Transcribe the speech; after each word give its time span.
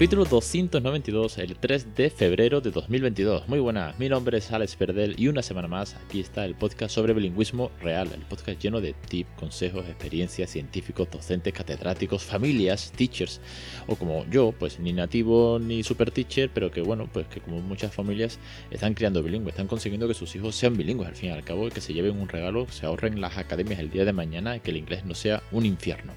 Capítulo 0.00 0.24
292, 0.24 1.36
el 1.36 1.56
3 1.56 1.94
de 1.94 2.08
febrero 2.08 2.62
de 2.62 2.70
2022. 2.70 3.46
Muy 3.48 3.60
buenas, 3.60 3.98
mi 3.98 4.08
nombre 4.08 4.38
es 4.38 4.50
Alex 4.50 4.74
Perdel 4.76 5.14
y 5.18 5.28
una 5.28 5.42
semana 5.42 5.68
más 5.68 5.94
aquí 5.94 6.20
está 6.20 6.46
el 6.46 6.54
podcast 6.54 6.94
sobre 6.94 7.12
bilingüismo 7.12 7.70
real, 7.82 8.08
el 8.14 8.22
podcast 8.22 8.62
lleno 8.62 8.80
de 8.80 8.94
tips, 8.94 9.28
consejos, 9.38 9.84
experiencias, 9.86 10.48
científicos, 10.48 11.10
docentes, 11.10 11.52
catedráticos, 11.52 12.24
familias, 12.24 12.94
teachers, 12.96 13.42
o 13.88 13.96
como 13.96 14.24
yo, 14.30 14.54
pues 14.58 14.80
ni 14.80 14.94
nativo 14.94 15.58
ni 15.58 15.82
super 15.82 16.10
teacher, 16.10 16.48
pero 16.48 16.70
que 16.70 16.80
bueno, 16.80 17.06
pues 17.12 17.26
que 17.26 17.42
como 17.42 17.60
muchas 17.60 17.92
familias 17.92 18.38
están 18.70 18.94
criando 18.94 19.22
bilingües, 19.22 19.52
están 19.52 19.68
consiguiendo 19.68 20.08
que 20.08 20.14
sus 20.14 20.34
hijos 20.34 20.56
sean 20.56 20.78
bilingües 20.78 21.10
al 21.10 21.16
fin 21.16 21.28
y 21.28 21.32
al 21.32 21.44
cabo, 21.44 21.68
que 21.68 21.82
se 21.82 21.92
lleven 21.92 22.18
un 22.18 22.30
regalo, 22.30 22.66
se 22.70 22.86
ahorren 22.86 23.20
las 23.20 23.36
academias 23.36 23.78
el 23.78 23.90
día 23.90 24.06
de 24.06 24.14
mañana 24.14 24.56
y 24.56 24.60
que 24.60 24.70
el 24.70 24.78
inglés 24.78 25.04
no 25.04 25.14
sea 25.14 25.42
un 25.52 25.66
infierno. 25.66 26.14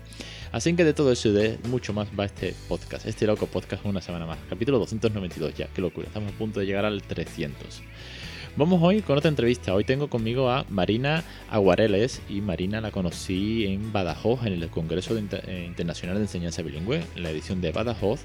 Así 0.54 0.76
que 0.76 0.86
de 0.86 0.94
todo 0.94 1.12
eso 1.12 1.30
y 1.30 1.32
de 1.32 1.58
mucho 1.68 1.94
más 1.94 2.10
va 2.18 2.26
este 2.26 2.54
podcast, 2.68 3.08
este 3.08 3.26
loco 3.26 3.48
podcast 3.48 3.84
una 3.86 4.02
semana 4.02 4.28
más. 4.28 4.38
Capítulo 4.48 4.78
292 4.78 5.56
ya, 5.56 5.68
qué 5.74 5.82
locura, 5.82 6.06
estamos 6.06 6.32
a 6.32 6.38
punto 6.38 6.60
de 6.60 6.68
llegar 6.68 6.86
al 6.86 7.02
300. 7.02 7.82
Vamos 8.56 8.80
hoy 8.84 9.02
con 9.02 9.18
otra 9.18 9.30
entrevista. 9.30 9.74
Hoy 9.74 9.84
tengo 9.84 10.12
conmigo 10.12 10.52
a 10.52 10.64
Marina 10.70 11.24
Aguareles 11.50 12.22
y 12.30 12.42
Marina 12.42 12.82
la 12.82 12.92
conocí 12.92 13.66
en 13.66 13.92
Badajoz, 13.92 14.46
en 14.46 14.54
el 14.54 14.70
Congreso 14.70 15.18
eh, 15.18 15.66
Internacional 15.66 16.18
de 16.18 16.22
Enseñanza 16.22 16.62
Bilingüe, 16.62 17.02
en 17.16 17.24
la 17.24 17.32
edición 17.32 17.60
de 17.60 17.72
Badajoz. 17.72 18.20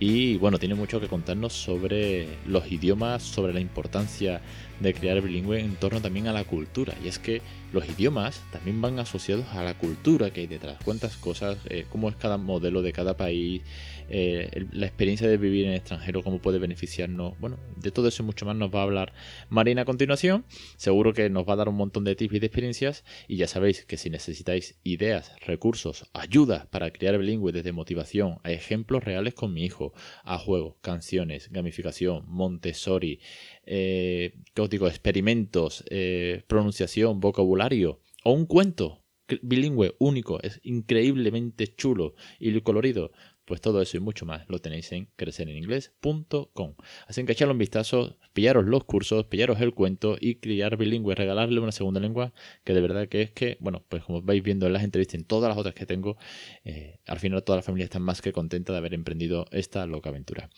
Y 0.00 0.36
bueno, 0.38 0.58
tiene 0.58 0.74
mucho 0.74 1.00
que 1.00 1.06
contarnos 1.06 1.52
sobre 1.52 2.26
los 2.46 2.70
idiomas, 2.70 3.22
sobre 3.22 3.54
la 3.54 3.60
importancia 3.60 4.40
de 4.80 4.92
crear 4.92 5.20
bilingüe 5.20 5.60
en 5.60 5.76
torno 5.76 6.00
también 6.00 6.26
a 6.26 6.32
la 6.32 6.44
cultura. 6.44 6.94
Y 7.02 7.08
es 7.08 7.18
que 7.18 7.42
los 7.72 7.88
idiomas 7.88 8.42
también 8.50 8.80
van 8.80 8.98
asociados 8.98 9.46
a 9.52 9.62
la 9.62 9.74
cultura 9.74 10.30
que 10.30 10.40
hay 10.40 10.46
detrás. 10.46 10.78
Cuántas 10.84 11.16
cosas, 11.16 11.58
eh, 11.66 11.86
cómo 11.90 12.08
es 12.08 12.16
cada 12.16 12.38
modelo 12.38 12.82
de 12.82 12.92
cada 12.92 13.16
país, 13.16 13.62
eh, 14.08 14.66
la 14.72 14.86
experiencia 14.86 15.28
de 15.28 15.36
vivir 15.36 15.64
en 15.64 15.72
el 15.72 15.76
extranjero, 15.76 16.22
cómo 16.22 16.38
puede 16.38 16.58
beneficiarnos. 16.58 17.38
Bueno, 17.40 17.58
de 17.76 17.90
todo 17.90 18.08
eso 18.08 18.22
y 18.22 18.26
mucho 18.26 18.46
más 18.46 18.56
nos 18.56 18.74
va 18.74 18.80
a 18.80 18.84
hablar 18.84 19.12
Marina 19.48 19.82
a 19.82 19.84
continuación. 19.84 20.44
Seguro 20.76 21.12
que 21.12 21.30
nos 21.30 21.48
va 21.48 21.54
a 21.54 21.56
dar 21.56 21.68
un 21.68 21.76
montón 21.76 22.04
de 22.04 22.14
tips 22.14 22.34
y 22.34 22.38
de 22.40 22.46
experiencias. 22.46 23.04
Y 23.28 23.36
ya 23.36 23.46
sabéis 23.46 23.84
que 23.84 23.96
si 23.96 24.10
necesitáis 24.10 24.78
ideas, 24.84 25.32
recursos, 25.40 26.06
ayudas 26.12 26.66
para 26.66 26.90
crear 26.90 27.18
bilingüe 27.18 27.52
desde 27.52 27.72
motivación, 27.72 28.38
a 28.42 28.50
ejemplos 28.50 29.04
reales 29.04 29.34
con 29.34 29.52
mi 29.52 29.64
hijo, 29.64 29.92
a 30.24 30.38
juegos, 30.38 30.76
canciones, 30.80 31.50
gamificación, 31.50 32.24
Montessori, 32.26 33.20
eh, 33.66 34.34
digo? 34.70 34.88
experimentos, 34.88 35.84
eh, 35.88 36.42
pronunciación, 36.46 37.20
vocabulario 37.20 38.00
o 38.24 38.32
un 38.32 38.46
cuento 38.46 39.04
bilingüe 39.42 39.94
único, 39.98 40.42
es 40.42 40.60
increíblemente 40.62 41.74
chulo 41.74 42.14
y 42.38 42.60
colorido, 42.60 43.10
pues 43.44 43.60
todo 43.60 43.82
eso 43.82 43.96
y 43.96 44.00
mucho 44.00 44.26
más 44.26 44.48
lo 44.48 44.58
tenéis 44.58 44.92
en 44.92 45.08
crecereninglés.com. 45.16 46.74
Así 47.06 47.24
que 47.24 47.32
echarle 47.32 47.52
un 47.52 47.58
vistazo, 47.58 48.16
pillaros 48.32 48.64
los 48.64 48.84
cursos, 48.84 49.26
pillaros 49.26 49.60
el 49.60 49.74
cuento 49.74 50.16
y 50.20 50.36
criar 50.36 50.76
bilingüe, 50.76 51.14
regalarle 51.14 51.60
una 51.60 51.72
segunda 51.72 52.00
lengua, 52.00 52.32
que 52.64 52.72
de 52.72 52.80
verdad 52.80 53.08
que 53.08 53.22
es 53.22 53.30
que, 53.30 53.56
bueno, 53.60 53.84
pues 53.88 54.04
como 54.04 54.22
vais 54.22 54.42
viendo 54.42 54.66
en 54.66 54.72
las 54.72 54.84
entrevistas, 54.84 55.20
en 55.20 55.24
todas 55.24 55.48
las 55.48 55.58
otras 55.58 55.74
que 55.74 55.86
tengo, 55.86 56.16
eh, 56.64 56.98
al 57.06 57.18
final 57.18 57.42
toda 57.44 57.56
la 57.56 57.62
familia 57.62 57.84
está 57.84 57.98
más 57.98 58.22
que 58.22 58.32
contenta 58.32 58.72
de 58.72 58.78
haber 58.78 58.94
emprendido 58.94 59.46
esta 59.50 59.86
loca 59.86 60.10
aventura. 60.10 60.50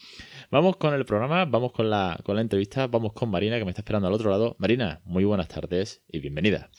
Vamos 0.51 0.77
con 0.77 0.95
el 0.95 1.05
programa, 1.05 1.45
vamos 1.45 1.73
con 1.73 1.91
la, 1.91 2.19
con 2.25 2.37
la 2.37 2.43
entrevista, 2.43 2.87
vamos 2.87 3.13
con 3.13 3.31
Marina 3.31 3.59
que 3.59 3.65
me 3.65 3.71
está 3.71 3.81
esperando 3.81 4.09
al 4.09 4.15
otro 4.15 4.31
lado. 4.31 4.57
Marina, 4.59 5.01
muy 5.05 5.25
buenas 5.25 5.49
tardes 5.49 6.03
y 6.09 6.21
bienvenida. 6.21 6.71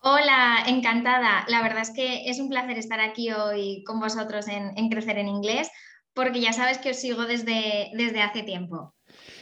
Hola, 0.00 0.64
encantada. 0.66 1.44
La 1.48 1.62
verdad 1.62 1.82
es 1.82 1.90
que 1.90 2.28
es 2.28 2.38
un 2.38 2.48
placer 2.48 2.78
estar 2.78 3.00
aquí 3.00 3.30
hoy 3.32 3.82
con 3.84 3.98
vosotros 3.98 4.46
en, 4.48 4.88
Crecer 4.88 5.18
en 5.18 5.28
Inglés, 5.28 5.70
porque 6.14 6.40
ya 6.40 6.52
sabes 6.52 6.78
que 6.78 6.90
os 6.90 6.96
sigo 6.96 7.26
desde, 7.26 7.90
desde 7.94 8.22
hace 8.22 8.42
tiempo. 8.42 8.94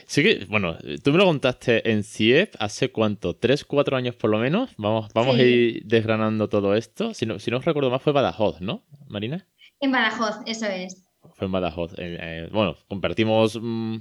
Sí 0.06 0.22
que, 0.22 0.46
bueno, 0.48 0.76
tú 1.02 1.12
me 1.12 1.18
lo 1.18 1.24
contaste 1.24 1.90
en 1.90 2.04
CIEP 2.04 2.54
hace 2.58 2.92
cuánto, 2.92 3.36
tres, 3.36 3.64
cuatro 3.64 3.96
años 3.96 4.16
por 4.16 4.30
lo 4.30 4.38
menos. 4.38 4.70
Vamos, 4.76 5.08
vamos 5.14 5.36
a 5.36 5.42
ir 5.42 5.82
desgranando 5.84 6.48
todo 6.48 6.74
esto. 6.74 7.14
Si 7.14 7.26
no, 7.26 7.38
si 7.38 7.50
no 7.50 7.58
os 7.58 7.64
recuerdo 7.64 7.90
más, 7.90 8.02
fue 8.02 8.12
Badajoz, 8.12 8.60
¿no, 8.60 8.84
Marina? 9.08 9.46
En 9.80 9.92
Badajoz, 9.92 10.36
eso 10.46 10.66
es. 10.66 11.04
Fue 11.34 11.46
en 11.46 11.52
Badajoz. 11.52 11.92
Eh, 11.98 12.18
eh, 12.20 12.48
bueno, 12.52 12.76
compartimos 12.88 13.58
mm, 13.60 13.96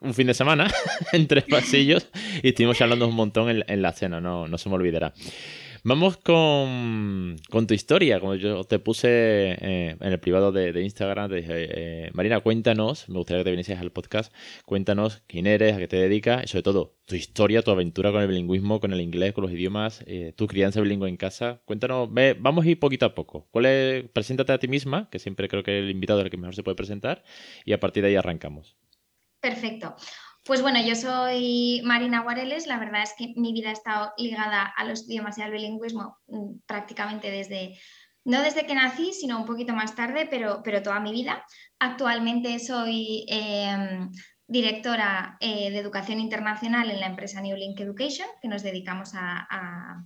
un 0.00 0.14
fin 0.14 0.26
de 0.26 0.34
semana 0.34 0.70
en 1.12 1.26
tres 1.26 1.44
pasillos 1.44 2.08
y 2.42 2.48
estuvimos 2.48 2.80
hablando 2.80 3.08
un 3.08 3.14
montón 3.14 3.48
en, 3.48 3.64
en 3.66 3.82
la 3.82 3.92
cena, 3.92 4.20
no, 4.20 4.48
no 4.48 4.58
se 4.58 4.68
me 4.68 4.74
olvidará. 4.74 5.12
Vamos 5.84 6.16
con, 6.16 7.36
tu 7.66 7.74
historia. 7.74 8.20
Como 8.20 8.34
yo 8.34 8.64
te 8.64 8.78
puse 8.78 9.08
eh, 9.08 9.96
en 10.00 10.12
el 10.12 10.18
privado 10.18 10.50
de, 10.52 10.82
Instagram, 10.82 11.30
te 11.30 11.36
dije, 11.36 11.52
eh, 12.06 12.10
Marina, 12.14 12.40
cuéntanos, 12.40 13.08
me 13.08 13.18
gustaría 13.18 13.40
que 13.40 13.44
te 13.44 13.50
vinieses 13.50 13.78
al 13.78 13.92
podcast, 13.92 14.32
cuéntanos 14.64 15.22
quién 15.26 15.46
eres, 15.46 15.74
a 15.74 15.78
qué 15.78 15.88
te 15.88 15.96
dedicas 15.96 16.44
y 16.44 16.48
sobre 16.48 16.62
todo 16.62 16.96
tu 17.04 17.14
historia, 17.14 17.62
tu 17.62 17.70
aventura 17.70 18.10
con 18.10 18.22
el 18.22 18.28
bilingüismo, 18.28 18.80
con 18.80 18.92
el 18.92 19.00
inglés, 19.00 19.32
con 19.32 19.42
los 19.42 19.52
idiomas, 19.52 20.02
eh, 20.06 20.32
tu 20.36 20.46
crianza 20.46 20.80
bilingüe 20.80 21.08
en 21.08 21.16
casa. 21.16 21.60
Cuéntanos, 21.64 22.12
ve, 22.12 22.36
vamos 22.38 22.66
a 22.66 22.68
ir 22.68 22.80
poquito 22.80 23.06
a 23.06 23.14
poco. 23.14 23.46
¿Cuál 23.50 23.66
es, 23.66 24.04
preséntate 24.10 24.52
a 24.52 24.58
ti 24.58 24.68
misma, 24.68 25.08
que 25.10 25.18
siempre 25.18 25.48
creo 25.48 25.62
que 25.62 25.78
el 25.78 25.90
invitado 25.90 26.20
es 26.20 26.24
el 26.24 26.30
que 26.30 26.36
mejor 26.36 26.54
se 26.54 26.62
puede 26.62 26.76
presentar, 26.76 27.24
y 27.64 27.72
a 27.72 27.80
partir 27.80 28.02
de 28.02 28.10
ahí 28.10 28.16
arrancamos. 28.16 28.76
Perfecto. 29.40 29.94
Pues 30.48 30.62
bueno, 30.62 30.80
yo 30.80 30.94
soy 30.94 31.82
Marina 31.84 32.22
Guareles. 32.22 32.66
La 32.66 32.78
verdad 32.78 33.02
es 33.02 33.12
que 33.18 33.34
mi 33.36 33.52
vida 33.52 33.68
ha 33.68 33.72
estado 33.72 34.14
ligada 34.16 34.62
a 34.62 34.84
los 34.86 35.06
idiomas 35.06 35.36
y 35.36 35.42
al 35.42 35.50
bilingüismo 35.50 36.16
mm, 36.26 36.60
prácticamente 36.64 37.30
desde, 37.30 37.78
no 38.24 38.40
desde 38.40 38.64
que 38.64 38.74
nací, 38.74 39.12
sino 39.12 39.36
un 39.38 39.44
poquito 39.44 39.74
más 39.74 39.94
tarde, 39.94 40.26
pero, 40.30 40.62
pero 40.64 40.82
toda 40.82 41.00
mi 41.00 41.12
vida. 41.12 41.44
Actualmente 41.78 42.58
soy 42.60 43.26
em, 43.28 44.10
directora 44.46 45.36
eh, 45.40 45.70
de 45.70 45.78
educación 45.80 46.18
internacional 46.18 46.90
en 46.90 47.00
la 47.00 47.08
empresa 47.08 47.42
New 47.42 47.54
Link 47.54 47.78
Education, 47.78 48.28
que 48.40 48.48
nos 48.48 48.62
dedicamos 48.62 49.10
a, 49.16 50.02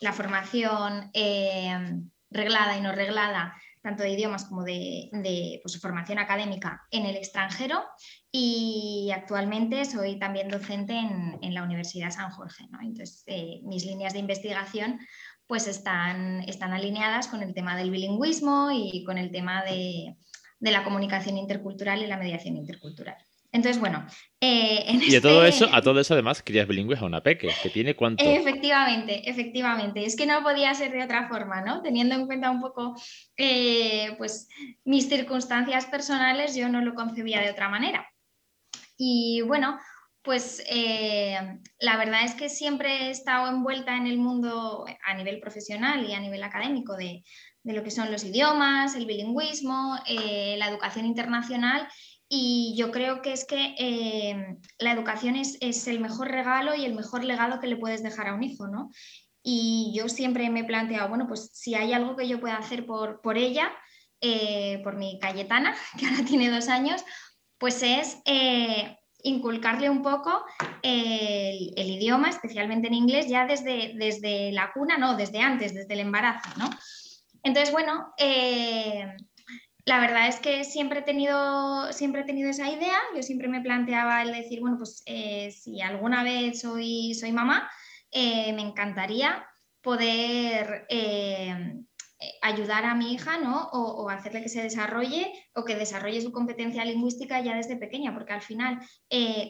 la 0.00 0.12
formación 0.12 1.08
em, 1.14 2.10
reglada 2.28 2.76
y 2.76 2.82
no 2.82 2.92
reglada 2.92 3.56
tanto 3.86 4.02
de 4.02 4.10
idiomas 4.10 4.46
como 4.46 4.64
de, 4.64 5.60
pues, 5.62 5.80
formación 5.80 6.18
académica 6.18 6.82
en 6.90 7.06
el 7.06 7.14
extranjero 7.14 7.84
y 8.32 9.12
actualmente 9.14 9.84
soy 9.84 10.18
también 10.18 10.48
docente 10.48 10.94
en, 10.94 11.54
la 11.54 11.62
Universidad 11.62 12.10
San 12.10 12.32
Jorge. 12.32 12.64
Entonces, 12.82 13.22
eh, 13.26 13.60
mis 13.62 13.86
líneas 13.86 14.12
de 14.12 14.18
investigación 14.18 14.98
pues 15.46 15.68
están, 15.68 16.42
están 16.48 16.72
alineadas 16.72 17.28
con 17.28 17.44
el 17.44 17.54
tema 17.54 17.76
del 17.76 17.92
bilingüismo 17.92 18.72
y 18.72 19.04
con 19.04 19.18
el 19.18 19.30
tema 19.30 19.62
de 19.62 20.16
la 20.58 20.82
comunicación 20.82 21.38
intercultural 21.38 22.02
y 22.02 22.08
la 22.08 22.16
mediación 22.16 22.56
intercultural. 22.56 23.16
Entonces, 23.56 23.80
bueno. 23.80 24.06
Eh, 24.38 25.00
y 25.08 25.16
a 25.16 25.20
todo 25.22 25.42
este 25.46 25.64
eso, 25.64 25.74
a 25.74 25.80
todo 25.80 25.98
eso 25.98 26.12
además 26.12 26.42
crías 26.44 26.68
bilingües 26.68 27.00
a 27.00 27.06
una 27.06 27.22
peque, 27.22 27.48
que 27.62 27.70
tiene 27.70 27.96
cuánto. 27.96 28.22
Efectivamente, 28.22 29.28
efectivamente. 29.28 30.04
Es 30.04 30.14
que 30.14 30.26
no 30.26 30.42
podía 30.42 30.74
ser 30.74 30.92
de 30.92 31.02
otra 31.02 31.26
forma, 31.26 31.62
¿no? 31.62 31.80
Teniendo 31.80 32.14
en 32.14 32.26
cuenta 32.26 32.50
un 32.50 32.60
poco 32.60 32.94
eh, 33.38 34.14
pues, 34.18 34.48
mis 34.84 35.08
circunstancias 35.08 35.86
personales, 35.86 36.54
yo 36.54 36.68
no 36.68 36.82
lo 36.82 36.94
concebía 36.94 37.40
de 37.40 37.50
otra 37.50 37.70
manera. 37.70 38.06
Y 38.98 39.40
bueno, 39.40 39.78
pues 40.20 40.62
eh, 40.68 41.38
la 41.78 41.96
verdad 41.96 42.24
es 42.24 42.34
que 42.34 42.50
siempre 42.50 43.06
he 43.06 43.10
estado 43.10 43.48
envuelta 43.48 43.96
en 43.96 44.06
el 44.06 44.18
mundo 44.18 44.84
a 45.02 45.14
nivel 45.14 45.40
profesional 45.40 46.04
y 46.04 46.12
a 46.12 46.20
nivel 46.20 46.42
académico 46.42 46.94
de, 46.94 47.22
de 47.62 47.72
lo 47.72 47.82
que 47.82 47.90
son 47.90 48.12
los 48.12 48.22
idiomas, 48.24 48.96
el 48.96 49.06
bilingüismo, 49.06 49.98
la 50.06 50.68
educación 50.68 51.06
internacional 51.06 51.88
y 52.28 52.74
yo 52.76 52.90
creo 52.90 53.22
que 53.22 53.32
es 53.32 53.44
que 53.44 53.74
eh, 53.78 54.58
la 54.78 54.92
educación 54.92 55.36
es, 55.36 55.86
el 55.86 56.00
mejor 56.00 56.28
regalo 56.28 56.74
y 56.74 56.84
el 56.84 56.94
mejor 56.94 57.24
legado 57.24 57.60
que 57.60 57.68
le 57.68 57.76
puedes 57.76 58.02
dejar 58.02 58.28
a 58.28 58.34
un 58.34 58.42
hijo, 58.42 58.66
¿no? 58.66 58.90
Y 59.42 59.92
yo 59.94 60.08
siempre 60.08 60.50
me 60.50 60.60
he 60.60 60.64
planteado, 60.64 61.08
bueno, 61.08 61.28
pues 61.28 61.50
si 61.52 61.76
hay 61.76 61.92
algo 61.92 62.16
que 62.16 62.26
yo 62.26 62.40
pueda 62.40 62.56
hacer 62.56 62.84
por, 62.84 63.20
por 63.20 63.38
ella, 63.38 63.70
eh, 64.20 64.80
por 64.82 64.96
mi 64.96 65.20
Cayetana, 65.20 65.76
que 65.98 66.06
ahora 66.06 66.24
tiene 66.24 66.50
dos 66.50 66.68
años, 66.68 67.04
pues 67.58 67.82
es 67.84 68.18
eh, 68.24 68.96
inculcarle 69.22 69.88
un 69.88 70.02
poco 70.02 70.44
el, 70.82 71.72
el, 71.76 71.90
idioma, 71.90 72.28
especialmente 72.28 72.88
en 72.88 72.94
inglés, 72.94 73.28
ya 73.28 73.46
desde, 73.46 73.92
desde 73.94 74.50
la 74.50 74.72
cuna, 74.72 74.98
no, 74.98 75.16
desde 75.16 75.40
antes, 75.40 75.74
desde 75.74 75.94
el 75.94 76.00
embarazo, 76.00 76.48
¿no? 76.58 76.68
Entonces, 77.44 77.70
bueno, 77.70 78.12
la 79.86 80.00
verdad 80.00 80.26
es 80.26 80.40
que 80.40 80.64
siempre 80.64 80.98
he 80.98 81.02
tenido, 81.02 81.92
siempre 81.92 82.22
he 82.22 82.24
tenido 82.24 82.50
esa 82.50 82.68
idea. 82.68 82.98
Yo 83.14 83.22
siempre 83.22 83.46
me 83.46 83.60
planteaba 83.60 84.20
el 84.22 84.32
decir, 84.32 84.60
bueno, 84.60 84.78
pues 84.78 85.02
eh, 85.06 85.52
si 85.52 85.80
alguna 85.80 86.24
vez 86.24 86.60
soy, 86.60 87.14
soy 87.14 87.30
mamá, 87.30 87.70
eh, 88.10 88.52
me 88.52 88.62
encantaría 88.62 89.46
poder 89.80 90.86
eh, 90.88 91.76
ayudar 92.42 92.84
a 92.84 92.96
mi 92.96 93.14
hija, 93.14 93.38
¿no? 93.38 93.68
O, 93.72 94.10
hacerle 94.10 94.42
que 94.42 94.48
se 94.48 94.60
desarrolle 94.60 95.32
o 95.54 95.64
que 95.64 95.76
desarrolle 95.76 96.20
su 96.20 96.32
competencia 96.32 96.84
lingüística 96.84 97.40
ya 97.40 97.54
desde 97.54 97.76
pequeña, 97.76 98.12
porque 98.12 98.32
al 98.32 98.42
final, 98.42 98.80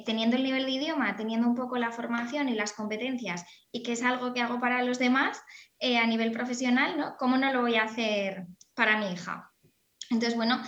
teniendo 0.05 0.37
el 0.37 0.43
nivel 0.43 0.67
de 0.67 0.73
idioma, 0.73 1.17
teniendo 1.17 1.49
un 1.49 1.55
poco 1.55 1.79
la 1.79 1.93
formación 1.93 2.50
y 2.50 2.55
las 2.55 2.75
competencias, 2.75 3.44
y 3.73 3.82
que 3.82 3.93
es 3.93 4.03
algo 4.03 4.35
que 4.35 4.43
hago 4.43 4.61
para 4.61 4.82
los 4.82 4.99
demás 4.99 5.41
a 5.81 6.06
nivel 6.06 6.32
profesional, 6.32 6.99
¿no? 6.99 7.17
¿Cómo 7.19 7.39
no 7.39 7.50
lo 7.53 7.62
voy 7.62 7.77
a 7.77 7.85
hacer 7.85 8.47
para 8.75 8.99
mi 8.99 9.12
hija? 9.12 9.56
Entonces, 10.11 10.37
bueno, 10.37 10.62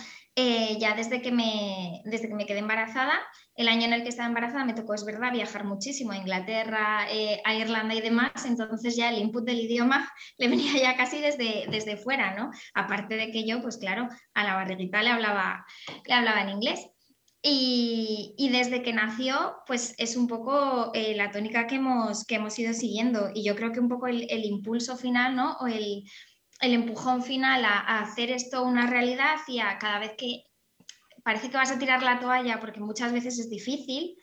ya 0.79 0.95
desde 0.95 1.21
que, 1.21 1.31
me, 1.31 2.01
desde 2.05 2.29
que 2.29 2.35
me 2.35 2.45
quedé 2.45 2.59
embarazada, 2.59 3.19
el 3.55 3.67
año 3.67 3.85
en 3.85 3.93
el 3.93 4.03
que 4.03 4.09
estaba 4.09 4.29
embarazada 4.29 4.63
me 4.63 4.73
tocó, 4.73 4.93
es 4.93 5.03
verdad, 5.03 5.33
viajar 5.33 5.65
muchísimo 5.65 6.13
a 6.13 6.17
Inglaterra, 6.17 7.07
eh, 7.11 7.41
a 7.43 7.55
Irlanda 7.55 7.93
y 7.93 7.99
demás, 7.99 8.45
entonces 8.45 8.95
ya 8.95 9.09
el 9.09 9.17
input 9.17 9.43
del 9.43 9.59
idioma 9.59 10.09
le 10.37 10.47
venía 10.47 10.77
ya 10.81 10.95
casi 10.95 11.19
desde, 11.19 11.65
desde 11.69 11.97
fuera, 11.97 12.35
¿no? 12.35 12.51
Aparte 12.73 13.15
de 13.15 13.31
que 13.31 13.45
yo, 13.45 13.61
pues 13.61 13.77
claro, 13.77 14.07
a 14.33 14.43
la 14.45 14.55
barriguita 14.55 15.03
le 15.03 15.09
hablaba, 15.09 15.65
le 16.05 16.13
hablaba 16.13 16.41
en 16.41 16.49
inglés. 16.49 16.87
Y, 17.41 18.49
desde 18.51 18.81
que 18.81 18.91
nació, 18.91 19.55
pues 19.65 19.93
es 19.97 20.17
un 20.17 20.27
poco 20.27 20.91
eh, 20.93 21.15
la 21.15 21.31
tónica 21.31 21.67
que 21.67 21.75
hemos, 21.75 22.25
que 22.25 22.35
hemos 22.35 22.57
ido 22.59 22.73
siguiendo. 22.73 23.29
Y 23.33 23.45
yo 23.45 23.55
creo 23.55 23.71
que 23.71 23.79
un 23.79 23.87
poco 23.87 24.07
el, 24.07 24.27
impulso 24.43 24.97
final, 24.97 25.37
¿no? 25.37 25.55
O 25.61 25.67
el, 25.67 26.03
empujón 26.61 27.23
final 27.23 27.63
a, 27.65 27.99
hacer 27.99 28.31
esto 28.31 28.63
una 28.63 28.87
realidad 28.87 29.37
y 29.47 29.59
a 29.59 29.77
cada 29.77 29.99
vez 29.99 30.13
que 30.17 30.43
parece 31.23 31.49
que 31.49 31.57
vas 31.57 31.71
a 31.71 31.79
tirar 31.79 32.03
la 32.03 32.19
toalla 32.19 32.59
porque 32.59 32.79
muchas 32.79 33.13
veces 33.13 33.39
es 33.39 33.49
difícil, 33.49 34.17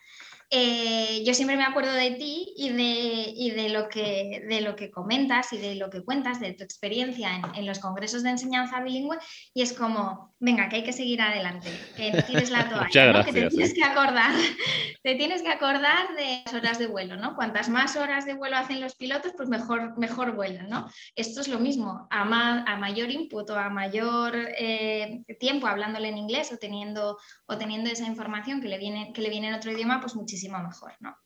eh, 0.49 1.25
yo 1.25 1.35
siempre 1.35 1.57
me 1.57 1.65
acuerdo 1.65 1.93
de 1.93 2.13
ti 2.13 2.55
y 2.57 2.69
de, 2.69 3.63
de, 3.63 3.69
lo 3.71 3.89
que, 3.89 4.45
de 4.49 4.61
lo 4.61 4.77
que 4.77 4.93
comentas 4.93 5.53
y 5.53 5.59
de 5.59 5.75
lo 5.75 5.91
que 5.91 6.05
cuentas, 6.05 6.39
de 6.39 6.53
tu 6.53 6.63
experiencia 6.63 7.31
en, 7.55 7.67
los 7.67 7.81
congresos 7.81 8.23
de 8.23 8.31
enseñanza 8.31 8.81
bilingüe, 8.81 9.19
y 9.53 9.63
es 9.63 9.73
como, 9.73 10.35
venga, 10.39 10.69
que 10.69 10.77
hay 10.77 10.85
que 10.85 10.93
seguir 10.93 11.21
adelante, 11.21 11.69
que 11.97 12.13
no 12.13 12.23
tienes 12.23 12.51
la 12.51 12.69
toalla, 12.69 13.25
que 13.25 13.33
te 13.33 13.49
tienes 13.49 13.75
que 13.75 13.83
acordar, 13.83 14.31
te 15.03 15.15
tienes 15.17 15.43
que 15.43 15.49
acordar 15.49 16.15
de 16.17 16.43
las 16.45 16.55
horas 16.55 16.79
de 16.79 16.87
vuelo, 16.87 17.17
¿no? 17.17 17.35
Cuantas 17.35 17.69
más 17.69 17.97
horas 17.97 18.25
de 18.25 18.35
vuelo 18.35 18.57
hacen 18.57 18.81
los 18.81 18.95
pilotos, 18.95 19.33
pues 19.37 19.49
mejor, 19.49 19.99
mejor 19.99 20.37
vuelan, 20.37 20.69
¿no? 20.69 20.89
Esto 21.17 21.41
es 21.41 21.49
lo 21.49 21.59
mismo, 21.59 22.07
a, 22.11 22.23
a 22.23 22.77
mayor 22.77 23.11
input 23.11 23.51
o 23.51 23.57
a 23.57 23.69
mayor 23.69 24.37
eh, 24.59 25.25
tiempo 25.41 25.67
hablándole 25.67 26.09
en 26.09 26.19
inglés 26.19 26.53
o 26.53 26.57
teniendo, 26.57 27.19
o 27.47 27.59
teniendo 27.59 27.91
esa 27.91 28.07
información 28.07 28.61
que 28.61 28.69
le, 28.69 28.79
viene, 28.79 29.13
que 29.13 29.23
le 29.23 29.31
viene 29.31 29.49
en 29.49 29.55
otro 29.55 29.73
idioma, 29.73 30.01
pues 30.01 30.15
muchísimo 30.15 30.36
mejor, 30.63 30.93
¿no? 31.01 31.17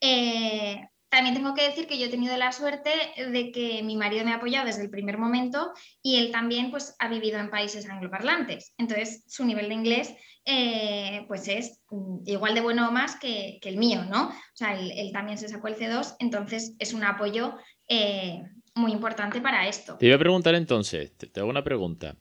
Eh, 0.00 0.80
también 1.08 1.34
tengo 1.34 1.54
que 1.54 1.62
decir 1.62 1.86
que 1.86 1.98
yo 1.98 2.06
he 2.06 2.10
tenido 2.10 2.36
la 2.36 2.52
suerte 2.52 2.90
de 3.30 3.50
que 3.50 3.82
mi 3.82 3.96
marido 3.96 4.24
me 4.24 4.32
ha 4.32 4.36
apoyado 4.36 4.66
desde 4.66 4.82
el 4.82 4.90
primer 4.90 5.16
momento 5.16 5.72
y 6.02 6.16
él 6.16 6.30
también 6.30 6.70
pues, 6.70 6.94
ha 6.98 7.08
vivido 7.08 7.38
en 7.38 7.48
países 7.48 7.88
angloparlantes. 7.88 8.74
Entonces, 8.76 9.24
su 9.26 9.44
nivel 9.46 9.68
de 9.68 9.74
inglés 9.74 10.14
eh, 10.44 11.24
pues 11.26 11.48
es 11.48 11.82
igual 12.26 12.54
de 12.54 12.60
bueno 12.60 12.88
o 12.88 12.92
más 12.92 13.16
que, 13.16 13.58
el 13.62 13.76
mío, 13.78 14.04
¿no? 14.04 14.28
O 14.28 14.54
sea, 14.54 14.78
él, 14.78 15.10
también 15.12 15.38
se 15.38 15.48
sacó 15.48 15.68
el 15.68 15.76
C2, 15.76 16.16
entonces 16.18 16.74
es 16.78 16.92
un 16.92 17.04
apoyo 17.04 17.54
eh, 17.88 18.42
muy 18.74 18.92
importante 18.92 19.40
para 19.40 19.66
esto. 19.66 19.96
Te 19.96 20.06
iba 20.06 20.16
a 20.16 20.18
preguntar 20.18 20.54
entonces, 20.54 21.16
te 21.16 21.40
hago 21.40 21.48
una 21.48 21.64
pregunta. 21.64 22.16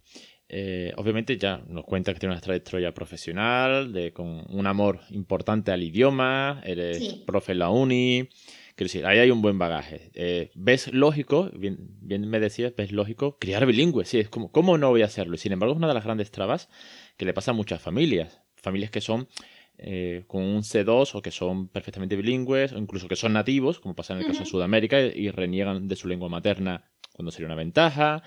Eh, 0.49 0.93
obviamente 0.95 1.37
ya 1.37 1.61
nos 1.67 1.83
cuenta 1.83 2.13
que 2.13 2.19
tiene 2.19 2.33
una 2.33 2.41
trayectoria 2.41 2.93
profesional, 2.93 3.91
de, 3.91 4.13
con 4.13 4.45
un 4.49 4.67
amor 4.67 5.01
importante 5.09 5.71
al 5.71 5.83
idioma, 5.83 6.61
eres 6.65 7.15
profe 7.25 7.51
en 7.51 7.59
la 7.59 7.69
uni. 7.69 8.29
Quiero 8.75 8.89
decir, 8.89 9.05
ahí 9.05 9.19
hay 9.19 9.31
un 9.31 9.41
buen 9.41 9.57
bagaje. 9.57 10.11
Eh, 10.13 10.51
¿Ves 10.53 10.93
lógico, 10.93 11.49
bien, 11.53 11.77
bien, 11.99 12.29
me 12.29 12.39
decías, 12.39 12.73
ves 12.75 12.91
lógico, 12.91 13.37
criar 13.39 13.65
bilingüe? 13.65 14.05
Sí, 14.05 14.19
es 14.19 14.29
como, 14.29 14.51
¿cómo 14.51 14.77
no 14.77 14.89
voy 14.89 15.01
a 15.01 15.05
hacerlo? 15.05 15.35
Y 15.35 15.39
sin 15.39 15.51
embargo, 15.51 15.73
es 15.73 15.77
una 15.77 15.87
de 15.87 15.95
las 15.95 16.03
grandes 16.03 16.31
trabas 16.31 16.69
que 17.17 17.25
le 17.25 17.33
pasa 17.33 17.51
a 17.51 17.53
muchas 17.53 17.81
familias. 17.81 18.39
Familias 18.55 18.91
que 18.91 19.01
son 19.01 19.27
eh, 19.79 20.23
con 20.27 20.43
un 20.43 20.63
C2 20.63 21.15
o 21.15 21.21
que 21.21 21.31
son 21.31 21.67
perfectamente 21.67 22.15
bilingües, 22.15 22.71
o 22.71 22.77
incluso 22.77 23.07
que 23.07 23.15
son 23.15 23.33
nativos, 23.33 23.79
como 23.79 23.95
pasa 23.95 24.13
en 24.13 24.19
el 24.19 24.27
caso 24.27 24.39
de 24.39 24.45
Sudamérica, 24.45 25.01
y 25.01 25.29
reniegan 25.29 25.87
de 25.87 25.95
su 25.95 26.07
lengua 26.07 26.29
materna 26.29 26.89
cuando 27.13 27.31
sería 27.31 27.47
una 27.47 27.55
ventaja. 27.55 28.23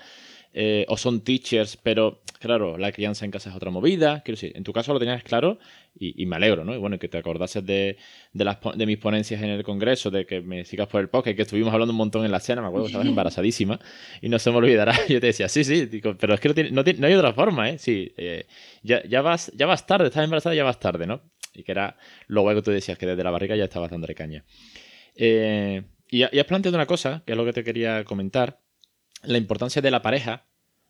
Eh, 0.53 0.85
o 0.89 0.97
son 0.97 1.21
teachers, 1.21 1.77
pero 1.77 2.21
claro, 2.39 2.77
la 2.77 2.91
crianza 2.91 3.23
en 3.23 3.31
casa 3.31 3.49
es 3.49 3.55
otra 3.55 3.71
movida. 3.71 4.21
Quiero 4.23 4.35
decir, 4.35 4.51
en 4.55 4.63
tu 4.63 4.73
caso 4.73 4.91
lo 4.91 4.99
tenías 4.99 5.23
claro 5.23 5.59
y, 5.97 6.25
me 6.25 6.35
alegro, 6.35 6.65
¿no? 6.65 6.73
Y 6.73 6.77
bueno, 6.77 6.99
que 6.99 7.07
te 7.07 7.17
acordases 7.17 7.65
de, 7.65 7.97
de, 8.33 8.43
las, 8.43 8.57
de 8.75 8.85
mis 8.85 8.97
ponencias 8.97 9.41
en 9.41 9.49
el 9.49 9.63
congreso, 9.63 10.11
de 10.11 10.25
que 10.25 10.41
me 10.41 10.65
sigas 10.65 10.87
por 10.87 10.99
el 10.99 11.09
podcast, 11.09 11.35
que 11.35 11.43
estuvimos 11.43 11.73
hablando 11.73 11.91
un 11.91 11.97
montón 11.97 12.25
en 12.25 12.31
la 12.31 12.39
cena, 12.39 12.61
me 12.61 12.67
acuerdo 12.67 12.85
que 12.85 12.91
estabas 12.91 13.07
embarazadísima 13.07 13.79
y 14.21 14.27
no 14.27 14.39
se 14.39 14.51
me 14.51 14.57
olvidará. 14.57 14.93
Yo 15.07 15.21
te 15.21 15.27
decía, 15.27 15.47
sí, 15.47 15.63
sí, 15.63 15.87
pero 16.19 16.33
es 16.33 16.39
que 16.39 16.71
no, 16.71 16.83
no, 16.83 17.07
hay 17.07 17.13
otra 17.13 17.33
forma, 17.33 17.69
¿eh? 17.69 17.77
Sí, 17.77 18.13
eh, 18.17 18.45
ya, 18.83 19.03
ya, 19.07 19.21
vas, 19.21 19.51
ya 19.55 19.67
vas 19.67 19.85
tarde, 19.85 20.07
estás 20.07 20.23
embarazada, 20.23 20.55
ya 20.55 20.63
vas 20.63 20.79
tarde, 20.79 21.07
¿no? 21.07 21.21
Y 21.53 21.63
que 21.63 21.71
era 21.71 21.97
lo 22.27 22.41
guay 22.41 22.57
que 22.57 22.61
tú 22.61 22.71
decías, 22.71 22.97
que 22.97 23.05
desde 23.05 23.23
la 23.23 23.31
barriga 23.31 23.55
ya 23.55 23.65
estabas 23.65 23.91
dándole 23.91 24.15
caña. 24.15 24.43
Eh, 25.15 25.83
y 26.09 26.23
has 26.23 26.45
planteado 26.45 26.75
una 26.75 26.85
cosa, 26.85 27.23
que 27.25 27.31
es 27.31 27.37
lo 27.37 27.45
que 27.45 27.53
te 27.53 27.63
quería 27.63 28.03
comentar, 28.03 28.59
la 29.23 29.37
importancia 29.37 29.81
de 29.81 29.91
la 29.91 30.01
pareja, 30.01 30.45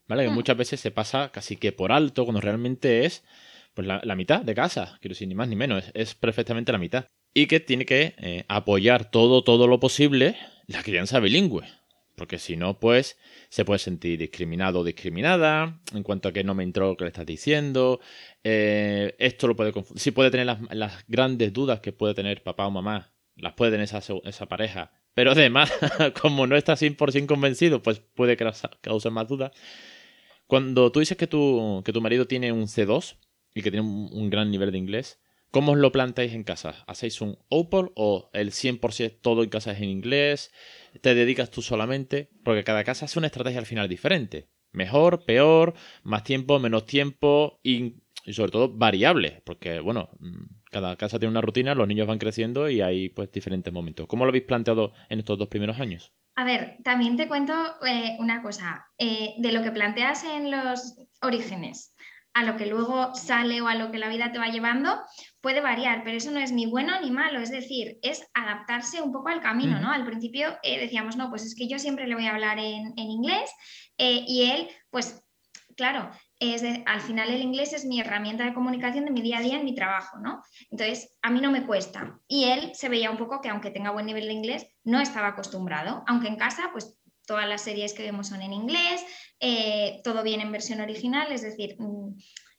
¿vale? 0.08 0.24
Que 0.24 0.30
mm. 0.30 0.34
muchas 0.34 0.58
veces 0.58 0.80
se 0.80 0.92
pasa 0.92 1.32
casi 1.32 1.58
que 1.58 1.72
por 1.72 1.92
alto 1.92 2.26
cuando 2.26 2.42
realmente 2.42 3.06
es 3.06 3.24
pues 3.74 3.88
la, 3.88 4.16
mitad 4.16 4.42
de 4.42 4.54
casa, 4.54 4.98
quiero 5.00 5.14
decir, 5.14 5.28
ni 5.28 5.36
más 5.36 5.48
ni 5.48 5.56
menos, 5.56 5.86
es, 5.94 6.14
perfectamente 6.16 6.72
la 6.72 6.78
mitad. 6.78 7.06
Y 7.34 7.48
que 7.48 7.62
tiene 7.62 7.86
que 7.86 8.16
eh, 8.18 8.44
apoyar 8.50 9.10
todo, 9.10 9.44
todo 9.44 9.68
lo 9.68 9.80
posible 9.80 10.36
la 10.68 10.84
crianza 10.84 11.20
bilingüe. 11.20 11.64
Porque 12.16 12.38
si 12.38 12.58
no, 12.58 12.80
pues 12.80 13.18
se 13.50 13.64
puede 13.64 13.80
sentir 13.80 14.20
discriminado 14.20 14.82
o 14.82 14.84
discriminada 14.84 15.80
en 15.94 16.04
cuanto 16.04 16.28
a 16.30 16.34
que 16.34 16.44
no 16.44 16.54
me 16.54 16.64
entró 16.64 16.90
lo 16.90 16.98
que 16.98 17.06
le 17.06 17.10
estás 17.10 17.26
diciendo. 17.26 18.02
Eh, 18.44 19.16
esto 19.18 19.48
lo 19.48 19.56
puede 19.56 19.72
confundir. 19.72 20.02
Si 20.02 20.12
puede 20.12 20.30
tener 20.30 20.46
las, 20.46 20.60
las, 20.72 21.06
grandes 21.08 21.54
dudas 21.54 21.80
que 21.80 21.94
puede 21.94 22.14
tener 22.14 22.44
papá 22.44 22.68
o 22.68 22.72
mamá, 22.72 23.14
las 23.38 23.54
puede 23.54 23.72
tener 23.72 23.86
esa, 23.86 24.02
esa 24.26 24.46
pareja 24.48 24.92
pero 25.14 25.32
además, 25.32 25.72
como 26.22 26.48
no 26.48 26.56
estás 26.56 26.82
100% 26.82 27.26
convencido, 27.28 27.82
pues 27.82 28.00
puede 28.00 28.38
causar 28.38 29.12
más 29.12 29.28
dudas. 29.28 29.52
Cuando 30.48 30.92
tú 30.92 31.00
dices 31.00 31.18
que 31.18 31.28
tu, 31.28 31.82
que 31.86 31.94
tu 31.94 32.02
marido 32.02 32.28
tiene 32.28 32.52
un 32.52 32.68
C2 32.68 33.18
y 33.54 33.62
que 33.62 33.72
tiene 33.72 33.88
un, 33.88 34.30
gran 34.30 34.52
nivel 34.52 34.72
de 34.72 34.78
inglés, 34.78 35.22
¿cómo 35.50 35.74
os 35.74 35.78
lo 35.78 35.92
planteáis 35.92 36.34
en 36.34 36.44
casa? 36.44 36.84
¿Hacéis 36.88 37.22
un 37.22 37.38
open 37.50 37.90
o 37.96 38.30
el 38.34 38.52
100% 38.52 39.20
todo 39.22 39.44
en 39.44 39.50
casa 39.50 39.72
es 39.72 39.78
en 39.78 39.90
inglés? 39.90 40.52
¿Te 41.02 41.16
dedicas 41.16 41.52
tú 41.52 41.62
solamente? 41.62 42.30
Porque 42.44 42.64
cada 42.64 42.84
casa 42.84 43.06
hace 43.06 43.20
una 43.20 43.28
estrategia 43.28 43.60
al 43.60 43.66
final 43.66 43.88
diferente. 43.88 44.50
Mejor, 44.74 45.24
peor, 45.26 45.74
más 46.04 46.24
tiempo, 46.24 46.60
menos 46.60 46.86
tiempo 46.86 47.60
y, 47.64 47.96
y 48.26 48.34
sobre 48.34 48.52
todo 48.52 48.70
variable. 48.74 49.42
Porque, 49.46 49.80
bueno, 49.80 50.10
cada 50.72 50.96
casa 50.96 51.20
tiene 51.20 51.32
una 51.32 51.42
rutina, 51.42 51.76
los 51.76 51.88
niños 51.88 52.08
van 52.08 52.18
creciendo 52.18 52.70
y 52.70 52.82
hay 52.82 53.10
pues 53.10 53.32
diferentes 53.32 53.72
momentos. 53.72 54.08
¿Cómo 54.08 54.26
lo 54.26 54.30
habéis 54.30 54.46
planteado 54.46 54.94
en 55.10 55.20
estos 55.20 55.38
dos 55.38 55.50
primeros 55.50 55.80
años? 55.80 56.14
A 56.36 56.46
ver, 56.46 56.78
también 56.84 57.18
te 57.18 57.28
cuento 57.28 57.54
eh, 57.86 58.16
una 58.20 58.42
cosa. 58.42 58.88
Eh, 58.98 59.36
de 59.38 59.52
lo 59.52 59.62
que 59.62 59.72
planteas 59.72 60.24
en 60.24 60.50
los 60.50 60.96
orígenes 61.22 61.94
a 62.34 62.44
lo 62.44 62.56
que 62.56 62.66
luego 62.66 63.14
sale 63.14 63.60
o 63.62 63.68
a 63.68 63.76
lo 63.76 63.92
que 63.92 63.98
la 63.98 64.08
vida 64.08 64.32
te 64.32 64.40
va 64.40 64.48
llevando, 64.48 65.02
puede 65.42 65.60
variar, 65.60 66.06
pero 66.06 66.16
eso 66.16 66.32
no 66.32 66.40
es 66.40 66.54
ni 66.54 66.66
bueno 66.66 66.94
ni 67.02 67.12
malo, 67.12 67.42
es 67.42 67.52
decir, 67.52 68.00
es 68.02 68.26
adaptarse 68.34 69.02
un 69.02 69.12
poco 69.12 69.28
al 69.28 69.42
camino, 69.42 69.82
¿no? 69.82 69.92
Al 69.92 70.06
principio 70.06 70.58
eh, 70.64 70.80
decíamos, 70.80 71.18
no, 71.18 71.30
pues 71.30 71.46
es 71.46 71.56
que 71.56 71.68
yo 71.68 71.78
siempre 71.78 72.08
le 72.08 72.16
voy 72.16 72.28
a 72.28 72.32
hablar 72.32 72.58
en, 72.58 72.94
en 72.96 73.12
inglés 73.12 73.52
y 73.98 74.50
él, 74.50 74.70
pues 74.90 75.22
claro, 75.76 76.10
es 76.42 76.64
al 76.88 77.02
final 77.02 77.30
el 77.30 77.42
inglés 77.42 77.72
es 77.72 77.86
mi 77.86 78.00
herramienta 78.00 78.44
de 78.44 78.54
comunicación 78.54 79.06
de 79.06 79.12
mi 79.12 79.22
día 79.22 79.38
a 79.38 79.42
día 79.42 79.58
en 79.58 79.64
mi 79.64 79.76
trabajo, 79.76 80.18
¿no? 80.18 80.42
Entonces, 80.72 81.16
a 81.22 81.30
mí 81.30 81.40
no 81.40 81.52
me 81.52 81.68
cuesta. 81.68 82.20
Y 82.28 82.46
él 82.46 82.72
se 82.74 82.90
veía 82.90 83.12
un 83.12 83.18
poco 83.18 83.42
que 83.42 83.50
aunque 83.50 83.70
tenga 83.70 83.92
buen 83.92 84.08
nivel 84.08 84.26
de 84.26 84.34
inglés, 84.34 84.68
no 84.84 85.00
estaba 85.00 85.28
acostumbrado, 85.28 86.04
aunque 86.08 86.28
en 86.28 86.38
casa, 86.38 86.70
pues 86.72 87.00
todas 87.28 87.48
las 87.48 87.62
series 87.62 87.94
que 87.94 88.04
vemos 88.04 88.30
son 88.30 88.42
en 88.42 88.54
inglés, 88.54 89.06
eh, 89.40 90.02
todo 90.04 90.24
viene 90.24 90.44
en 90.44 90.52
versión 90.52 90.82
original, 90.82 91.32
es 91.32 91.44
decir, 91.44 91.76
mm, 91.78 92.18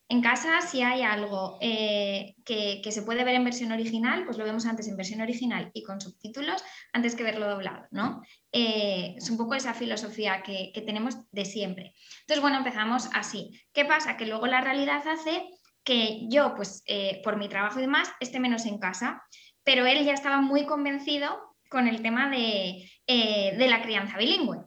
en 0.08 0.20
casa, 0.20 0.60
si 0.60 0.82
hay 0.82 1.02
algo 1.02 1.58
eh, 1.60 2.34
que, 2.44 2.82
se 2.90 3.02
puede 3.02 3.24
ver 3.24 3.34
en 3.34 3.44
versión 3.44 3.72
original, 3.72 4.24
pues 4.24 4.36
lo 4.36 4.44
vemos 4.44 4.66
antes 4.66 4.86
en 4.88 4.96
versión 4.96 5.22
original 5.22 5.70
y 5.72 5.82
con 5.82 6.00
subtítulos, 6.00 6.62
antes 6.92 7.14
que 7.14 7.22
verlo 7.22 7.48
doblado, 7.48 7.86
¿no? 7.90 8.20
Eh, 8.52 9.14
es 9.16 9.30
un 9.30 9.38
poco 9.38 9.54
esa 9.54 9.72
filosofía 9.72 10.42
que, 10.42 10.70
tenemos 10.84 11.16
de 11.30 11.44
siempre. 11.44 11.94
Entonces, 12.20 12.42
bueno, 12.42 12.58
empezamos 12.58 13.08
así. 13.14 13.58
¿Qué 13.72 13.84
pasa? 13.84 14.16
Que 14.16 14.26
luego 14.26 14.46
la 14.46 14.60
realidad 14.60 15.06
hace 15.06 15.48
que 15.82 16.28
yo, 16.28 16.54
pues 16.54 16.82
eh, 16.86 17.20
por 17.24 17.36
mi 17.36 17.48
trabajo 17.48 17.78
y 17.78 17.82
demás, 17.82 18.12
esté 18.20 18.38
menos 18.38 18.66
en 18.66 18.78
casa, 18.78 19.22
pero 19.64 19.86
él 19.86 20.04
ya 20.04 20.12
estaba 20.12 20.42
muy 20.42 20.66
convencido 20.66 21.56
con 21.70 21.88
el 21.88 22.02
tema 22.02 22.28
de, 22.28 22.86
de 23.06 23.66
la 23.66 23.82
crianza 23.82 24.18
bilingüe. 24.18 24.58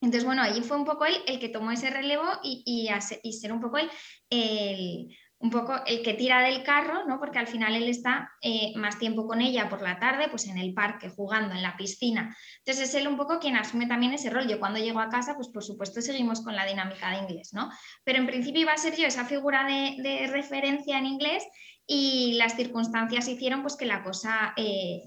Entonces, 0.00 0.24
bueno, 0.24 0.42
allí 0.42 0.62
fue 0.62 0.76
un 0.76 0.84
poco 0.84 1.04
él 1.04 1.14
el 1.26 1.38
que 1.38 1.48
tomó 1.48 1.70
ese 1.70 1.90
relevo 1.90 2.24
y, 2.42 2.90
y, 3.22 3.32
ser 3.32 3.52
un 3.52 3.60
poco 3.60 3.78
él 3.78 3.90
el, 4.30 5.08
un 5.40 5.50
poco 5.50 5.74
el 5.86 6.02
que 6.02 6.14
tira 6.14 6.42
del 6.42 6.62
carro, 6.62 7.06
¿no? 7.06 7.18
Porque 7.18 7.38
al 7.38 7.46
final 7.46 7.74
él 7.74 7.88
está 7.88 8.30
eh, 8.42 8.72
más 8.76 8.98
tiempo 8.98 9.26
con 9.26 9.40
ella 9.40 9.70
por 9.70 9.80
la 9.80 9.98
tarde, 9.98 10.28
pues 10.28 10.46
en 10.46 10.58
el 10.58 10.74
parque, 10.74 11.08
jugando, 11.08 11.54
en 11.54 11.62
la 11.62 11.76
piscina. 11.76 12.36
Entonces 12.58 12.88
es 12.88 12.94
él 12.94 13.08
un 13.08 13.16
poco 13.16 13.38
quien 13.38 13.56
asume 13.56 13.86
también 13.86 14.12
ese 14.12 14.28
rol. 14.28 14.46
Yo 14.46 14.58
cuando 14.58 14.78
llego 14.78 15.00
a 15.00 15.08
casa, 15.08 15.34
pues 15.34 15.48
por 15.48 15.64
supuesto 15.64 16.02
seguimos 16.02 16.42
con 16.42 16.54
la 16.54 16.66
dinámica 16.66 17.10
de 17.10 17.18
inglés, 17.18 17.54
¿no? 17.54 17.70
Pero 18.04 18.18
en 18.18 18.26
principio 18.26 18.60
iba 18.60 18.72
a 18.72 18.76
ser 18.76 18.96
yo 18.96 19.06
esa 19.06 19.24
figura 19.24 19.66
de, 19.66 20.26
referencia 20.30 20.98
en 20.98 21.06
inglés 21.06 21.42
y 21.86 22.34
las 22.34 22.54
circunstancias 22.54 23.26
hicieron 23.26 23.62
pues 23.62 23.76
que 23.76 23.86
la 23.86 24.02
cosa... 24.02 24.52
Eh, 24.56 25.02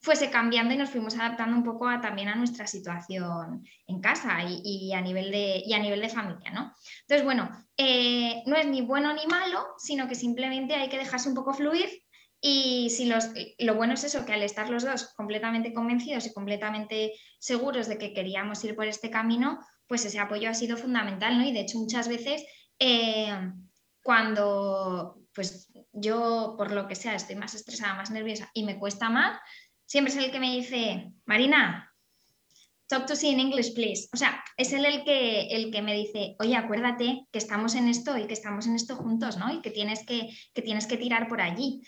fuese 0.00 0.30
cambiando 0.30 0.72
y 0.74 0.78
nos 0.78 0.90
fuimos 0.90 1.14
adaptando 1.16 1.56
un 1.56 1.64
poco 1.64 1.86
a, 1.86 2.00
también 2.00 2.28
a 2.28 2.34
nuestra 2.34 2.66
situación 2.66 3.64
en 3.86 4.00
casa 4.00 4.38
y, 4.46 4.92
a, 4.94 5.00
nivel 5.00 5.30
de, 5.30 5.62
a 5.74 5.78
nivel 5.78 6.00
de 6.00 6.08
familia, 6.08 6.50
¿no? 6.50 6.74
Entonces, 7.02 7.24
bueno, 7.24 7.50
eh, 7.76 8.42
no 8.46 8.56
es 8.56 8.66
ni 8.66 8.80
bueno 8.80 9.12
ni 9.12 9.26
malo, 9.26 9.74
sino 9.78 10.08
que 10.08 10.14
simplemente 10.14 10.74
hay 10.74 10.88
que 10.88 10.98
dejarse 10.98 11.28
un 11.28 11.34
poco 11.34 11.52
fluir 11.52 11.88
y 12.40 12.88
si 12.88 13.04
los, 13.04 13.26
lo 13.58 13.74
bueno 13.74 13.92
es 13.92 14.04
eso, 14.04 14.24
que 14.24 14.32
al 14.32 14.42
estar 14.42 14.70
los 14.70 14.84
dos 14.84 15.12
completamente 15.14 15.74
convencidos 15.74 16.26
y 16.26 16.32
completamente 16.32 17.12
seguros 17.38 17.86
de 17.86 17.98
que 17.98 18.14
queríamos 18.14 18.64
ir 18.64 18.74
por 18.74 18.86
este 18.86 19.10
camino, 19.10 19.60
pues 19.86 20.06
ese 20.06 20.18
apoyo 20.18 20.48
ha 20.48 20.54
sido 20.54 20.78
fundamental, 20.78 21.36
¿no? 21.36 21.44
Y 21.44 21.52
de 21.52 21.60
hecho 21.60 21.78
muchas 21.78 22.08
veces 22.08 22.42
eh, 22.78 23.52
cuando 24.02 25.20
pues 25.34 25.70
yo 25.92 26.54
por 26.56 26.72
lo 26.72 26.88
que 26.88 26.94
sea 26.94 27.14
estoy 27.14 27.36
más 27.36 27.54
estresada, 27.54 27.94
más 27.94 28.10
nerviosa 28.10 28.50
y 28.54 28.64
me 28.64 28.78
cuesta 28.78 29.10
más, 29.10 29.38
siempre 29.90 30.12
es 30.12 30.18
el 30.20 30.30
que 30.30 30.38
me 30.38 30.54
dice, 30.54 31.10
Marina, 31.26 31.92
talk 32.86 33.06
to 33.06 33.16
see 33.16 33.32
in 33.32 33.40
English, 33.40 33.74
please. 33.74 34.08
O 34.12 34.16
sea, 34.16 34.40
es 34.56 34.72
él 34.72 34.84
el 34.84 35.02
que, 35.02 35.48
el 35.48 35.72
que 35.72 35.82
me 35.82 35.94
dice, 35.94 36.36
oye, 36.38 36.54
acuérdate 36.54 37.26
que 37.32 37.38
estamos 37.38 37.74
en 37.74 37.88
esto 37.88 38.16
y 38.16 38.28
que 38.28 38.32
estamos 38.32 38.68
en 38.68 38.76
esto 38.76 38.94
juntos, 38.94 39.36
¿no? 39.36 39.52
Y 39.52 39.60
que 39.62 39.70
tienes 39.70 40.06
que, 40.06 40.28
que, 40.54 40.62
tienes 40.62 40.86
que 40.86 40.96
tirar 40.96 41.26
por 41.26 41.40
allí. 41.40 41.82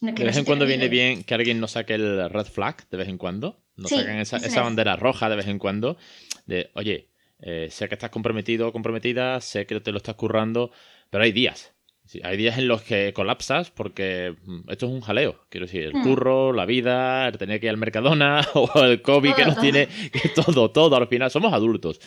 de 0.00 0.12
vez 0.24 0.36
en 0.36 0.44
cuando 0.44 0.66
viene 0.66 0.88
bien 0.88 1.22
que 1.22 1.34
alguien 1.34 1.60
nos 1.60 1.72
saque 1.72 1.94
el 1.94 2.28
red 2.28 2.46
flag, 2.46 2.88
de 2.88 2.96
vez 2.96 3.08
en 3.08 3.18
cuando. 3.18 3.62
Nos 3.76 3.92
saquen 3.92 4.18
esa, 4.18 4.38
esa 4.38 4.62
bandera 4.62 4.96
roja 4.96 5.28
de 5.28 5.36
vez 5.36 5.46
en 5.46 5.60
cuando. 5.60 5.96
De, 6.44 6.72
oye, 6.74 7.08
eh, 7.38 7.68
sé 7.70 7.88
que 7.88 7.94
estás 7.94 8.10
comprometido 8.10 8.66
o 8.66 8.72
comprometida, 8.72 9.40
sé 9.40 9.64
que 9.64 9.78
te 9.78 9.92
lo 9.92 9.98
estás 9.98 10.16
currando, 10.16 10.72
pero 11.08 11.22
hay 11.22 11.30
días 11.30 11.72
hay 12.22 12.36
días 12.36 12.58
en 12.58 12.68
los 12.68 12.82
que 12.82 13.12
colapsas 13.12 13.70
porque 13.70 14.34
mm, 14.44 14.70
esto 14.70 14.86
es 14.86 14.92
un 14.92 15.00
jaleo. 15.00 15.44
Quiero 15.48 15.66
decir, 15.66 15.82
el 15.84 15.94
hmm. 15.94 16.02
curro, 16.02 16.52
la 16.52 16.64
vida, 16.64 17.28
el 17.28 17.38
tener 17.38 17.60
que 17.60 17.66
ir 17.66 17.70
al 17.70 17.76
Mercadona 17.76 18.46
o 18.54 18.84
el 18.84 19.02
COVID 19.02 19.34
que 19.34 19.44
nos 19.44 19.60
tiene. 19.60 19.88
Que 20.12 20.28
todo, 20.30 20.70
todo. 20.70 20.96
Al 20.96 21.08
final 21.08 21.30
somos 21.30 21.52
adultos. 21.52 22.00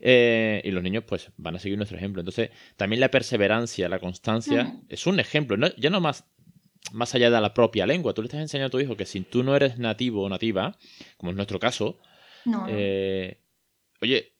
Eh, 0.00 0.60
y 0.64 0.70
los 0.70 0.82
niños, 0.82 1.04
pues, 1.06 1.30
van 1.36 1.56
a 1.56 1.58
seguir 1.58 1.78
nuestro 1.78 1.96
ejemplo. 1.96 2.20
Entonces, 2.20 2.50
también 2.76 3.00
la 3.00 3.10
perseverancia, 3.10 3.88
la 3.88 3.98
constancia, 3.98 4.64
hmm. 4.64 4.86
es 4.88 5.06
un 5.06 5.20
ejemplo. 5.20 5.56
ya 5.76 5.90
no 5.90 6.00
más, 6.00 6.24
más 6.92 7.14
allá 7.14 7.30
de 7.30 7.40
la 7.40 7.54
propia 7.54 7.86
lengua. 7.86 8.12
Tú 8.12 8.22
le 8.22 8.26
estás 8.26 8.40
enseñando 8.40 8.68
a 8.68 8.70
tu 8.70 8.80
hijo 8.80 8.96
que 8.96 9.06
si 9.06 9.20
tú 9.20 9.42
no 9.42 9.54
eres 9.54 9.78
nativo 9.78 10.22
o 10.22 10.28
nativa, 10.28 10.76
como 11.16 11.30
es 11.30 11.36
nuestro 11.36 11.58
caso, 11.58 11.98
eh, 12.68 13.38
oye, 14.00 14.33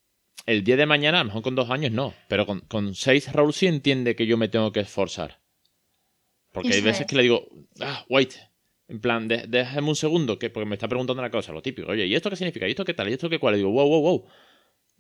el 0.47 0.64
día 0.64 0.76
de 0.76 0.87
mañana, 0.87 1.21
a 1.21 1.25
lo 1.25 1.29
mejor 1.29 1.43
con 1.43 1.55
dos 1.55 1.71
años 1.71 1.93
no, 1.93 2.14
pero 2.29 2.47
con, 2.47 2.95
seis 2.95 3.33
Raúl 3.33 3.53
sí 3.53 3.67
entiende 3.67 4.14
que 4.14 4.26
yo 4.26 4.37
me 4.37 4.49
tengo 4.49 4.73
que 4.73 4.81
esforzar. 4.81 5.41
Porque 6.53 6.75
hay 6.75 6.83
veces 6.83 7.07
que 7.07 7.17
le 7.17 7.23
digo, 7.23 7.49
ah, 7.81 8.05
wait, 8.09 8.35
en 8.87 9.00
plan, 9.00 9.26
déjame 9.26 9.88
un 9.88 9.97
segundo, 9.97 10.38
que 10.38 10.50
porque 10.50 10.69
me 10.69 10.75
está 10.75 10.87
preguntando 10.87 11.21
una 11.21 11.31
cosa, 11.31 11.53
lo 11.53 11.62
típico. 11.62 11.91
Oye, 11.91 12.07
¿y 12.07 12.14
esto 12.14 12.31
qué 12.31 12.37
significa? 12.37 12.69
¿Y 12.69 12.71
esto 12.71 12.85
qué 12.85 12.95
tal? 12.95 13.09
¿Y 13.09 13.14
esto 13.14 13.29
qué 13.29 13.38
cuál? 13.38 13.55
Y 13.55 13.59
digo, 13.59 13.71
wow, 13.71 13.88
wow, 13.88 14.00
wow. 14.03 14.26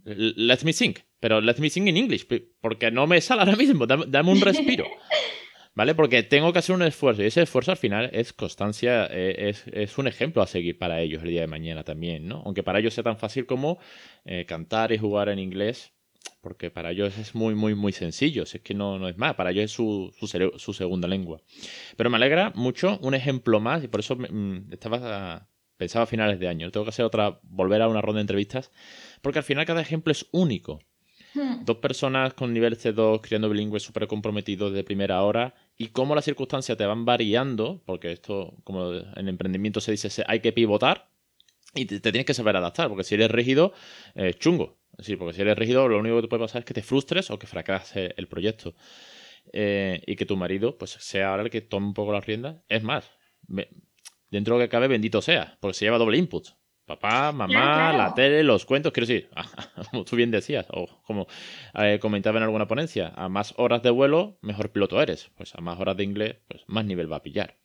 Let 0.04 0.58
me 0.64 0.72
think. 0.72 0.98
Pero 1.20 1.40
let 1.40 1.56
me 1.58 1.70
think 1.70 1.88
in 1.88 1.96
English, 1.96 2.26
porque 2.60 2.90
no 2.90 3.06
me 3.06 3.20
sale 3.20 3.42
ahora 3.42 3.56
mismo. 3.56 3.86
dame 3.86 4.32
un 4.32 4.40
respiro. 4.40 4.86
¿vale? 5.74 5.94
Porque 5.94 6.22
tengo 6.22 6.52
que 6.52 6.58
hacer 6.58 6.74
un 6.74 6.82
esfuerzo 6.82 7.22
y 7.22 7.26
ese 7.26 7.42
esfuerzo 7.42 7.72
al 7.72 7.76
final 7.76 8.10
es 8.12 8.32
constancia, 8.32 9.06
eh, 9.10 9.54
es, 9.72 9.98
un 9.98 10.06
ejemplo 10.06 10.42
a 10.42 10.46
seguir 10.46 10.78
para 10.78 11.00
ellos 11.00 11.22
el 11.22 11.30
día 11.30 11.42
de 11.42 11.46
mañana 11.46 11.84
también, 11.84 12.26
¿no? 12.26 12.42
Aunque 12.44 12.62
para 12.62 12.78
ellos 12.78 12.94
sea 12.94 13.04
tan 13.04 13.18
fácil 13.18 13.46
como 13.46 13.78
eh, 14.24 14.46
cantar 14.46 14.92
y 14.92 14.98
jugar 14.98 15.28
en 15.28 15.38
inglés, 15.38 15.92
porque 16.40 16.70
para 16.70 16.90
ellos 16.92 17.16
es 17.18 17.34
muy, 17.34 17.54
muy, 17.54 17.74
muy 17.74 17.92
sencillo, 17.92 18.44
es 18.44 18.60
que 18.62 18.74
no, 18.74 18.98
no 18.98 19.08
es 19.08 19.16
más, 19.18 19.34
para 19.34 19.50
ellos 19.50 19.64
es 19.64 19.72
su, 19.72 20.12
su, 20.58 20.72
segunda 20.72 21.08
lengua. 21.08 21.40
Pero 21.96 22.10
me 22.10 22.16
alegra 22.16 22.52
mucho 22.54 22.98
un 23.02 23.14
ejemplo 23.14 23.60
más 23.60 23.82
y 23.82 23.88
por 23.88 24.00
eso 24.00 24.16
mm, 24.16 24.72
estaba 24.72 25.48
pensaba 25.76 26.04
a 26.04 26.06
finales 26.06 26.38
de 26.38 26.48
año, 26.48 26.70
tengo 26.70 26.84
que 26.84 26.90
hacer 26.90 27.04
otra, 27.04 27.40
volver 27.42 27.82
a 27.82 27.88
una 27.88 28.00
ronda 28.00 28.18
de 28.18 28.22
entrevistas, 28.22 28.70
porque 29.22 29.40
al 29.40 29.44
final 29.44 29.66
cada 29.66 29.80
ejemplo 29.80 30.12
es 30.12 30.26
único. 30.30 30.80
Hmm. 31.34 31.64
Dos 31.64 31.78
personas 31.78 32.32
con 32.34 32.52
nivel 32.52 32.78
C2 32.78 33.20
criando 33.20 33.48
bilingües 33.48 33.82
súper 33.82 34.06
comprometidos 34.06 34.72
de 34.72 34.84
primera 34.84 35.20
hora 35.22 35.54
y 35.76 35.88
cómo 35.88 36.14
las 36.14 36.24
circunstancias 36.24 36.78
te 36.78 36.86
van 36.86 37.04
variando, 37.04 37.82
porque 37.84 38.12
esto, 38.12 38.56
como 38.64 38.92
en 38.92 39.28
emprendimiento 39.28 39.80
se 39.80 39.92
dice, 39.92 40.24
hay 40.26 40.40
que 40.40 40.52
pivotar 40.52 41.10
y 41.74 41.86
te, 41.86 42.00
tienes 42.00 42.24
que 42.24 42.34
saber 42.34 42.56
adaptar, 42.56 42.88
porque 42.88 43.04
si 43.04 43.14
eres 43.14 43.30
rígido, 43.30 43.72
es 44.14 44.38
chungo. 44.38 44.78
Sí, 45.00 45.16
porque 45.16 45.34
si 45.34 45.40
eres 45.40 45.58
rígido, 45.58 45.88
lo 45.88 45.98
único 45.98 46.16
que 46.16 46.22
te 46.22 46.28
puede 46.28 46.44
pasar 46.44 46.60
es 46.60 46.64
que 46.64 46.74
te 46.74 46.82
frustres 46.82 47.30
o 47.30 47.38
que 47.38 47.48
fracase 47.48 48.14
el 48.16 48.28
proyecto. 48.28 48.74
Eh, 49.52 50.00
y 50.06 50.16
que 50.16 50.24
tu 50.24 50.36
marido 50.36 50.78
pues 50.78 50.92
sea 50.92 51.30
ahora 51.30 51.42
el 51.42 51.50
que 51.50 51.60
tome 51.60 51.86
un 51.88 51.94
poco 51.94 52.12
las 52.12 52.24
riendas. 52.24 52.56
Es 52.68 52.82
más, 52.82 53.10
dentro 54.30 54.54
de 54.54 54.60
lo 54.60 54.64
que 54.64 54.70
cabe, 54.70 54.88
bendito 54.88 55.20
sea, 55.20 55.58
porque 55.60 55.74
se 55.74 55.84
lleva 55.84 55.98
doble 55.98 56.18
input. 56.18 56.48
Papá, 56.86 57.32
mamá, 57.32 57.94
la 57.94 58.12
tele, 58.12 58.42
los 58.42 58.66
cuentos, 58.66 58.92
quiero 58.92 59.06
decir, 59.06 59.30
como 59.90 60.04
tú 60.04 60.16
bien 60.16 60.30
decías, 60.30 60.66
o 60.70 60.86
como 61.04 61.26
eh, 61.74 61.98
comentaba 61.98 62.36
en 62.36 62.42
alguna 62.42 62.68
ponencia, 62.68 63.12
a 63.16 63.30
más 63.30 63.54
horas 63.56 63.82
de 63.82 63.88
vuelo, 63.88 64.38
mejor 64.42 64.70
piloto 64.70 65.00
eres. 65.00 65.30
Pues 65.34 65.54
a 65.54 65.62
más 65.62 65.80
horas 65.80 65.96
de 65.96 66.04
inglés, 66.04 66.36
pues 66.46 66.62
más 66.66 66.84
nivel 66.84 67.10
va 67.10 67.16
a 67.16 67.22
pillar. 67.22 67.56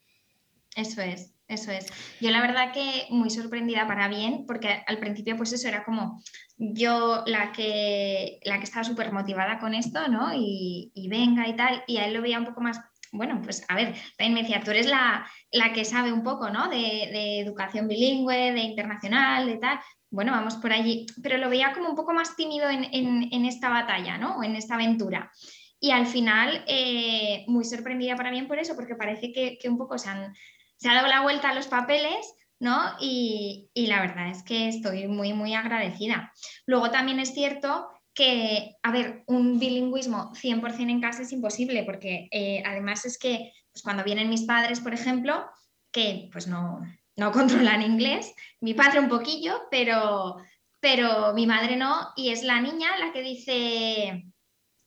Eso 0.74 1.02
es, 1.02 1.34
eso 1.50 1.72
es. 1.72 1.88
Yo 2.22 2.32
la 2.32 2.40
verdad 2.40 2.72
que 2.72 3.08
muy 3.10 3.30
sorprendida 3.30 3.86
para 3.88 4.08
bien, 4.08 4.46
porque 4.48 4.84
al 4.88 5.00
principio 5.00 5.36
pues 5.36 5.52
eso 5.52 5.68
era 5.68 5.84
como 5.84 6.24
yo 6.58 7.24
la 7.26 7.52
que, 7.52 8.40
la 8.44 8.58
que 8.60 8.64
estaba 8.64 8.86
súper 8.86 9.12
motivada 9.12 9.60
con 9.60 9.74
esto, 9.74 10.08
¿no? 10.08 10.34
Y, 10.34 10.92
y 10.94 11.10
venga 11.10 11.46
y 11.48 11.58
tal, 11.58 11.84
y 11.88 11.98
a 11.98 12.06
él 12.06 12.14
lo 12.14 12.22
veía 12.22 12.40
un 12.40 12.46
poco 12.46 12.62
más 12.62 12.80
bueno, 13.12 13.42
pues 13.44 13.66
a 13.68 13.75
ver, 13.75 13.96
también 14.18 14.34
me 14.34 14.42
decía, 14.42 14.62
tú 14.63 14.72
eres 14.72 14.88
la, 14.88 15.25
que 15.74 15.86
sabe 15.86 16.12
un 16.12 16.24
poco, 16.24 16.50
¿no? 16.50 16.70
De, 16.70 17.39
educación 17.39 17.88
bilingüe, 17.88 18.51
de 18.54 18.60
internacional, 18.60 19.48
de 19.48 19.58
tal. 19.58 19.80
Bueno, 20.12 20.32
vamos 20.32 20.56
por 20.56 20.72
allí, 20.72 21.06
pero 21.22 21.38
lo 21.38 21.50
veía 21.50 21.74
como 21.74 21.89
un 21.89 21.96
poco 21.96 22.13
más 22.13 22.36
tímido 22.36 22.70
en, 22.70 23.46
esta 23.46 23.70
batalla, 23.70 24.18
¿no? 24.18 24.38
O 24.38 24.44
en 24.44 24.56
esta 24.56 24.75
aventura. 24.75 25.32
Y 25.80 25.92
al 25.92 26.08
final, 26.08 26.63
eh, 26.68 27.46
muy 27.48 27.63
sorprendida 27.63 28.16
para 28.16 28.32
mí 28.32 28.42
por 28.44 28.60
eso, 28.60 28.75
porque 28.75 28.96
parece 28.96 29.32
que, 29.32 29.58
un 29.70 29.78
poco 29.78 29.98
se, 29.98 30.10
han, 30.10 30.34
se 30.78 30.89
ha 30.89 30.96
dado 30.96 31.08
la 31.08 31.22
vuelta 31.22 31.50
a 31.50 31.56
los 31.56 31.68
papeles 31.68 32.36
¿no? 32.62 32.78
Y, 33.00 33.70
y, 33.74 33.88
la 33.88 34.01
verdad 34.01 34.30
es 34.30 34.44
que 34.44 34.68
estoy 34.68 35.08
muy, 35.08 35.32
muy 35.32 35.54
agradecida. 35.54 36.34
Luego 36.66 36.92
también 36.92 37.22
es 37.22 37.34
cierto 37.34 37.88
que, 38.20 38.76
a 38.84 38.92
ver, 38.92 39.24
un 39.28 39.60
bilingüismo 39.60 40.34
100% 40.34 40.90
en 40.90 41.00
casa 41.00 41.22
es 41.22 41.32
imposible, 41.32 41.84
porque 41.84 42.28
eh, 42.32 42.62
además 42.66 43.06
es 43.06 43.18
que 43.18 43.54
pues 43.72 43.82
cuando 43.82 44.04
vienen 44.04 44.30
mis 44.30 44.42
padres, 44.42 44.82
por 44.82 44.94
ejemplo, 44.94 45.46
que 45.90 46.28
pues 46.30 46.46
no, 46.46 46.82
no 47.16 47.32
controlan 47.72 47.82
inglés, 47.82 48.34
mi 48.60 48.74
padre 48.74 49.00
un 49.00 49.08
poquillo, 49.08 49.62
pero, 49.72 50.36
pero 50.82 51.34
mi 51.34 51.48
madre 51.48 51.78
no, 51.78 52.10
y 52.18 52.32
es 52.32 52.44
la 52.44 52.60
niña 52.60 52.98
la 53.00 53.14
que 53.14 53.22
dice, 53.22 54.26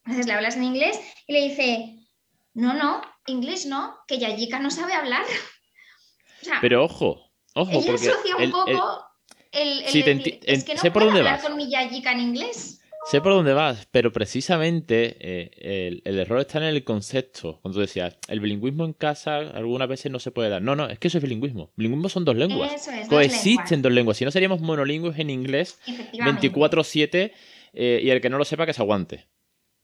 veces 0.04 0.26
le 0.26 0.32
hablas 0.34 0.56
en 0.56 0.64
inglés 0.64 1.00
y 1.26 1.32
le 1.32 1.48
dice, 1.48 2.06
no, 2.52 2.74
no, 2.74 3.00
inglés 3.26 3.64
no, 3.64 3.96
que 4.06 4.18
Yayika 4.18 4.58
no 4.58 4.70
sabe 4.70 4.92
hablar. 4.92 5.24
pero 6.60 6.84
ojo, 6.84 7.32
ojo, 7.54 7.70
ella 7.72 7.94
porque 7.96 8.44
un 8.44 8.50
poco 8.50 9.06
el, 9.52 9.84
es 9.84 10.64
que 10.64 10.74
no 10.74 10.80
sé 10.82 10.90
por 10.90 11.04
dónde 11.04 11.20
hablar 11.20 11.40
con 11.40 11.56
mi 11.56 11.70
Yayika 11.70 12.12
en 12.12 12.20
inglés. 12.20 12.80
Sé 13.04 13.20
por 13.20 13.32
dónde 13.32 13.52
vas, 13.52 13.88
pero 13.90 14.12
precisamente 14.12 15.16
eh, 15.20 16.00
el, 16.04 16.18
error 16.18 16.40
está 16.40 16.58
en 16.58 16.64
el 16.64 16.84
concepto. 16.84 17.58
Cuando 17.60 17.76
tú 17.76 17.80
decías, 17.80 18.16
el 18.28 18.40
bilingüismo 18.40 18.84
en 18.84 18.92
casa 18.92 19.38
algunas 19.38 19.88
veces 19.88 20.12
no 20.12 20.20
se 20.20 20.30
puede 20.30 20.50
dar. 20.50 20.62
No, 20.62 20.76
no, 20.76 20.88
es 20.88 20.98
que 20.98 21.08
eso 21.08 21.18
es 21.18 21.22
bilingüismo. 21.22 21.72
Bilingüismo 21.76 22.08
son 22.08 22.24
dos 22.24 22.36
lenguas. 22.36 22.88
Coexisten 23.08 23.82
dos 23.82 23.92
lenguas. 23.92 24.16
Si 24.16 24.24
no 24.24 24.30
seríamos 24.30 24.60
monolingües 24.60 25.18
en 25.18 25.30
inglés 25.30 25.80
24-7 26.12 27.32
eh, 27.72 28.00
y 28.02 28.10
el 28.10 28.20
que 28.20 28.30
no 28.30 28.38
lo 28.38 28.44
sepa 28.44 28.66
que 28.66 28.72
se 28.72 28.82
aguante. 28.82 29.26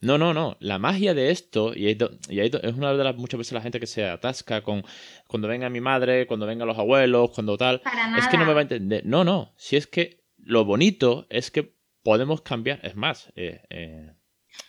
No, 0.01 0.17
no, 0.17 0.33
no. 0.33 0.57
La 0.61 0.79
magia 0.79 1.13
de 1.13 1.31
esto, 1.31 1.73
y, 1.75 1.89
es 1.89 2.75
una 2.77 2.95
de 2.95 3.03
las 3.03 3.17
muchas 3.17 3.39
veces 3.39 3.53
la 3.53 3.63
gente 3.63 3.81
que 3.81 3.89
se 3.89 4.05
atasca 4.05 4.63
con 4.63 4.85
cuando 5.27 5.49
venga 5.49 5.69
mi 5.71 5.81
madre, 5.81 6.29
cuando 6.29 6.47
vengan 6.47 6.69
los 6.69 6.79
abuelos, 6.79 7.31
cuando 7.35 7.57
tal, 7.57 7.83
es 8.17 8.29
que 8.29 8.39
no 8.39 8.47
me 8.47 8.53
va 8.53 8.61
a 8.61 8.63
entender. 8.63 9.05
No, 9.05 9.25
no. 9.25 9.53
Si 9.57 9.77
es 9.77 9.89
que 9.89 10.23
lo 10.37 10.65
bonito 10.65 11.27
es 11.31 11.51
que 11.51 11.78
podemos 12.09 12.41
cambiar. 12.41 12.81
Es 12.83 12.97
más, 12.97 13.31
eh, 13.37 13.61
eh, 13.69 14.11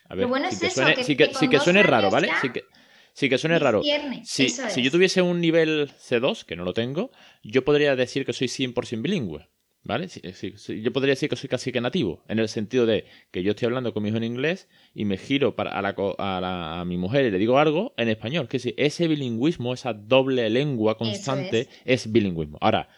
a 0.09 0.15
ver, 0.15 0.27
bueno 0.27 0.51
sí, 0.51 0.59
que 0.59 0.69
suene, 0.69 1.03
sí, 1.05 1.15
que, 1.15 1.59
suene 1.61 1.83
raro, 1.83 2.11
¿vale? 2.11 2.29
Sí 2.41 2.49
que, 2.49 2.65
sí 3.13 3.29
que 3.29 3.37
suene 3.37 3.57
raro. 3.59 3.81
Si, 4.25 4.49
si 4.49 4.81
yo 4.83 4.91
tuviese 4.91 5.21
un 5.21 5.39
nivel 5.39 5.89
C2, 5.89 6.43
que 6.43 6.57
no 6.57 6.65
lo 6.65 6.73
tengo, 6.73 7.11
yo 7.41 7.63
podría 7.63 7.95
decir 7.95 8.25
que 8.25 8.33
soy 8.33 8.47
100% 8.47 9.01
bilingüe. 9.01 9.47
¿Vale? 9.81 10.07
yo 10.09 10.91
podría 10.91 11.13
decir 11.13 11.29
que 11.29 11.37
soy 11.37 11.47
casi 11.47 11.71
que 11.71 11.79
nativo, 11.79 12.21
en 12.27 12.39
el 12.39 12.49
sentido 12.49 12.85
de 12.85 13.05
que 13.31 13.43
yo 13.43 13.51
estoy 13.51 13.67
hablando 13.67 13.93
con 13.93 14.03
mi 14.03 14.09
hijo 14.09 14.17
en 14.17 14.25
inglés 14.25 14.67
y 14.93 15.05
me 15.05 15.17
giro 15.17 15.55
para 15.55 15.71
a, 15.71 15.81
la, 15.81 16.81
a, 16.81 16.85
mi 16.85 16.97
mujer 16.97 17.25
y 17.25 17.31
le 17.31 17.37
digo 17.37 17.57
algo 17.57 17.93
en 17.95 18.09
español. 18.09 18.49
Que 18.49 18.59
sí, 18.59 18.73
ese 18.77 19.07
bilingüismo, 19.07 19.73
esa 19.73 19.93
doble 19.93 20.49
lengua 20.49 20.97
constante, 20.97 21.69
es 21.85 22.11
bilingüismo. 22.11 22.57
Ahora, 22.59 22.89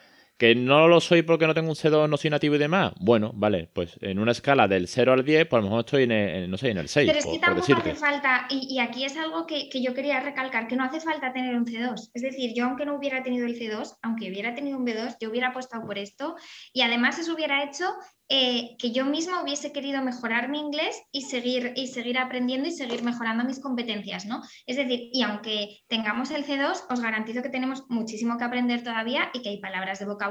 ¿Que 0.42 0.56
no 0.56 0.88
lo 0.88 1.00
soy 1.00 1.22
porque 1.22 1.46
no 1.46 1.54
tengo 1.54 1.70
un 1.70 1.76
C2, 1.76 2.10
no 2.10 2.18
soy 2.18 2.32
nativo 2.32 2.56
y 2.56 2.58
demás? 2.58 2.94
Bueno, 3.00 3.30
vale, 3.36 3.70
pues 3.72 4.00
en 4.02 4.18
una 4.18 4.32
escala 4.32 4.68
del 4.68 4.88
0 4.88 5.14
al 5.14 5.24
10, 5.24 5.46
pues 5.46 5.60
a 5.60 5.62
lo 5.62 5.70
mejor 5.70 5.86
estoy 5.86 6.04
en 6.06 6.12
el, 6.12 6.50
no 6.50 6.58
sé, 6.58 6.72
en 6.72 6.80
el 6.80 6.90
6. 6.90 7.08
Pero 7.08 7.20
es 7.20 7.26
que 7.28 7.38
tampoco 7.38 7.74
hace 7.74 7.94
falta, 7.94 8.48
y, 8.50 8.80
aquí 8.80 9.06
es 9.06 9.16
algo 9.18 9.46
que, 9.46 9.70
que, 9.70 9.84
yo 9.84 9.94
quería 9.94 10.20
recalcar, 10.20 10.68
que 10.68 10.76
no 10.76 10.84
hace 10.84 11.00
falta 11.00 11.32
tener 11.32 11.56
un 11.56 11.68
C2. 11.68 12.10
Es 12.16 12.24
decir, 12.24 12.54
yo 12.56 12.66
aunque 12.66 12.88
no 12.88 12.96
hubiera 12.96 13.22
tenido 13.22 13.46
el 13.46 13.56
C2, 13.56 14.00
aunque 14.02 14.32
hubiera 14.32 14.56
tenido 14.56 14.80
un 14.80 14.88
B2, 14.88 15.18
yo 15.22 15.30
hubiera 15.30 15.50
apostado 15.50 15.86
por 15.86 16.00
esto 16.00 16.36
y 16.74 16.82
además 16.82 17.20
eso 17.20 17.36
hubiera 17.36 17.64
hecho 17.64 17.86
eh, 18.34 18.78
que 18.80 18.92
yo 18.92 19.04
misma 19.04 19.44
hubiese 19.44 19.74
querido 19.74 20.02
mejorar 20.02 20.48
mi 20.48 20.58
inglés 20.58 21.04
y 21.12 21.24
seguir, 21.24 21.74
y 21.76 21.88
seguir 21.88 22.18
aprendiendo 22.18 22.70
y 22.70 22.72
seguir 22.72 23.04
mejorando 23.04 23.44
mis 23.44 23.60
competencias, 23.60 24.26
¿no? 24.26 24.42
Es 24.66 24.78
decir, 24.78 25.10
y 25.12 25.22
aunque 25.22 25.82
tengamos 25.88 26.32
el 26.32 26.46
C2, 26.46 26.86
os 26.90 27.02
garantizo 27.02 27.42
que 27.42 27.50
tenemos 27.50 27.84
muchísimo 27.90 28.38
que 28.38 28.46
aprender 28.46 28.86
todavía 28.86 29.30
y 29.34 29.42
que 29.42 29.50
hay 29.50 29.60
palabras 29.60 30.00
de 30.00 30.06
vocabulario. 30.06 30.31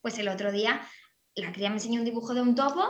Pues 0.00 0.18
el 0.18 0.28
otro 0.28 0.52
día 0.52 0.80
la 1.34 1.52
cría 1.52 1.68
me 1.68 1.76
enseñó 1.76 2.00
un 2.00 2.04
dibujo 2.04 2.34
de 2.34 2.42
un 2.42 2.54
topo, 2.54 2.82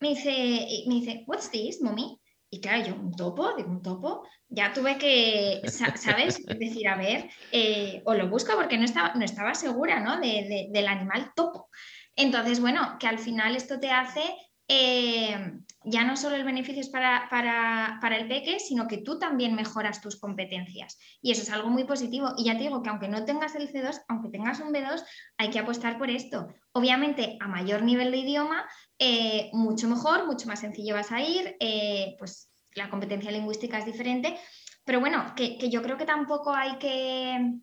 me 0.00 0.10
dice, 0.10 0.84
me 0.86 0.94
dice 0.94 1.24
¿What's 1.26 1.50
this, 1.50 1.80
mommy? 1.80 2.18
Y 2.50 2.60
claro, 2.60 2.84
yo, 2.84 2.94
un 2.94 3.16
topo, 3.16 3.54
digo, 3.56 3.70
un 3.70 3.82
topo, 3.82 4.28
ya 4.48 4.74
tuve 4.74 4.98
que, 4.98 5.62
¿sabes? 5.70 6.44
Decir, 6.58 6.86
a 6.86 6.96
ver, 6.96 7.30
eh, 7.50 8.02
o 8.04 8.12
lo 8.12 8.28
busco 8.28 8.54
porque 8.54 8.76
no 8.76 8.84
estaba, 8.84 9.14
no 9.14 9.24
estaba 9.24 9.54
segura, 9.54 10.00
¿no? 10.00 10.20
del 10.20 10.86
animal 10.86 11.32
topo. 11.34 11.70
Entonces, 12.14 12.60
bueno, 12.60 12.98
que 13.00 13.06
al 13.06 13.18
final 13.18 13.56
esto 13.56 13.80
te 13.80 13.90
hace 13.90 14.22
eh, 14.68 15.52
ya 15.84 16.04
no 16.04 16.16
solo 16.16 16.36
el 16.36 16.44
beneficio 16.44 16.80
es 16.80 16.88
para, 16.88 17.28
para, 17.30 18.16
el 18.16 18.28
peque, 18.28 18.58
sino 18.58 18.86
que 18.86 18.98
tú 18.98 19.18
también 19.18 19.54
mejoras 19.54 20.00
tus 20.00 20.18
competencias. 20.18 20.98
Y 21.20 21.32
eso 21.32 21.42
es 21.42 21.50
algo 21.50 21.68
muy 21.68 21.84
positivo. 21.84 22.34
Y 22.36 22.44
ya 22.44 22.56
te 22.56 22.64
digo 22.64 22.82
que 22.82 22.90
aunque 22.90 23.08
no 23.08 23.24
tengas 23.24 23.54
el 23.54 23.72
C2, 23.72 24.02
aunque 24.08 24.28
tengas 24.28 24.60
un 24.60 24.72
B2, 24.72 25.02
hay 25.38 25.50
que 25.50 25.58
apostar 25.58 25.98
por 25.98 26.10
esto. 26.10 26.48
Obviamente, 26.72 27.36
a 27.40 27.48
mayor 27.48 27.82
nivel 27.82 28.10
de 28.10 28.18
idioma, 28.18 28.64
eh, 28.98 29.50
mucho 29.52 29.88
mejor, 29.88 30.26
mucho 30.26 30.48
más 30.48 30.60
sencillo 30.60 30.94
vas 30.94 31.12
a 31.12 31.20
ir, 31.20 31.56
eh, 31.60 32.16
pues 32.18 32.50
la 32.74 32.88
competencia 32.90 33.30
lingüística 33.30 33.78
es 33.78 33.86
diferente. 33.86 34.38
Pero 34.84 35.00
bueno, 35.00 35.32
que 35.36 35.70
yo 35.70 35.82
creo 35.82 35.96
que 35.96 36.04
tampoco 36.04 36.52
hay 36.52 36.76
que 36.78 37.60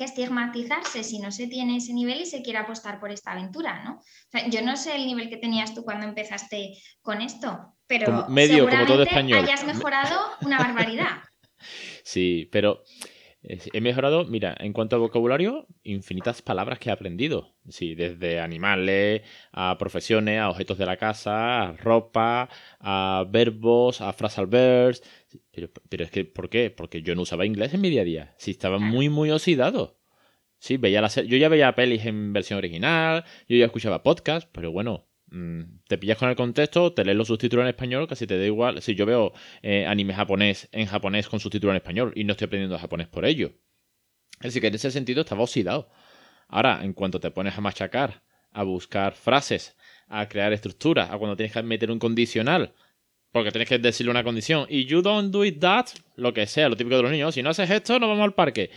que 0.00 0.04
estigmatizarse 0.04 1.04
si 1.04 1.18
no 1.18 1.30
se 1.30 1.46
tiene 1.46 1.76
ese 1.76 1.92
nivel 1.92 2.22
y 2.22 2.24
se 2.24 2.40
quiere 2.40 2.58
apostar 2.58 2.98
por 2.98 3.12
esta 3.12 3.32
aventura, 3.32 3.84
¿no? 3.84 4.00
yo 4.48 4.62
no 4.62 4.74
sé 4.78 4.96
el 4.96 5.04
nivel 5.04 5.28
que 5.28 5.36
tenías 5.36 5.74
tú 5.74 5.84
cuando 5.84 6.06
empezaste 6.06 6.78
con 7.02 7.20
esto, 7.20 7.74
pero 7.86 8.26
medio, 8.30 8.66
como 8.66 8.86
todo 8.86 9.02
español. 9.02 9.44
hayas 9.44 9.62
mejorado 9.66 10.18
una 10.40 10.56
barbaridad. 10.56 11.18
sí, 12.02 12.48
pero 12.50 12.82
he 13.42 13.80
mejorado, 13.80 14.24
mira, 14.24 14.54
en 14.60 14.72
cuanto 14.72 14.96
a 14.96 14.98
vocabulario, 14.98 15.66
infinitas 15.82 16.42
palabras 16.42 16.78
que 16.78 16.90
he 16.90 16.92
aprendido. 16.92 17.54
Sí, 17.68 17.94
desde 17.94 18.40
animales, 18.40 19.22
a 19.52 19.78
profesiones, 19.78 20.40
a 20.40 20.50
objetos 20.50 20.76
de 20.76 20.86
la 20.86 20.96
casa, 20.98 21.62
a 21.62 21.72
ropa, 21.72 22.48
a 22.80 23.24
verbos, 23.28 24.00
a 24.00 24.12
phrasal 24.12 24.46
verbs. 24.46 25.02
Pero, 25.52 25.70
pero 25.88 26.04
es 26.04 26.10
que, 26.10 26.24
¿por 26.24 26.50
qué? 26.50 26.70
Porque 26.70 27.02
yo 27.02 27.14
no 27.14 27.22
usaba 27.22 27.46
inglés 27.46 27.72
en 27.72 27.80
mi 27.80 27.90
día 27.90 28.02
a 28.02 28.04
día. 28.04 28.34
Sí, 28.36 28.50
estaba 28.50 28.78
muy, 28.78 29.08
muy 29.08 29.30
oxidado. 29.30 29.98
Sí, 30.58 30.76
veía 30.76 31.00
la 31.00 31.08
yo 31.08 31.36
ya 31.38 31.48
veía 31.48 31.74
pelis 31.74 32.04
en 32.04 32.34
versión 32.34 32.58
original, 32.58 33.24
yo 33.48 33.56
ya 33.56 33.64
escuchaba 33.64 34.02
podcast, 34.02 34.46
pero 34.52 34.70
bueno, 34.70 35.09
te 35.86 35.98
pillas 35.98 36.18
con 36.18 36.28
el 36.28 36.36
contexto, 36.36 36.92
te 36.92 37.04
lees 37.04 37.16
los 37.16 37.28
subtítulos 37.28 37.62
en 37.62 37.68
español, 37.68 38.08
casi 38.08 38.26
te 38.26 38.38
da 38.38 38.44
igual. 38.44 38.82
Si 38.82 38.94
yo 38.94 39.06
veo 39.06 39.32
eh, 39.62 39.86
anime 39.86 40.14
japonés 40.14 40.68
en 40.72 40.86
japonés 40.86 41.28
con 41.28 41.40
subtítulos 41.40 41.72
en 41.72 41.76
español 41.76 42.12
y 42.16 42.24
no 42.24 42.32
estoy 42.32 42.46
aprendiendo 42.46 42.78
japonés 42.78 43.08
por 43.08 43.24
ello. 43.24 43.52
Así 44.40 44.60
que 44.60 44.68
en 44.68 44.74
ese 44.74 44.90
sentido 44.90 45.20
estaba 45.20 45.42
oxidado. 45.42 45.90
Ahora, 46.48 46.80
en 46.82 46.94
cuanto 46.94 47.20
te 47.20 47.30
pones 47.30 47.56
a 47.56 47.60
machacar, 47.60 48.22
a 48.50 48.64
buscar 48.64 49.14
frases, 49.14 49.76
a 50.08 50.28
crear 50.28 50.52
estructuras, 50.52 51.10
a 51.10 51.18
cuando 51.18 51.36
tienes 51.36 51.52
que 51.52 51.62
meter 51.62 51.90
un 51.90 51.98
condicional, 51.98 52.74
porque 53.30 53.52
tienes 53.52 53.68
que 53.68 53.78
decirle 53.78 54.10
una 54.10 54.24
condición. 54.24 54.66
Y 54.68 54.86
you 54.86 55.02
don't 55.02 55.32
do 55.32 55.44
it 55.44 55.60
that, 55.60 55.86
lo 56.16 56.32
que 56.34 56.46
sea, 56.46 56.68
lo 56.68 56.76
típico 56.76 56.96
de 56.96 57.02
los 57.02 57.12
niños. 57.12 57.34
Si 57.34 57.42
no 57.42 57.50
haces 57.50 57.70
esto, 57.70 57.98
no 57.98 58.08
vamos 58.08 58.24
al 58.24 58.34
parque. 58.34 58.70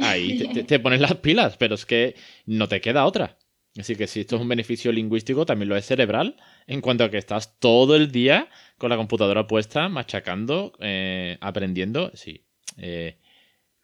Ahí 0.00 0.38
te, 0.66 0.80
pones 0.80 1.00
las 1.00 1.14
pilas, 1.16 1.56
pero 1.56 1.76
es 1.76 1.86
que 1.86 2.16
no 2.46 2.66
te 2.66 2.80
queda 2.80 3.06
otra. 3.06 3.38
Así 3.78 3.96
que 3.96 4.06
si 4.06 4.20
esto 4.20 4.36
es 4.36 4.42
un 4.42 4.48
beneficio 4.48 4.92
lingüístico, 4.92 5.46
también 5.46 5.68
lo 5.68 5.76
es 5.76 5.86
cerebral, 5.86 6.36
en 6.66 6.80
cuanto 6.82 7.04
a 7.04 7.10
que 7.10 7.16
estás 7.16 7.58
todo 7.58 7.96
el 7.96 8.12
día 8.12 8.48
con 8.76 8.90
la 8.90 8.96
computadora 8.96 9.46
puesta, 9.46 9.88
machacando, 9.88 10.74
eh, 10.78 11.38
aprendiendo. 11.40 12.10
Sí. 12.14 12.44
Eh, 12.76 13.16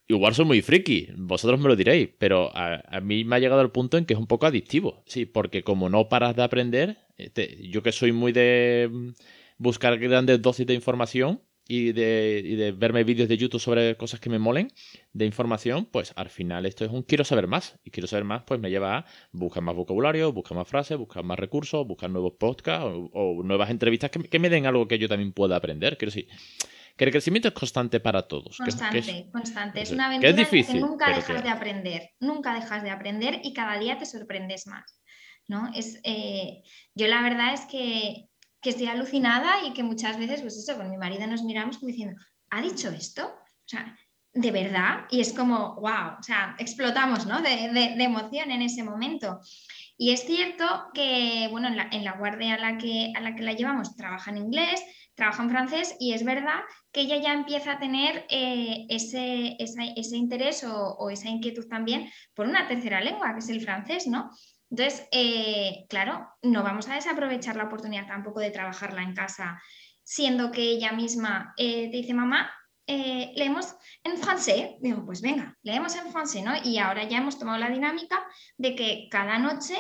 igual 0.06 0.34
soy 0.34 0.44
muy 0.44 0.60
friki, 0.60 1.08
vosotros 1.16 1.58
me 1.58 1.68
lo 1.68 1.76
diréis, 1.76 2.10
pero 2.18 2.50
a, 2.54 3.00
mí 3.00 3.24
me 3.24 3.36
ha 3.36 3.38
llegado 3.38 3.62
el 3.62 3.70
punto 3.70 3.96
en 3.96 4.04
que 4.04 4.12
es 4.12 4.20
un 4.20 4.26
poco 4.26 4.46
adictivo. 4.46 5.02
Sí, 5.06 5.24
porque 5.24 5.62
como 5.62 5.88
no 5.88 6.08
paras 6.10 6.36
de 6.36 6.42
aprender, 6.42 6.98
eh, 7.16 7.68
yo 7.70 7.82
que 7.82 7.92
soy 7.92 8.12
muy 8.12 8.32
de 8.32 9.14
buscar 9.56 9.98
grandes 9.98 10.42
dosis 10.42 10.66
de 10.66 10.74
información 10.74 11.40
y 11.70 11.92
de, 11.92 12.42
y 12.42 12.56
de 12.56 12.72
verme 12.72 13.04
vídeos 13.04 13.28
de 13.28 13.36
YouTube 13.36 13.60
sobre 13.60 13.94
cosas 13.98 14.20
que 14.20 14.30
me 14.30 14.38
molen 14.38 14.72
de 15.12 15.26
información, 15.26 15.84
pues 15.84 16.14
al 16.16 16.30
final 16.30 16.64
esto 16.64 16.86
es 16.86 16.90
un 16.90 17.02
quiero 17.02 17.24
saber 17.24 17.46
más. 17.46 17.78
Y 17.84 17.90
quiero 17.90 18.06
saber 18.06 18.24
más, 18.24 18.42
pues 18.44 18.58
me 18.58 18.70
lleva 18.70 18.98
a 18.98 19.06
buscar 19.32 19.62
más 19.62 19.76
vocabulario, 19.76 20.32
buscar 20.32 20.56
más 20.56 20.66
frases, 20.66 20.96
buscar 20.96 21.22
más 21.24 21.38
recursos, 21.38 21.86
buscar 21.86 22.08
nuevos 22.08 22.32
podcasts 22.38 22.88
o, 23.12 23.42
nuevas 23.44 23.68
entrevistas 23.68 24.10
que, 24.10 24.38
me 24.38 24.48
den 24.48 24.64
algo 24.64 24.88
que 24.88 24.98
yo 24.98 25.08
también 25.08 25.32
pueda 25.32 25.56
aprender. 25.56 25.98
Quiero 25.98 26.10
decir, 26.10 26.28
que 26.96 27.04
el 27.04 27.10
crecimiento 27.10 27.48
es 27.48 27.54
constante 27.54 28.00
para 28.00 28.22
todos. 28.22 28.56
Constante, 28.56 29.28
constante. 29.30 29.82
Es 29.82 29.90
una 29.90 30.06
aventura 30.06 30.48
que, 30.48 30.64
que 30.64 30.74
nunca 30.74 31.14
dejas 31.14 31.44
de 31.44 31.50
aprender, 31.50 32.10
nunca 32.18 32.54
dejas 32.54 32.82
de 32.82 32.90
aprender 32.90 33.40
y 33.44 33.52
cada 33.52 33.78
día 33.78 33.98
te 33.98 34.06
sorprendes 34.06 34.66
más. 34.66 35.02
¿no? 35.48 35.70
Es, 35.74 36.00
eh, 36.04 36.62
yo 36.94 37.08
la 37.08 37.22
verdad 37.22 37.54
es 37.54 37.62
que 37.66 38.27
que 38.60 38.70
estoy 38.70 38.86
alucinada 38.86 39.64
y 39.64 39.72
que 39.72 39.82
muchas 39.82 40.18
veces, 40.18 40.40
pues 40.40 40.56
eso, 40.56 40.76
con 40.76 40.90
mi 40.90 40.96
marido 40.96 41.26
nos 41.26 41.42
miramos 41.42 41.78
como 41.78 41.88
diciendo, 41.88 42.20
¿ha 42.50 42.60
dicho 42.60 42.88
esto? 42.90 43.26
O 43.26 43.68
sea, 43.68 43.96
de 44.32 44.50
verdad, 44.50 45.06
y 45.10 45.20
es 45.20 45.32
como, 45.32 45.74
wow, 45.76 46.18
o 46.18 46.22
sea, 46.22 46.54
explotamos, 46.58 47.26
¿no? 47.26 47.40
De, 47.40 47.70
de, 47.72 48.04
emoción 48.04 48.50
en 48.50 48.62
ese 48.62 48.82
momento. 48.82 49.40
Y 49.96 50.12
es 50.12 50.24
cierto 50.24 50.64
que, 50.94 51.48
bueno, 51.50 51.68
en 51.68 52.04
la, 52.04 52.12
guardia 52.12 52.54
a 52.54 52.58
la, 52.58 52.78
que, 52.78 53.12
a 53.16 53.20
la 53.20 53.34
que 53.34 53.42
la 53.42 53.54
llevamos 53.54 53.96
trabaja 53.96 54.30
en 54.30 54.38
inglés, 54.38 54.80
trabaja 55.14 55.42
en 55.42 55.50
francés 55.50 55.96
y 55.98 56.12
es 56.12 56.24
verdad 56.24 56.60
que 56.92 57.00
ella 57.00 57.16
ya 57.16 57.32
empieza 57.32 57.72
a 57.72 57.78
tener 57.80 58.24
eh, 58.30 58.86
ese, 58.88 59.56
ese, 59.58 60.16
interés 60.16 60.62
o, 60.62 60.94
o, 60.94 61.10
esa 61.10 61.28
inquietud 61.28 61.66
también 61.66 62.08
por 62.34 62.46
una 62.46 62.68
tercera 62.68 63.00
lengua, 63.00 63.32
que 63.32 63.40
es 63.40 63.48
el 63.48 63.60
francés, 63.60 64.06
¿no? 64.06 64.30
Entonces, 64.70 65.08
eh, 65.12 65.86
claro, 65.88 66.28
no 66.42 66.62
vamos 66.62 66.88
a 66.88 66.94
desaprovechar 66.94 67.56
la 67.56 67.64
oportunidad 67.64 68.06
tampoco 68.06 68.40
de 68.40 68.50
trabajarla 68.50 69.02
en 69.02 69.14
casa, 69.14 69.60
siendo 70.02 70.50
que 70.50 70.62
ella 70.62 70.92
misma 70.92 71.54
eh, 71.56 71.90
te 71.90 71.96
dice, 71.96 72.14
mamá, 72.14 72.50
eh, 72.86 73.32
leemos 73.36 73.76
en 74.02 74.16
francés. 74.18 74.70
Digo, 74.80 75.04
pues 75.04 75.20
venga, 75.20 75.56
leemos 75.62 75.94
en 75.96 76.10
francés, 76.10 76.42
¿no? 76.42 76.52
Y 76.64 76.78
ahora 76.78 77.04
ya 77.04 77.18
hemos 77.18 77.38
tomado 77.38 77.58
la 77.58 77.70
dinámica 77.70 78.22
de 78.56 78.74
que 78.74 79.08
cada 79.10 79.38
noche 79.38 79.76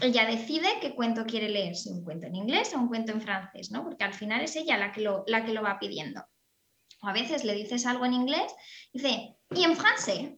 ella 0.00 0.26
decide 0.26 0.68
qué 0.80 0.94
cuento 0.94 1.24
quiere 1.24 1.48
leer, 1.48 1.74
si 1.74 1.90
un 1.90 2.04
cuento 2.04 2.26
en 2.26 2.36
inglés 2.36 2.72
o 2.74 2.78
un 2.78 2.88
cuento 2.88 3.12
en 3.12 3.20
francés, 3.20 3.70
¿no? 3.70 3.84
Porque 3.84 4.04
al 4.04 4.14
final 4.14 4.42
es 4.42 4.54
ella 4.56 4.76
la 4.76 4.92
que 4.92 5.00
lo, 5.00 5.24
la 5.26 5.44
que 5.44 5.52
lo 5.52 5.62
va 5.62 5.78
pidiendo. 5.78 6.24
O 7.00 7.08
a 7.08 7.12
veces 7.12 7.44
le 7.44 7.54
dices 7.54 7.86
algo 7.86 8.04
en 8.04 8.14
inglés, 8.14 8.52
y 8.92 8.98
dice, 8.98 9.36
¿y 9.54 9.64
en 9.64 9.76
francés? 9.76 10.30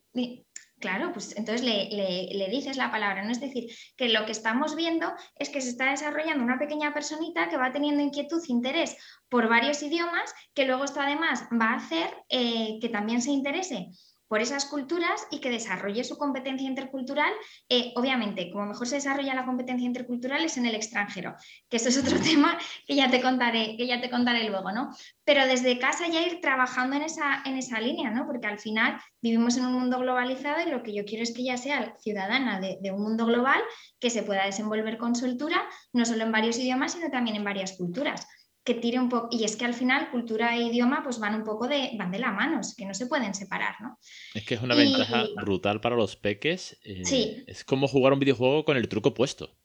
Claro, 0.81 1.12
pues 1.12 1.37
entonces 1.37 1.62
le, 1.62 2.49
dices 2.51 2.79
la 2.79 2.90
palabra, 2.90 3.23
¿no? 3.23 3.31
Es 3.31 3.40
decir, 3.40 3.71
que 3.99 4.09
lo 4.09 4.25
que 4.25 4.33
estamos 4.33 4.75
viendo 4.75 5.12
es 5.38 5.51
que 5.51 5.61
se 5.61 5.69
está 5.69 5.90
desarrollando 5.90 6.43
una 6.43 6.59
pequeña 6.59 6.95
personita 6.95 7.51
que 7.51 7.59
va 7.59 7.71
teniendo 7.71 8.03
inquietud, 8.03 8.43
interés 8.49 8.97
por 9.29 9.49
varios 9.49 9.83
idiomas, 9.83 10.33
que 10.55 10.64
luego 10.64 10.85
esto 10.85 11.01
además 11.01 11.45
va 11.53 11.73
a 11.73 11.77
hacer 11.77 12.11
eh, 12.31 12.79
que 12.81 12.88
también 12.88 13.21
se 13.21 13.31
interese 13.31 13.90
por 14.31 14.40
esas 14.40 14.64
culturas 14.66 15.27
y 15.33 15.40
que 15.40 15.51
desarrolle 15.51 16.05
su 16.05 16.16
competencia 16.16 16.69
intercultural. 16.69 17.33
Eh, 17.69 17.93
obviamente, 17.97 18.49
como 18.53 18.64
mejor 18.64 18.87
se 18.87 18.95
desarrolla 18.95 19.35
la 19.35 19.45
competencia 19.45 19.85
intercultural 19.85 20.45
es 20.45 20.57
en 20.57 20.66
el 20.66 20.77
extranjero, 20.77 21.35
que 21.69 21.79
eso 21.79 21.88
es 21.88 21.99
otro 21.99 22.16
tema 22.23 22.57
que 22.87 22.95
ya 22.95 23.11
te 23.11 23.21
contaré, 23.21 23.77
que 23.77 23.88
ya 23.88 24.01
te 24.01 24.09
contaré 24.09 24.49
luego, 24.49 24.71
¿no? 24.71 24.90
Pero 25.25 25.45
desde 25.47 25.81
casa 25.81 26.07
ya 26.07 26.23
ir 26.25 26.40
trabajando 26.40 26.95
en 26.95 27.03
esa, 27.03 27.43
en 27.45 27.57
esa 27.59 27.81
línea, 27.81 28.12
¿no? 28.12 28.25
Porque 28.25 28.47
al 28.47 28.61
final 28.61 29.01
vivimos 29.21 29.57
en 29.57 29.66
un 29.66 29.73
mundo 29.73 29.99
globalizado 29.99 30.64
y 30.64 30.71
lo 30.71 30.85
que 30.85 30.95
yo 30.95 31.05
quiero 31.05 31.25
es 31.25 31.35
que 31.35 31.43
ella 31.43 31.57
sea 31.57 31.97
ciudadana 31.99 32.61
de, 32.61 32.79
de 32.81 32.93
un 32.93 33.03
mundo 33.03 33.27
global 33.27 33.61
que 33.99 34.11
se 34.11 34.23
pueda 34.23 34.47
desenvolver 34.47 34.97
con 34.97 35.16
soltura, 35.16 35.69
no 35.93 36.05
solo 36.05 36.23
en 36.23 36.31
varios 36.31 36.57
idiomas, 36.57 36.93
sino 36.93 37.11
también 37.11 37.35
en 37.35 37.43
varias 37.43 37.73
culturas 37.73 38.29
que 38.64 38.75
tire 38.75 38.99
un 38.99 39.09
poco, 39.09 39.29
y 39.31 39.44
es 39.44 39.57
que 39.57 39.64
al 39.64 39.75
final 39.75 40.11
cultura 40.11 40.57
e 40.57 40.62
idioma 40.62 41.03
pues 41.03 41.18
van 41.18 41.35
un 41.35 41.44
poco 41.44 41.66
de, 41.66 41.90
van 41.96 42.11
de 42.11 42.18
la 42.18 42.33
mano, 42.33 42.61
es 42.61 42.75
que 42.77 42.85
no 42.85 42.94
se 42.94 43.07
pueden 43.07 43.35
separar, 43.35 43.77
¿no? 43.81 43.99
Es 44.35 44.44
que 44.44 44.55
es 44.55 44.62
una 44.62 44.75
ventaja 44.75 45.27
brutal 45.40 45.81
para 45.81 45.96
los 45.96 46.16
peques. 46.16 46.79
Eh, 46.85 47.05
sí. 47.05 47.42
Es 47.46 47.64
como 47.64 47.88
jugar 47.88 48.12
un 48.12 48.20
videojuego 48.20 48.64
con 48.64 48.77
el 48.77 48.88
truco 48.88 49.14
puesto. 49.14 49.57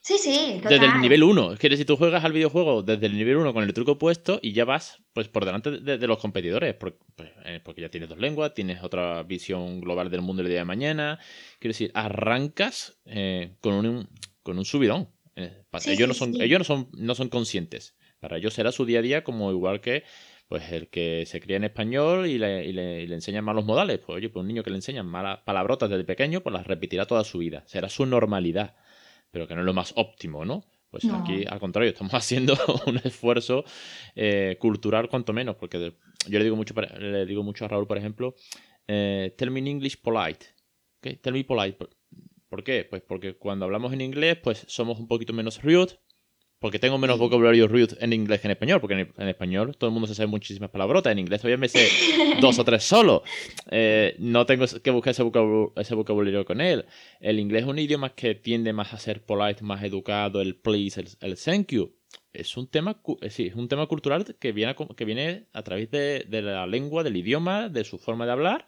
Sí, 0.00 0.16
sí, 0.16 0.60
total. 0.62 0.80
Desde 0.80 0.94
el 0.94 1.00
nivel 1.00 1.22
1. 1.22 1.52
Es 1.54 1.58
que 1.58 1.76
si 1.76 1.84
tú 1.84 1.96
juegas 1.96 2.24
al 2.24 2.32
videojuego 2.32 2.82
desde 2.82 3.06
el 3.06 3.16
nivel 3.16 3.36
1 3.36 3.52
con 3.52 3.64
el 3.64 3.72
truco 3.74 3.98
puesto 3.98 4.38
y 4.40 4.52
ya 4.52 4.64
vas 4.64 5.02
pues 5.12 5.28
por 5.28 5.44
delante 5.44 5.70
de, 5.70 6.06
los 6.06 6.18
competidores. 6.18 6.74
Pues, 6.76 6.94
eh, 7.44 7.60
porque, 7.62 7.82
ya 7.82 7.90
tienes 7.90 8.08
dos 8.08 8.18
lenguas, 8.18 8.54
tienes 8.54 8.82
otra 8.82 9.22
visión 9.24 9.80
global 9.80 10.10
del 10.10 10.22
mundo 10.22 10.42
el 10.42 10.48
día 10.48 10.58
de 10.58 10.64
mañana. 10.64 11.18
Quiero 11.58 11.72
decir, 11.72 11.90
arrancas 11.94 13.00
eh, 13.06 13.56
con, 13.60 13.74
un, 13.74 14.08
con 14.42 14.58
un 14.58 14.64
subidón. 14.64 15.10
Eh, 15.34 15.64
ellos, 15.86 16.08
no 16.08 16.14
son, 16.14 16.40
ellos 16.40 16.58
no 16.58 16.64
son, 16.64 16.88
no 16.92 17.14
son 17.14 17.28
conscientes. 17.28 17.94
Para 18.20 18.38
ellos 18.38 18.54
será 18.54 18.72
su 18.72 18.84
día 18.84 19.00
a 19.00 19.02
día 19.02 19.24
como 19.24 19.50
igual 19.50 19.80
que 19.80 20.04
pues 20.48 20.72
el 20.72 20.88
que 20.88 21.24
se 21.26 21.40
cría 21.40 21.58
en 21.58 21.64
español 21.64 22.26
y 22.26 22.38
le, 22.38 22.64
y 22.64 22.72
le, 22.72 23.04
enseñan 23.14 23.44
malos 23.44 23.66
modales. 23.66 23.98
Pues 23.98 24.16
oye, 24.16 24.30
pues 24.30 24.40
un 24.40 24.48
niño 24.48 24.62
que 24.62 24.70
le 24.70 24.76
enseñan 24.76 25.06
malas 25.06 25.40
palabrotas 25.40 25.90
desde 25.90 26.04
pequeño, 26.04 26.40
pues 26.40 26.54
las 26.54 26.66
repetirá 26.66 27.04
toda 27.04 27.22
su 27.24 27.38
vida. 27.38 27.64
Será 27.66 27.88
su 27.90 28.06
normalidad 28.06 28.74
pero 29.30 29.46
que 29.46 29.54
no 29.54 29.60
es 29.60 29.66
lo 29.66 29.74
más 29.74 29.92
óptimo, 29.96 30.44
¿no? 30.44 30.64
Pues 30.90 31.04
aquí, 31.12 31.44
al 31.46 31.60
contrario, 31.60 31.90
estamos 31.90 32.12
haciendo 32.14 32.56
un 32.86 32.96
esfuerzo 32.98 33.64
eh, 34.14 34.56
cultural, 34.58 35.08
cuanto 35.08 35.32
menos, 35.32 35.56
porque 35.56 35.94
yo 36.26 36.38
le 36.38 36.44
digo 36.44 36.56
mucho, 36.56 36.74
le 36.98 37.26
digo 37.26 37.42
mucho 37.42 37.64
a 37.64 37.68
Raúl, 37.68 37.86
por 37.86 37.98
ejemplo, 37.98 38.34
eh, 38.86 39.34
tell 39.36 39.50
me 39.50 39.60
in 39.60 39.66
English 39.66 40.00
polite. 40.00 40.46
¿Okay? 40.98 41.16
Tell 41.16 41.34
me 41.34 41.44
polite. 41.44 41.78
¿Por 42.48 42.64
qué? 42.64 42.86
Pues 42.88 43.02
porque 43.02 43.36
cuando 43.36 43.66
hablamos 43.66 43.92
en 43.92 44.00
inglés, 44.00 44.38
pues 44.42 44.64
somos 44.66 44.98
un 44.98 45.06
poquito 45.06 45.34
menos 45.34 45.62
rude, 45.62 45.98
porque 46.58 46.78
tengo 46.78 46.98
menos 46.98 47.18
vocabulario 47.18 47.68
rude 47.68 47.96
en 48.00 48.12
inglés 48.12 48.40
que 48.40 48.48
en 48.48 48.52
español, 48.52 48.80
porque 48.80 48.94
en, 49.16 49.28
español 49.28 49.76
todo 49.76 49.88
el 49.88 49.94
mundo 49.94 50.08
se 50.08 50.14
sabe 50.14 50.26
muchísimas 50.26 50.70
palabrotas, 50.70 51.12
en 51.12 51.20
inglés 51.20 51.40
todavía 51.40 51.56
me 51.56 51.68
sé 51.68 51.88
dos 52.40 52.58
o 52.58 52.64
tres 52.64 52.82
solo. 52.82 53.22
Eh, 53.70 54.16
no 54.18 54.44
tengo 54.46 54.66
que 54.82 54.90
buscar 54.90 55.12
ese 55.12 55.22
vocabulario, 55.94 56.44
con 56.44 56.60
él. 56.60 56.86
El 57.20 57.38
inglés 57.38 57.62
es 57.62 57.68
un 57.68 57.78
idioma 57.78 58.14
que 58.14 58.34
tiende 58.34 58.72
más 58.72 58.92
a 58.92 58.98
ser 58.98 59.24
polite, 59.24 59.62
más 59.62 59.82
educado, 59.84 60.40
el 60.40 60.56
please, 60.56 61.00
el, 61.20 61.36
thank 61.36 61.68
you. 61.68 61.94
Es 62.32 62.56
un 62.56 62.68
tema, 62.68 63.00
eh, 63.20 63.30
sí, 63.30 63.46
es 63.46 63.54
un 63.54 63.68
tema 63.68 63.86
cultural 63.86 64.36
que 64.38 64.52
viene, 64.52 64.72
a, 64.72 64.94
que 64.96 65.04
viene 65.04 65.46
a 65.52 65.62
través 65.62 65.90
de, 65.90 66.24
de, 66.28 66.42
la 66.42 66.66
lengua, 66.66 67.02
del 67.02 67.16
idioma, 67.16 67.68
de 67.68 67.84
su 67.84 67.98
forma 67.98 68.26
de 68.26 68.32
hablar, 68.32 68.66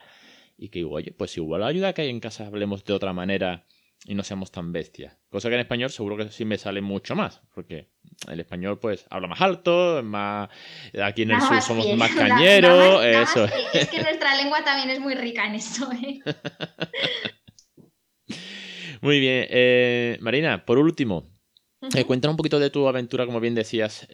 y 0.56 0.68
que, 0.68 0.84
oye, 0.84 1.12
pues 1.12 1.36
igual 1.36 1.64
ayuda 1.64 1.92
que 1.92 2.08
en 2.08 2.20
casa 2.20 2.46
hablemos 2.46 2.84
de 2.84 2.92
otra 2.92 3.12
manera 3.12 3.66
y 4.06 4.14
no 4.14 4.22
seamos 4.22 4.50
tan 4.50 4.72
bestias. 4.72 5.16
Cosa 5.28 5.48
que 5.48 5.54
en 5.54 5.60
español 5.60 5.90
seguro 5.90 6.16
que 6.16 6.30
sí 6.30 6.44
me 6.44 6.58
sale 6.58 6.80
mucho 6.80 7.14
más, 7.14 7.42
porque 7.54 7.90
el 8.28 8.40
español 8.40 8.78
pues 8.78 9.06
habla 9.10 9.28
más 9.28 9.40
alto, 9.40 10.02
más 10.02 10.48
aquí 11.02 11.22
en 11.22 11.32
el 11.32 11.40
sur 11.40 11.60
somos 11.60 11.86
más 11.96 12.14
cañeros, 12.14 13.04
eso. 13.04 13.44
es 13.72 13.88
que 13.88 14.02
nuestra 14.02 14.36
lengua 14.36 14.64
también 14.64 14.90
es 14.90 15.00
muy 15.00 15.14
rica 15.14 15.46
en 15.46 15.54
eso. 15.54 15.90
¿eh? 15.92 16.20
muy 19.02 19.20
bien, 19.20 19.46
eh, 19.50 20.18
Marina, 20.20 20.64
por 20.64 20.78
último, 20.78 21.30
uh 21.82 22.06
cuéntanos 22.06 22.34
un 22.34 22.38
poquito 22.38 22.58
de 22.58 22.70
tu 22.70 22.88
aventura, 22.88 23.26
como 23.26 23.40
bien 23.40 23.54
decías, 23.54 24.08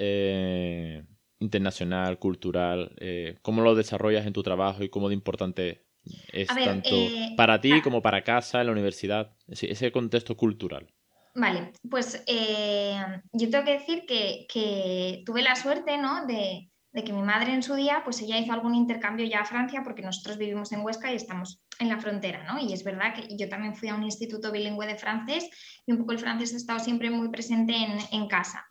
internacional, 1.39 2.19
cultural, 2.19 2.97
cómo 3.43 3.63
lo 3.63 3.75
desarrollas 3.75 4.27
en 4.27 4.33
tu 4.33 4.43
trabajo 4.43 4.83
y 4.83 4.89
cómo 4.89 5.09
de 5.09 5.15
importante 5.15 5.86
es 6.33 6.49
tanto 6.49 6.95
eh, 6.95 7.35
para 7.37 7.61
ti 7.61 7.81
como 7.83 8.03
para 8.03 8.23
casa, 8.23 8.61
en 8.61 8.67
la 8.67 8.73
universidad, 8.73 9.33
ese, 9.49 9.93
contexto 9.93 10.37
cultural. 10.37 10.87
Vale, 11.35 11.73
pues 11.91 12.23
eh, 12.27 12.99
yo 13.33 13.51
tengo 13.51 13.65
que 13.65 13.79
decir 13.79 14.05
que, 14.07 15.23
tuve 15.25 15.43
la 15.43 15.55
suerte 15.55 15.99
¿no? 15.99 16.27
de, 16.27 16.71
que 17.05 17.13
mi 17.13 17.23
madre 17.23 17.53
en 17.53 17.63
su 17.63 17.75
día, 17.75 18.01
pues 18.05 18.23
ella 18.23 18.39
hizo 18.39 18.53
algún 18.53 18.75
intercambio 18.75 19.27
ya 19.27 19.41
a 19.41 19.45
Francia, 19.45 19.83
porque 19.85 20.03
nosotros 20.03 20.39
vivimos 20.39 20.73
en 20.73 20.81
Huesca 20.81 21.13
y 21.13 21.17
estamos 21.17 21.63
en 21.79 21.91
la 21.91 21.99
frontera, 21.99 22.45
¿no? 22.45 22.59
Y 22.59 22.73
es 22.73 22.85
verdad 22.85 23.13
que 23.15 23.37
yo 23.37 23.51
también 23.51 23.75
fui 23.75 23.91
a 23.91 23.95
un 23.95 24.03
instituto 24.03 24.51
bilingüe 24.51 24.87
de 24.87 24.97
francés 24.97 25.47
y 25.85 25.93
un 25.93 25.99
poco 25.99 26.13
el 26.13 26.19
francés 26.19 26.55
ha 26.55 26.57
estado 26.57 26.79
siempre 26.79 27.11
muy 27.11 27.29
presente 27.29 27.75
en, 27.75 27.99
en 28.13 28.29
casa. 28.29 28.65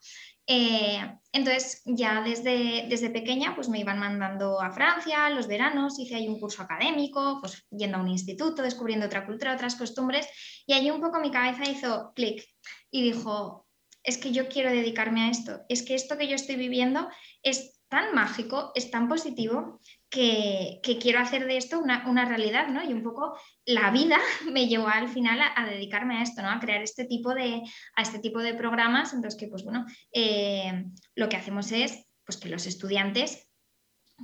Eh, 0.48 1.00
entonces, 1.32 1.82
ya 1.86 2.22
desde, 2.22 2.86
desde 2.88 3.10
pequeña, 3.10 3.56
pues 3.56 3.68
me 3.68 3.80
iban 3.80 4.00
mandando 4.00 4.62
a 4.62 4.72
Francia, 4.72 5.30
los 5.30 5.48
veranos, 5.48 6.00
hice 6.00 6.16
ahí 6.16 6.28
un 6.28 6.40
curso 6.40 6.62
académico, 6.62 7.40
pues 7.42 7.66
yendo 7.72 7.98
a 7.98 8.02
un 8.02 8.10
instituto, 8.10 8.62
descubriendo 8.62 9.08
otra 9.08 9.26
cultura, 9.26 9.54
otras 9.54 9.76
costumbres, 9.76 10.28
y 10.66 10.74
allí 10.74 10.92
un 10.92 11.02
poco 11.02 11.20
mi 11.20 11.32
cabeza 11.32 11.70
hizo 11.70 12.14
clic 12.16 12.46
y 12.92 13.04
dijo, 13.04 13.68
es 14.04 14.18
que 14.18 14.32
yo 14.32 14.48
quiero 14.48 14.70
dedicarme 14.70 15.24
a 15.24 15.30
esto, 15.32 15.62
es 15.68 15.84
que 15.84 15.96
esto 15.96 16.18
que 16.18 16.28
yo 16.28 16.36
estoy 16.36 16.56
viviendo 16.56 17.10
es 17.42 17.82
tan 17.90 18.14
mágico, 18.14 18.72
es 18.76 18.92
tan 18.92 19.08
positivo, 19.08 19.80
que, 20.16 20.98
quiero 21.02 21.20
hacer 21.20 21.46
de 21.46 21.58
esto 21.58 21.80
una, 21.80 22.26
realidad, 22.26 22.70
¿no? 22.70 22.84
Y 22.84 22.94
un 22.94 23.04
poco 23.04 23.38
la 23.66 23.92
vida 23.92 24.18
me 24.52 24.68
llevó 24.68 24.88
al 24.88 25.10
final 25.10 25.40
a, 25.42 25.66
dedicarme 25.66 26.18
a 26.18 26.24
esto, 26.24 26.42
¿no? 26.42 26.50
A 26.50 26.60
crear 26.60 26.82
este 26.82 27.06
tipo 27.06 27.34
de, 27.34 27.62
a 27.96 28.02
este 28.02 28.20
tipo 28.20 28.40
de 28.40 28.54
programas 28.54 29.14
en 29.14 29.22
los 29.22 29.36
que, 29.36 29.48
pues 29.48 29.64
bueno, 29.64 29.86
eh, 30.14 30.86
lo 31.16 31.28
que 31.28 31.38
hacemos 31.38 31.72
es 31.72 32.06
pues, 32.26 32.38
que 32.38 32.50
los 32.50 32.66
estudiantes 32.66 33.48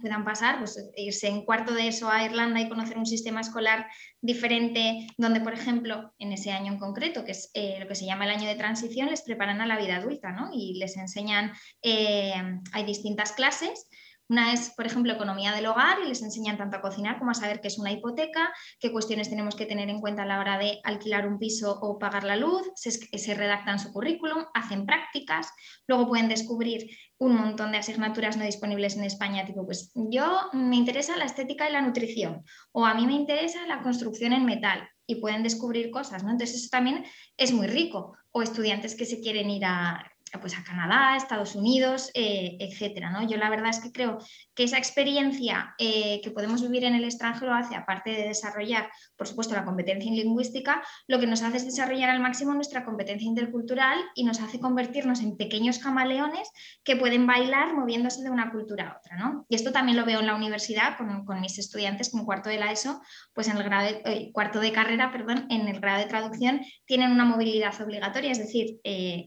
puedan 0.01 0.23
pasar, 0.23 0.59
pues 0.59 0.79
irse 0.95 1.27
en 1.27 1.43
cuarto 1.43 1.73
de 1.73 1.89
eso 1.89 2.09
a 2.09 2.23
Irlanda 2.23 2.61
y 2.61 2.69
conocer 2.69 2.97
un 2.97 3.05
sistema 3.05 3.41
escolar 3.41 3.87
diferente, 4.21 5.05
donde, 5.17 5.41
por 5.41 5.53
ejemplo, 5.53 6.13
en 6.17 6.31
ese 6.31 6.51
año 6.51 6.71
en 6.71 6.79
concreto, 6.79 7.25
que 7.25 7.31
es 7.31 7.51
eh, 7.53 7.77
lo 7.77 7.89
que 7.89 7.95
se 7.95 8.05
llama 8.05 8.23
el 8.23 8.31
año 8.31 8.47
de 8.47 8.55
transición, 8.55 9.09
les 9.09 9.23
preparan 9.23 9.59
a 9.59 9.65
la 9.65 9.77
vida 9.77 9.97
adulta, 9.97 10.31
¿no? 10.31 10.49
Y 10.53 10.77
les 10.79 10.95
enseñan, 10.95 11.51
eh, 11.81 12.33
hay 12.71 12.85
distintas 12.85 13.33
clases 13.33 13.89
una 14.31 14.53
es, 14.53 14.71
por 14.75 14.85
ejemplo, 14.85 15.11
economía 15.11 15.51
del 15.51 15.65
hogar 15.65 15.97
y 16.03 16.07
les 16.07 16.21
enseñan 16.21 16.57
tanto 16.57 16.77
a 16.77 16.81
cocinar 16.81 17.19
como 17.19 17.31
a 17.31 17.33
saber 17.33 17.59
qué 17.59 17.67
es 17.67 17.77
una 17.77 17.91
hipoteca, 17.91 18.53
qué 18.79 18.89
cuestiones 18.89 19.29
tenemos 19.29 19.55
que 19.55 19.65
tener 19.65 19.89
en 19.89 19.99
cuenta 19.99 20.23
a 20.23 20.25
la 20.25 20.39
hora 20.39 20.57
de 20.57 20.79
alquilar 20.85 21.27
un 21.27 21.37
piso 21.37 21.77
o 21.81 21.99
pagar 21.99 22.23
la 22.23 22.37
luz, 22.37 22.71
se, 22.75 23.33
redactan 23.33 23.77
su 23.77 23.91
currículum, 23.91 24.45
hacen 24.53 24.85
prácticas, 24.85 25.49
luego 25.85 26.07
pueden 26.07 26.29
descubrir 26.29 26.89
un 27.17 27.35
montón 27.35 27.73
de 27.73 27.79
asignaturas 27.79 28.37
no 28.37 28.45
disponibles 28.45 28.95
en 28.95 29.03
España, 29.03 29.45
tipo, 29.45 29.65
pues 29.65 29.91
yo 29.95 30.49
me 30.53 30.77
interesa 30.77 31.17
la 31.17 31.25
estética 31.25 31.69
y 31.69 31.73
la 31.73 31.81
nutrición, 31.81 32.43
o 32.71 32.85
a 32.85 32.93
mí 32.93 33.05
me 33.05 33.13
interesa 33.13 33.67
la 33.67 33.81
construcción 33.81 34.31
en 34.31 34.45
metal, 34.45 34.87
y 35.07 35.15
pueden 35.15 35.43
descubrir 35.43 35.91
cosas, 35.91 36.23
¿no? 36.23 36.31
Entonces 36.31 36.55
eso 36.55 36.69
también 36.71 37.03
es 37.35 37.51
muy 37.51 37.67
rico. 37.67 38.15
O 38.31 38.41
estudiantes 38.41 38.95
que 38.95 39.05
se 39.05 39.19
quieren 39.19 39.49
ir 39.49 39.65
a, 39.65 40.10
pues 40.39 40.57
a 40.57 40.63
Canadá, 40.63 41.15
Estados 41.15 41.55
Unidos, 41.55 42.09
eh, 42.13 42.57
etcétera. 42.59 43.09
¿no? 43.11 43.27
Yo 43.27 43.37
la 43.37 43.49
verdad 43.49 43.69
es 43.69 43.79
que 43.79 43.91
creo 43.91 44.17
que 44.55 44.63
esa 44.63 44.77
experiencia 44.77 45.75
eh, 45.77 46.21
que 46.23 46.31
podemos 46.31 46.61
vivir 46.61 46.85
en 46.85 46.95
el 46.95 47.03
extranjero 47.03 47.53
hace, 47.53 47.75
aparte 47.75 48.11
de 48.11 48.27
desarrollar, 48.27 48.89
por 49.17 49.27
supuesto, 49.27 49.55
la 49.55 49.65
competencia 49.65 50.11
lingüística, 50.11 50.81
lo 51.07 51.19
que 51.19 51.27
nos 51.27 51.41
hace 51.41 51.57
es 51.57 51.65
desarrollar 51.65 52.09
al 52.09 52.19
máximo 52.19 52.53
nuestra 52.53 52.85
competencia 52.85 53.27
intercultural 53.27 53.99
y 54.15 54.23
nos 54.23 54.39
hace 54.39 54.59
convertirnos 54.59 55.21
en 55.21 55.35
pequeños 55.35 55.79
camaleones 55.79 56.49
que 56.83 56.95
pueden 56.95 57.27
bailar 57.27 57.75
moviéndose 57.75 58.23
de 58.23 58.29
una 58.29 58.51
cultura 58.51 58.89
a 58.89 58.97
otra. 58.97 59.17
¿no? 59.17 59.45
Y 59.49 59.55
esto 59.55 59.71
también 59.71 59.97
lo 59.97 60.05
veo 60.05 60.21
en 60.21 60.27
la 60.27 60.35
universidad 60.35 60.97
con, 60.97 61.25
con 61.25 61.41
mis 61.41 61.57
estudiantes 61.57 62.09
con 62.09 62.25
cuarto 62.25 62.49
de 62.49 62.57
la 62.57 62.71
ESO, 62.71 63.01
pues 63.33 63.47
en 63.47 63.57
el 63.57 63.63
grado 63.63 63.85
de, 63.85 64.01
eh, 64.05 64.31
cuarto 64.31 64.59
de 64.59 64.71
carrera, 64.71 65.11
perdón, 65.11 65.47
en 65.49 65.67
el 65.67 65.79
grado 65.79 65.99
de 65.99 66.05
traducción 66.05 66.61
tienen 66.85 67.11
una 67.11 67.25
movilidad 67.25 67.79
obligatoria, 67.81 68.31
es 68.31 68.39
decir, 68.39 68.79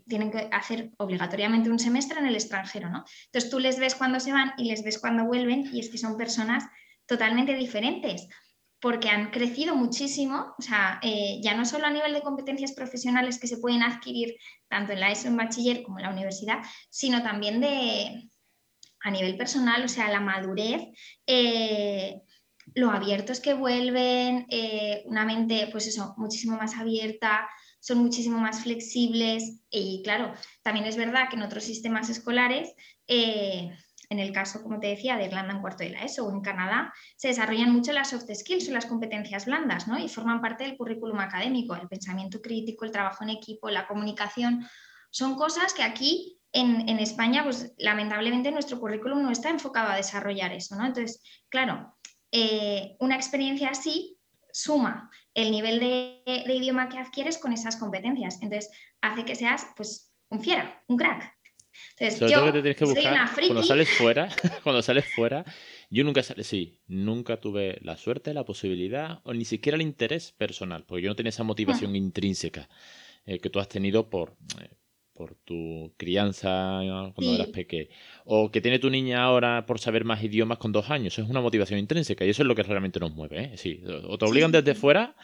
tienen 0.07 0.31
que 0.31 0.49
hacer 0.53 0.94
obligatoriamente 0.99 1.71
un 1.71 1.79
semestre 1.79 2.19
en 2.19 2.27
el 2.27 2.35
extranjero, 2.35 2.89
¿no? 2.89 3.05
Entonces 3.27 3.51
tú 3.51 3.59
les 3.59 3.79
ves 3.79 3.95
cuando 3.95 4.21
se 4.21 4.33
van 4.33 4.53
y 4.59 4.65
les 4.65 4.83
ves 4.83 4.99
cuando 4.99 5.25
vuelven 5.25 5.69
y 5.73 5.81
es 5.81 5.91
que 5.91 5.99
son 5.99 6.17
personas 6.17 6.65
totalmente 7.07 7.55
diferentes 7.55 8.29
porque 8.85 9.09
han 9.09 9.31
crecido 9.31 9.75
muchísimo, 9.75 10.55
o 10.59 10.61
sea, 10.61 11.01
eh, 11.03 11.41
ya 11.43 11.55
no 11.55 11.65
solo 11.65 11.87
a 11.87 11.91
nivel 11.91 12.13
de 12.13 12.21
competencias 12.21 12.73
profesionales 12.73 13.39
que 13.41 13.47
se 13.47 13.57
pueden 13.57 13.83
adquirir 13.83 14.37
tanto 14.69 14.93
en 14.93 15.01
la 15.01 15.11
ESO, 15.11 15.29
en 15.29 15.39
bachiller 15.39 15.83
como 15.83 15.99
en 15.99 16.05
la 16.05 16.11
universidad, 16.11 16.59
sino 16.91 17.23
también 17.23 17.63
de, 17.63 18.29
a 19.01 19.11
nivel 19.11 19.39
personal, 19.39 19.83
o 19.85 19.89
sea, 19.89 20.11
la 20.11 20.21
madurez, 20.21 20.83
eh, 21.27 22.21
lo 22.75 22.91
abiertos 22.91 23.41
que 23.41 23.55
vuelven, 23.55 24.47
eh, 24.51 25.03
una 25.07 25.25
mente, 25.25 25.69
pues 25.73 25.87
eso, 25.87 26.15
muchísimo 26.19 26.59
más 26.59 26.77
abierta, 26.77 27.49
son 27.85 27.99
muchísimo 27.99 28.39
más 28.39 28.63
flexibles 28.63 29.61
y 29.69 30.01
claro, 30.03 30.33
también 30.63 30.87
es 30.87 30.97
verdad 30.97 31.29
que 31.29 31.37
en 31.37 31.43
otros 31.43 31.65
sistemas 31.65 32.09
escolares, 32.09 32.73
eh, 33.07 33.77
en 34.09 34.19
el 34.19 34.33
caso, 34.33 34.63
como 34.63 34.81
te 34.81 34.87
decía, 34.87 35.19
de 35.19 35.27
Irlanda 35.27 35.53
en 35.53 35.61
cuarto 35.61 35.85
de 35.85 35.91
la 35.91 36.03
ESO 36.03 36.27
o 36.27 36.33
en 36.33 36.41
Canadá, 36.41 36.95
se 37.17 37.29
desarrollan 37.29 37.75
mucho 37.75 37.93
las 37.93 38.09
soft 38.09 38.31
skills 38.35 38.71
o 38.71 38.73
las 38.73 38.87
competencias 38.87 39.45
blandas 39.45 39.87
¿no? 39.87 39.99
y 39.99 40.09
forman 40.09 40.41
parte 40.41 40.65
del 40.65 40.79
currículum 40.79 41.19
académico, 41.21 41.75
el 41.75 41.87
pensamiento 41.87 42.41
crítico, 42.41 42.87
el 42.87 42.91
trabajo 42.91 43.23
en 43.23 43.29
equipo, 43.29 43.69
la 43.69 43.87
comunicación. 43.87 44.67
Son 45.11 45.35
cosas 45.35 45.75
que 45.75 45.83
aquí 45.83 46.41
en, 46.53 46.89
España, 46.99 47.45
pues 47.45 47.75
lamentablemente 47.77 48.51
nuestro 48.51 48.81
currículum 48.81 49.23
no 49.23 49.31
está 49.31 49.51
enfocado 49.51 49.91
a 49.91 49.97
desarrollar 49.97 50.53
eso. 50.53 50.75
¿no? 50.75 50.87
Entonces, 50.87 51.21
claro, 51.51 51.95
eh, 52.33 52.97
una 52.99 53.17
experiencia 53.17 53.69
así 53.69 54.14
suma 54.55 55.11
el 55.35 55.51
nivel 55.51 55.81
de, 55.81 56.23
idioma 56.47 56.89
que 56.89 56.99
adquieres 56.99 57.39
con 57.39 57.53
esas 57.53 57.77
competencias. 57.77 58.41
Entonces, 58.41 58.71
hace 59.01 59.25
que 59.25 59.35
seas 59.35 59.67
pues 59.77 60.15
un 60.29 60.41
fiera, 60.41 60.83
un 60.87 60.97
crack. 60.97 61.35
Entonces, 61.99 62.31
yo 62.31 62.45
que 62.45 62.53
tienes 62.53 62.77
que 62.77 62.85
buscar, 62.85 63.31
cuando 63.35 63.65
sales 63.65 63.91
fuera, 63.91 64.29
cuando 64.63 64.81
sales 64.81 65.07
fuera, 65.13 65.45
yo 65.91 66.05
nunca 66.05 66.23
sí, 66.23 66.79
nunca 66.87 67.41
tuve 67.41 67.79
la 67.83 67.97
suerte, 67.97 68.33
la 68.33 68.45
posibilidad 68.45 69.21
o 69.25 69.35
ni 69.35 69.45
siquiera 69.45 69.75
el 69.75 69.83
interés 69.83 70.31
personal, 70.31 70.85
porque 70.85 71.03
yo 71.03 71.09
no 71.09 71.17
tenía 71.17 71.31
esa 71.31 71.43
motivación 71.43 71.91
hmm. 71.91 71.97
intrínseca 71.97 72.69
eh, 73.27 73.41
que 73.41 73.51
tú 73.51 73.59
has 73.59 73.69
tenido 73.69 74.09
por, 74.09 74.37
eh, 74.63 74.71
por 75.15 75.37
tu 75.37 75.93
crianza 75.97 76.81
cuando 77.15 77.35
eras 77.35 77.49
pequeño, 77.49 77.89
o 78.25 78.51
que 78.51 78.61
tiene 78.61 78.79
tu 78.79 78.91
niña 78.91 79.23
ahora 79.23 79.65
por 79.65 79.79
saber 79.79 80.05
más 80.05 80.23
idiomas 80.23 80.59
con 80.59 80.73
dos 80.73 80.91
años, 80.91 81.15
eso 81.15 81.23
es 81.23 81.31
una 81.31 81.41
motivación 81.41 81.79
intrínseca 81.79 82.25
y 82.25 82.31
eso 82.31 82.43
es 82.43 82.49
lo 82.49 82.55
que 82.55 82.65
realmente 82.65 83.01
nos 83.01 83.15
mueve. 83.15 83.45
¿eh? 83.45 83.57
Sí, 83.57 83.83
o 84.09 84.19
te 84.19 84.25
obligan 84.25 84.51
desde 84.51 84.75
fuera, 84.75 85.15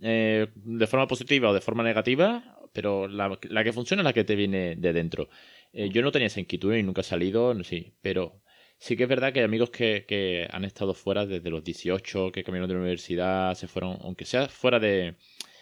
eh, 0.00 0.48
de 0.54 0.86
forma 0.86 1.06
positiva 1.06 1.50
o 1.50 1.54
de 1.54 1.60
forma 1.60 1.82
negativa, 1.82 2.58
pero 2.72 3.06
la, 3.06 3.38
la, 3.48 3.64
que 3.64 3.72
funciona 3.72 4.02
es 4.02 4.04
la 4.04 4.12
que 4.12 4.24
te 4.24 4.34
viene 4.34 4.76
de 4.76 4.92
dentro. 4.92 5.28
Eh, 5.72 5.90
yo 5.90 6.02
no 6.02 6.10
tenía 6.10 6.26
esa 6.26 6.40
inquietud 6.40 6.74
y 6.74 6.82
nunca 6.82 7.02
he 7.02 7.04
salido, 7.04 7.54
sí, 7.64 7.92
pero 8.00 8.40
sí 8.78 8.96
que 8.96 9.02
es 9.02 9.08
verdad 9.08 9.32
que 9.32 9.40
hay 9.40 9.44
amigos 9.44 9.70
que, 9.70 10.06
que 10.08 10.46
han 10.50 10.64
estado 10.64 10.94
fuera 10.94 11.26
desde 11.26 11.50
los 11.50 11.62
18, 11.62 12.32
que 12.32 12.44
cambiaron 12.44 12.68
de 12.68 12.74
la 12.74 12.80
universidad, 12.80 13.54
se 13.54 13.68
fueron, 13.68 13.98
aunque 14.02 14.24
sea 14.24 14.48
fuera 14.48 14.78
de 14.78 15.16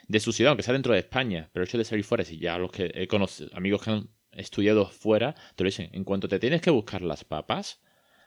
de 0.09 0.21
su 0.21 0.33
ciudad, 0.33 0.51
aunque 0.51 0.63
sea 0.63 0.73
dentro 0.73 0.93
de 0.93 1.01
España, 1.01 1.51
pero 1.53 1.63
el 1.63 1.69
hecho 1.69 1.79
de 1.79 1.85
salir 1.85 2.05
fuera, 2.05 2.25
si 2.25 2.39
ya 2.39 2.59
los 2.59 2.71
que 2.71 2.91
he 2.95 3.09
conocido, 3.09 3.51
amigos 3.55 3.83
que 3.83 3.91
han 3.91 4.09
estudiado 4.33 4.87
fuera, 4.87 5.35
te 5.55 5.65
lo 5.65 5.69
dicen, 5.69 5.91
en 5.93 6.05
cuanto 6.05 6.29
te 6.29 6.39
tienes 6.39 6.61
que 6.61 6.71
buscar 6.71 7.03
las 7.03 7.25
papas, 7.25 7.81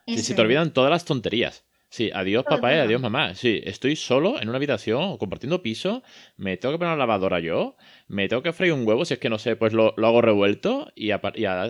si 0.08 0.18
se 0.20 0.34
te 0.34 0.42
olvidan 0.42 0.74
todas 0.74 0.90
las 0.90 1.06
tonterías. 1.06 1.66
Sí, 1.92 2.12
adiós 2.14 2.46
papá 2.46 2.76
y 2.76 2.78
adiós 2.78 3.02
mamá. 3.02 3.34
Sí, 3.34 3.62
estoy 3.64 3.96
solo 3.96 4.40
en 4.40 4.48
una 4.48 4.58
habitación 4.58 5.18
compartiendo 5.18 5.64
piso, 5.64 6.04
me 6.38 6.56
tengo 6.58 6.74
que 6.74 6.78
poner 6.78 6.94
una 6.94 7.00
lavadora 7.00 7.40
yo, 7.40 7.78
me 8.08 8.28
tengo 8.28 8.44
que 8.44 8.54
freír 8.54 8.74
un 8.74 8.88
huevo, 8.88 9.06
si 9.06 9.16
es 9.16 9.20
que 9.20 9.30
no 9.30 9.40
sé, 9.40 9.56
pues 9.56 9.74
lo, 9.74 9.96
hago 9.98 10.22
revuelto 10.22 10.92
y, 10.96 11.10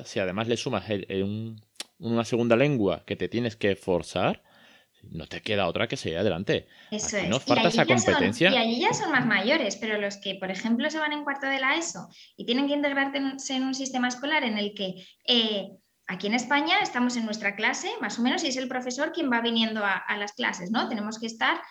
si 0.05 0.19
además 0.19 0.47
le 0.49 0.57
sumas 0.57 0.85
una 1.99 2.25
segunda 2.25 2.57
lengua 2.57 3.03
que 3.05 3.15
te 3.15 3.29
tienes 3.29 3.55
que 3.55 3.75
forzar, 3.77 4.43
no 5.03 5.27
te 5.27 5.41
queda 5.41 5.67
otra 5.67 5.87
que 5.87 5.97
seguir 5.97 6.19
adelante. 6.19 6.67
Eso 6.91 7.17
es. 7.17 7.29
No 7.29 7.39
falta 7.39 7.69
esa 7.69 7.85
competencia. 7.85 8.51
y 8.51 8.57
allí 8.57 8.79
ya 8.79 8.93
son 8.93 9.11
más 9.11 9.25
mayores, 9.25 9.77
pero 9.77 9.99
los 9.99 10.17
que, 10.17 10.35
por 10.35 10.51
ejemplo, 10.51 10.89
se 10.89 10.99
van 10.99 11.13
en 11.13 11.23
cuarto 11.23 11.47
de 11.47 11.59
la 11.59 11.75
ESO 11.75 12.09
y 12.37 12.45
tienen 12.45 12.67
que 12.67 12.73
integrarse 12.73 13.55
en 13.55 13.63
un 13.63 13.73
sistema 13.73 14.07
escolar 14.07 14.43
en 14.43 14.57
el 14.57 14.73
que 14.73 15.05
eh, 15.27 15.69
aquí 16.07 16.27
en 16.27 16.33
España 16.33 16.79
estamos 16.81 17.17
en 17.17 17.25
nuestra 17.25 17.55
clase, 17.55 17.89
más 18.01 18.19
o 18.19 18.21
menos, 18.21 18.43
y 18.43 18.47
es 18.47 18.57
el 18.57 18.67
profesor 18.67 19.11
quien 19.11 19.31
va 19.31 19.41
viniendo 19.41 19.83
a, 19.83 19.97
a 19.97 20.17
las 20.17 20.33
clases, 20.33 20.71
¿no? 20.71 20.87
Tenemos 20.87 21.19
que 21.19 21.27
estar, 21.27 21.61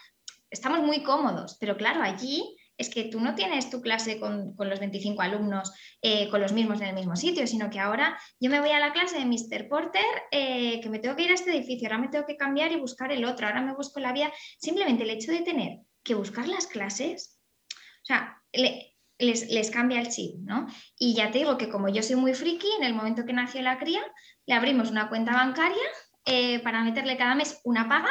estamos 0.50 0.80
muy 0.80 1.02
cómodos, 1.02 1.56
pero 1.60 1.76
claro, 1.76 2.02
allí 2.02 2.57
es 2.78 2.88
que 2.88 3.04
tú 3.04 3.20
no 3.20 3.34
tienes 3.34 3.68
tu 3.68 3.82
clase 3.82 4.20
con, 4.20 4.54
los 4.56 4.78
25 4.78 5.20
alumnos 5.20 5.72
eh, 6.00 6.28
con 6.30 6.40
los 6.40 6.52
mismos 6.52 6.80
en 6.80 6.88
el 6.88 6.94
mismo 6.94 7.16
sitio, 7.16 7.46
sino 7.46 7.68
que 7.68 7.80
ahora 7.80 8.16
yo 8.38 8.48
me 8.50 8.60
voy 8.60 8.70
a 8.70 8.78
la 8.78 8.92
clase 8.92 9.18
de 9.18 9.26
Mr. 9.26 9.68
Porter, 9.68 10.04
eh, 10.30 10.80
que 10.80 10.88
me 10.88 11.00
tengo 11.00 11.16
que 11.16 11.24
ir 11.24 11.30
a 11.32 11.34
este 11.34 11.50
edificio, 11.50 11.88
ahora 11.88 11.98
me 11.98 12.08
tengo 12.08 12.24
que 12.24 12.36
cambiar 12.36 12.70
y 12.70 12.76
buscar 12.76 13.10
el 13.10 13.24
otro, 13.24 13.48
ahora 13.48 13.60
me 13.60 13.74
busco 13.74 13.98
la 13.98 14.12
vía. 14.12 14.32
Simplemente 14.58 15.02
el 15.02 15.10
hecho 15.10 15.32
de 15.32 15.40
tener 15.40 15.80
que 16.04 16.14
buscar 16.14 16.46
las 16.46 16.68
clases, 16.68 17.40
o 17.68 18.04
sea, 18.04 18.40
les, 18.52 19.70
cambia 19.72 20.00
el 20.00 20.08
chip, 20.08 20.36
¿no? 20.44 20.68
Y 20.96 21.14
ya 21.14 21.32
te 21.32 21.38
digo 21.38 21.58
que 21.58 21.68
como 21.68 21.88
yo 21.88 22.02
soy 22.04 22.14
muy 22.14 22.32
friki, 22.32 22.68
en 22.78 22.84
el 22.84 22.94
momento 22.94 23.26
que 23.26 23.32
nació 23.32 23.60
la 23.60 23.78
cría, 23.78 24.00
le 24.46 24.54
abrimos 24.54 24.90
una 24.90 25.08
cuenta 25.08 25.32
bancaria 25.32 25.82
eh, 26.24 26.60
para 26.60 26.84
meterle 26.84 27.16
cada 27.16 27.34
mes 27.34 27.60
una 27.64 27.88
paga 27.88 28.10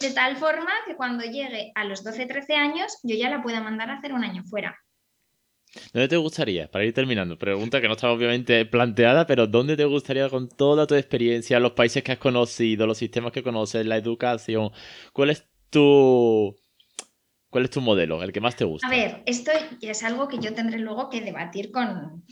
de 0.00 0.10
tal 0.12 0.36
forma 0.36 0.72
que 0.86 0.96
cuando 0.96 1.24
llegue 1.24 1.72
a 1.74 1.84
los 1.84 2.04
12-13 2.04 2.54
años 2.54 2.98
yo 3.02 3.14
ya 3.14 3.28
la 3.28 3.42
pueda 3.42 3.60
mandar 3.60 3.90
a 3.90 3.98
hacer 3.98 4.12
un 4.12 4.24
año 4.24 4.42
fuera. 4.44 4.76
¿Dónde 5.92 6.08
te 6.08 6.16
gustaría, 6.16 6.68
para 6.68 6.84
ir 6.84 6.92
terminando, 6.92 7.38
pregunta 7.38 7.80
que 7.80 7.86
no 7.86 7.94
estaba 7.94 8.12
obviamente 8.12 8.64
planteada, 8.66 9.26
pero 9.26 9.46
¿dónde 9.46 9.76
te 9.76 9.84
gustaría 9.84 10.28
con 10.28 10.48
toda 10.48 10.86
tu 10.86 10.96
experiencia, 10.96 11.60
los 11.60 11.72
países 11.72 12.02
que 12.02 12.12
has 12.12 12.18
conocido, 12.18 12.88
los 12.88 12.98
sistemas 12.98 13.30
que 13.30 13.44
conoces, 13.44 13.86
la 13.86 13.96
educación, 13.96 14.72
cuál 15.12 15.30
es 15.30 15.46
tu 15.68 16.56
cuál 17.50 17.64
es 17.64 17.70
tu 17.70 17.80
modelo, 17.80 18.22
el 18.22 18.32
que 18.32 18.40
más 18.40 18.56
te 18.56 18.64
gusta? 18.64 18.86
A 18.86 18.90
ver, 18.90 19.22
esto 19.26 19.52
es 19.80 20.02
algo 20.02 20.26
que 20.26 20.38
yo 20.38 20.54
tendré 20.54 20.78
luego 20.78 21.08
que 21.08 21.20
debatir 21.20 21.70
con, 21.70 22.24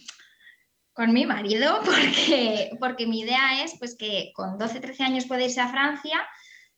con 0.92 1.12
mi 1.12 1.24
marido, 1.24 1.80
porque, 1.84 2.70
porque 2.80 3.06
mi 3.06 3.20
idea 3.20 3.62
es 3.62 3.76
pues, 3.78 3.96
que 3.96 4.32
con 4.34 4.58
12-13 4.58 5.00
años 5.00 5.26
puede 5.26 5.44
irse 5.44 5.60
a 5.60 5.68
Francia 5.68 6.26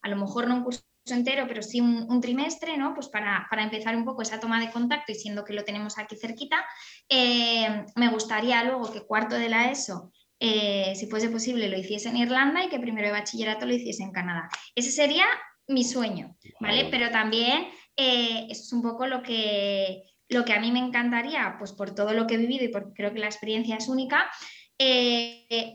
a 0.02 0.08
lo 0.08 0.16
mejor 0.16 0.48
no 0.48 0.56
un 0.56 0.64
curso 0.64 0.82
entero, 1.06 1.46
pero 1.48 1.62
sí 1.62 1.80
un, 1.80 2.20
trimestre, 2.20 2.76
¿no? 2.76 2.94
Pues 2.94 3.08
para, 3.08 3.46
empezar 3.58 3.96
un 3.96 4.04
poco 4.04 4.22
esa 4.22 4.40
toma 4.40 4.60
de 4.60 4.70
contacto 4.70 5.12
y 5.12 5.14
siendo 5.14 5.44
que 5.44 5.52
lo 5.52 5.64
tenemos 5.64 5.98
aquí 5.98 6.16
cerquita, 6.16 6.64
eh, 7.08 7.84
me 7.96 8.08
gustaría 8.08 8.62
luego 8.64 8.92
que 8.92 9.06
cuarto 9.06 9.34
de 9.36 9.48
la 9.48 9.70
ESO, 9.70 10.12
eh, 10.38 10.94
si 10.96 11.06
fuese 11.06 11.28
posible, 11.28 11.68
lo 11.68 11.78
hiciese 11.78 12.08
en 12.08 12.16
Irlanda 12.16 12.64
y 12.64 12.68
que 12.68 12.78
primero 12.78 13.08
de 13.08 13.12
bachillerato 13.12 13.66
lo 13.66 13.74
hiciese 13.74 14.02
en 14.02 14.12
Canadá. 14.12 14.48
Ese 14.74 14.90
sería 14.90 15.26
mi 15.66 15.84
sueño, 15.84 16.36
¿vale? 16.60 16.88
Pero 16.90 17.10
también 17.10 17.68
eh, 17.96 18.46
es 18.48 18.72
un 18.72 18.82
poco 18.82 19.06
lo 19.06 19.22
que, 19.22 20.02
lo 20.28 20.44
que 20.44 20.52
a 20.52 20.60
mí 20.60 20.72
me 20.72 20.80
encantaría, 20.80 21.56
pues 21.58 21.72
por 21.72 21.94
todo 21.94 22.12
lo 22.12 22.26
que 22.26 22.34
he 22.34 22.38
vivido 22.38 22.64
y 22.64 22.68
porque 22.68 22.92
creo 22.94 23.12
que 23.12 23.20
la 23.20 23.26
experiencia 23.26 23.76
es 23.76 23.88
única, 23.88 24.30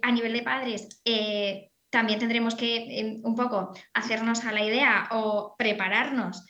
a 0.01 0.11
nivel 0.11 0.33
de 0.33 0.41
padres, 0.41 1.01
también 1.95 2.19
tendremos 2.19 2.55
que 2.55 2.99
em, 2.99 3.21
un 3.23 3.35
poco 3.35 3.71
hacernos 3.93 4.43
a 4.43 4.51
la 4.51 4.61
idea 4.61 5.07
o 5.11 5.55
prepararnos 5.57 6.43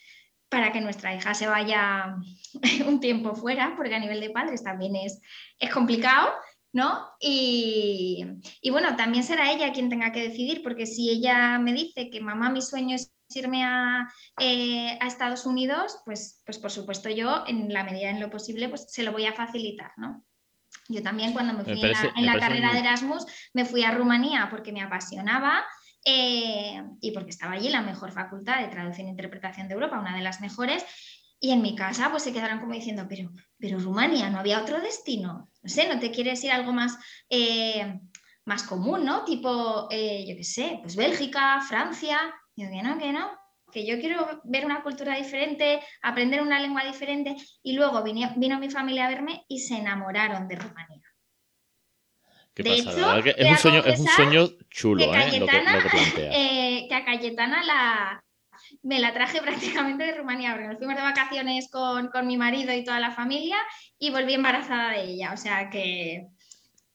para 0.50 0.72
que 0.72 0.82
nuestra 0.82 1.14
hija 1.14 1.36
se 1.36 1.46
vaya 1.46 2.16
un 2.88 3.00
tiempo 3.00 3.36
fuera, 3.36 3.76
porque 3.78 3.94
a 3.94 4.00
nivel 4.00 4.22
de 4.22 4.32
padres 4.32 4.64
también 4.64 4.96
es, 4.96 5.22
es 5.60 5.70
complicado, 5.70 6.32
¿no? 6.74 7.00
Y, 7.20 8.26
bueno, 8.72 8.96
también 8.96 9.24
será 9.24 9.52
ella 9.52 9.72
quien 9.72 9.88
tenga 9.88 10.12
que 10.12 10.28
decidir, 10.28 10.64
porque 10.64 10.88
si 10.88 11.12
ella 11.12 11.60
me 11.60 11.74
dice 11.74 12.10
que 12.10 12.22
mamá, 12.22 12.50
mi 12.50 12.64
sueño 12.64 12.96
es 12.96 13.14
irme 13.30 13.64
a, 13.64 14.12
eh, 14.40 14.98
a, 15.00 15.06
Estados 15.06 15.46
Unidos, 15.46 16.02
pues, 16.06 16.42
pues 16.44 16.58
por 16.58 16.72
supuesto 16.72 17.08
yo, 17.12 17.44
en 17.46 17.72
la 17.72 17.84
medida 17.84 18.10
en 18.10 18.20
lo 18.20 18.32
posible, 18.32 18.68
pues 18.68 18.88
se 18.90 19.04
lo 19.04 19.12
voy 19.12 19.28
a 19.28 19.34
facilitar, 19.34 19.92
¿no? 19.98 20.26
Yo 20.88 21.02
también 21.02 21.34
cuando 21.34 21.54
me 21.54 21.64
fui 21.64 21.82
en 21.82 22.26
la, 22.26 22.40
carrera 22.40 22.72
de 22.72 22.80
Erasmus 22.80 23.26
me 23.54 23.66
fui 23.66 23.84
a 23.84 23.92
Rumanía 23.92 24.48
porque 24.52 24.72
me 24.72 24.82
apasionaba 24.82 25.66
eh, 26.06 26.84
y 27.02 27.12
porque 27.12 27.32
estaba 27.32 27.54
allí 27.54 27.70
la 27.70 27.82
mejor 27.82 28.12
facultad 28.12 28.62
de 28.62 28.68
traducción 28.68 29.08
e 29.08 29.12
interpretación 29.12 29.68
de 29.68 29.74
Europa, 29.74 30.00
una 30.00 30.16
de 30.16 30.22
las 30.22 30.42
mejores. 30.42 30.86
Y 31.40 31.52
en 31.52 31.62
mi 31.62 31.76
casa 31.76 32.12
pues 32.12 32.24
se 32.24 32.32
quedaron 32.32 32.60
como 32.60 32.74
diciendo, 32.74 33.08
pero, 33.10 33.32
pero 33.58 33.80
Rumanía, 33.80 34.30
¿no 34.30 34.40
había 34.40 34.62
otro 34.62 34.80
destino? 34.80 35.50
No 35.62 35.70
sé, 35.70 35.88
¿no 35.88 36.00
te 36.00 36.12
quieres 36.12 36.44
ir 36.44 36.52
a 36.52 36.56
algo 36.56 36.72
más, 36.72 36.98
eh, 37.30 38.00
más 38.46 38.64
común, 38.64 39.04
¿no? 39.04 39.26
Tipo, 39.26 39.88
eh, 39.90 40.26
yo 40.28 40.36
qué 40.36 40.44
sé, 40.44 40.80
pues 40.82 40.96
Bélgica, 40.96 41.60
Francia. 41.62 42.20
Yo 42.56 42.70
que 42.70 42.82
no, 42.84 42.98
que 42.98 43.12
no, 43.12 43.32
que 43.76 43.86
yo 43.86 44.00
quiero 44.00 44.40
ver 44.46 44.66
una 44.66 44.82
cultura 44.82 45.18
diferente, 45.18 45.82
aprender 46.02 46.42
una 46.42 46.62
lengua 46.62 46.86
diferente, 46.86 47.36
y 47.62 47.74
luego 47.74 48.02
vino, 48.04 48.58
mi 48.58 48.70
familia 48.70 49.06
a 49.06 49.10
verme 49.10 49.44
y 49.50 49.60
se 49.60 49.76
enamoraron 49.76 50.48
de 50.48 50.56
Rumanía. 50.56 51.02
¿Qué 52.54 52.64
de 52.64 52.76
Hecho, 52.76 52.90
es, 53.26 53.52
un 53.52 53.58
sueño, 53.58 53.84
es 53.84 54.00
un 54.00 54.08
sueño 54.08 54.48
chulo, 54.70 55.12
que, 55.12 55.20
¿eh? 55.20 55.40
lo 55.42 55.46
que, 55.46 55.58
eh, 56.32 56.86
que 56.88 56.96
a 56.96 57.04
Cayetana 57.04 57.66
la, 57.66 58.24
me 58.82 59.00
la 59.00 59.14
traje 59.14 59.42
prácticamente 59.42 60.06
de 60.06 60.14
Rumanía, 60.14 60.54
porque 60.54 60.70
nos 60.70 60.78
fuimos 60.78 60.96
de 60.96 61.02
vacaciones 61.02 61.70
con, 61.70 62.08
con, 62.08 62.28
mi 62.28 62.38
marido 62.38 62.74
y 62.74 62.86
toda 62.86 63.02
la 63.02 63.12
familia 63.12 63.58
y 64.00 64.10
volví 64.10 64.36
embarazada 64.36 64.92
de 64.92 65.04
ella. 65.04 65.34
O 65.34 65.38
sea 65.38 65.70
que, 65.70 66.28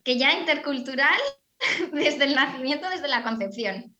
que 0.02 0.16
ya 0.16 0.32
intercultural 0.32 1.20
desde 1.92 2.24
el 2.24 2.34
nacimiento, 2.34 2.88
desde 2.88 3.08
la 3.08 3.22
concepción. 3.22 3.94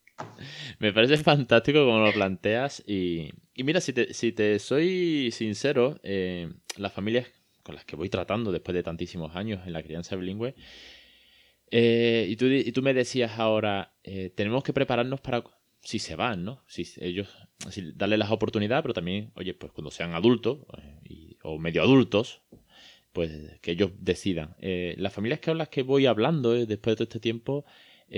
Me 0.81 0.95
parece 0.95 1.19
fantástico 1.19 1.85
como 1.85 1.99
lo 2.01 2.13
planteas. 2.13 2.83
Y, 2.87 3.31
mira, 3.55 3.83
si 3.83 3.93
te, 3.93 4.15
si 4.15 4.33
te 4.33 4.59
soy 4.59 5.31
sincero, 5.31 6.01
eh, 6.03 6.51
las 6.79 6.93
familias 6.93 7.29
con 7.63 7.75
las 7.75 7.85
que 7.85 7.97
voy 7.97 8.09
tratando 8.09 8.51
después 8.51 8.75
de 8.75 8.83
tantísimos 8.83 9.37
años 9.37 9.61
en 9.67 9.75
la 9.75 9.83
crianza 9.83 10.17
bilingüe, 10.17 10.55
eh, 11.71 12.27
y, 12.29 12.37
tú, 12.37 12.47
y 12.47 12.73
tú 12.73 12.81
me 12.81 12.95
decías 12.95 13.39
ahora, 13.39 13.93
eh, 14.03 14.33
tenemos 14.35 14.65
que 14.65 14.73
prepararnos 14.73 15.21
para 15.21 15.45
si 15.83 15.99
se 15.99 16.17
van, 16.17 16.45
¿no? 16.45 16.65
Si 16.67 16.89
ellos, 16.97 17.29
si 17.69 17.93
darle 17.93 18.17
las 18.17 18.31
oportunidades, 18.31 18.83
pero 18.83 18.95
también, 18.95 19.33
oye, 19.35 19.53
pues 19.53 19.73
cuando 19.73 19.91
sean 19.91 20.15
adultos 20.15 20.61
o 21.43 21.59
medio 21.59 21.83
adultos, 21.83 22.41
pues 23.13 23.61
que 23.61 23.73
ellos 23.73 23.91
decidan. 23.99 24.57
las 24.59 25.13
familias 25.13 25.41
con 25.41 25.59
las 25.59 25.69
que 25.69 25.83
voy 25.83 26.07
hablando 26.07 26.53
después 26.53 26.93
de 26.93 26.97
todo 26.97 27.05
este 27.05 27.21
tiempo, 27.21 27.67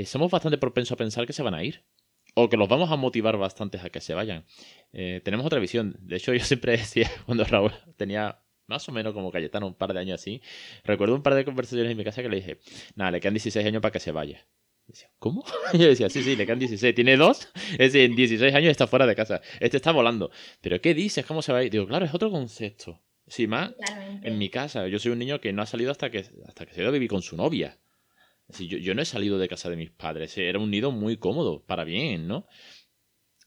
somos 0.04 0.30
bastante 0.30 0.58
propensos 0.58 0.92
a 0.92 0.96
pensar 0.96 1.26
que 1.26 1.32
se 1.32 1.42
van 1.42 1.54
a 1.54 1.64
ir 1.64 1.82
o 2.34 2.48
que 2.48 2.56
los 2.56 2.68
vamos 2.68 2.90
a 2.90 2.96
motivar 2.96 3.36
bastante 3.36 3.78
a 3.78 3.90
que 3.90 4.00
se 4.00 4.14
vayan. 4.14 4.44
Eh, 4.92 5.20
tenemos 5.24 5.46
otra 5.46 5.58
visión. 5.58 5.96
De 6.00 6.16
hecho, 6.16 6.32
yo 6.34 6.44
siempre 6.44 6.76
decía, 6.76 7.10
cuando 7.26 7.44
Raúl 7.44 7.72
tenía 7.96 8.40
más 8.66 8.88
o 8.88 8.92
menos 8.92 9.12
como 9.12 9.30
Cayetano, 9.30 9.66
un 9.66 9.74
par 9.74 9.92
de 9.92 10.00
años 10.00 10.20
así, 10.20 10.40
recuerdo 10.84 11.14
un 11.14 11.22
par 11.22 11.34
de 11.34 11.44
conversaciones 11.44 11.90
en 11.92 11.98
mi 11.98 12.04
casa 12.04 12.22
que 12.22 12.28
le 12.28 12.36
dije, 12.36 12.60
nada, 12.94 13.10
le 13.10 13.20
quedan 13.20 13.34
16 13.34 13.66
años 13.66 13.82
para 13.82 13.92
que 13.92 14.00
se 14.00 14.12
vaya. 14.12 14.46
Decía, 14.86 15.10
¿cómo? 15.18 15.44
Yo 15.74 15.86
decía, 15.86 16.08
sí, 16.08 16.22
sí, 16.22 16.36
le 16.36 16.46
quedan 16.46 16.58
16. 16.58 16.94
Tiene 16.94 17.16
dos, 17.16 17.48
es 17.72 17.92
decir, 17.92 18.02
en 18.02 18.16
16 18.16 18.54
años 18.54 18.70
está 18.70 18.86
fuera 18.86 19.06
de 19.06 19.14
casa. 19.14 19.40
Este 19.60 19.76
está 19.76 19.92
volando. 19.92 20.30
¿Pero 20.60 20.80
qué 20.80 20.94
dices? 20.94 21.24
¿Cómo 21.26 21.42
se 21.42 21.52
va 21.52 21.58
a 21.58 21.64
ir? 21.64 21.70
Digo, 21.70 21.86
claro, 21.86 22.04
es 22.04 22.14
otro 22.14 22.30
concepto. 22.30 23.00
Sí, 23.26 23.46
más 23.46 23.72
en 24.22 24.36
mi 24.38 24.50
casa. 24.50 24.88
Yo 24.88 24.98
soy 24.98 25.12
un 25.12 25.18
niño 25.18 25.40
que 25.40 25.52
no 25.52 25.62
ha 25.62 25.66
salido 25.66 25.90
hasta 25.90 26.10
que, 26.10 26.24
hasta 26.46 26.66
que 26.66 26.74
se 26.74 26.80
ha 26.80 26.82
ido 26.82 26.90
a 26.90 26.92
vivir 26.92 27.08
con 27.08 27.22
su 27.22 27.36
novia 27.36 27.78
yo, 28.58 28.94
no 28.94 29.02
he 29.02 29.06
salido 29.06 29.38
de 29.38 29.48
casa 29.48 29.70
de 29.70 29.76
mis 29.76 29.90
padres, 29.90 30.36
era 30.38 30.58
un 30.58 30.70
nido 30.70 30.90
muy 30.90 31.16
cómodo, 31.16 31.64
para 31.64 31.84
bien, 31.84 32.26
¿no? 32.26 32.46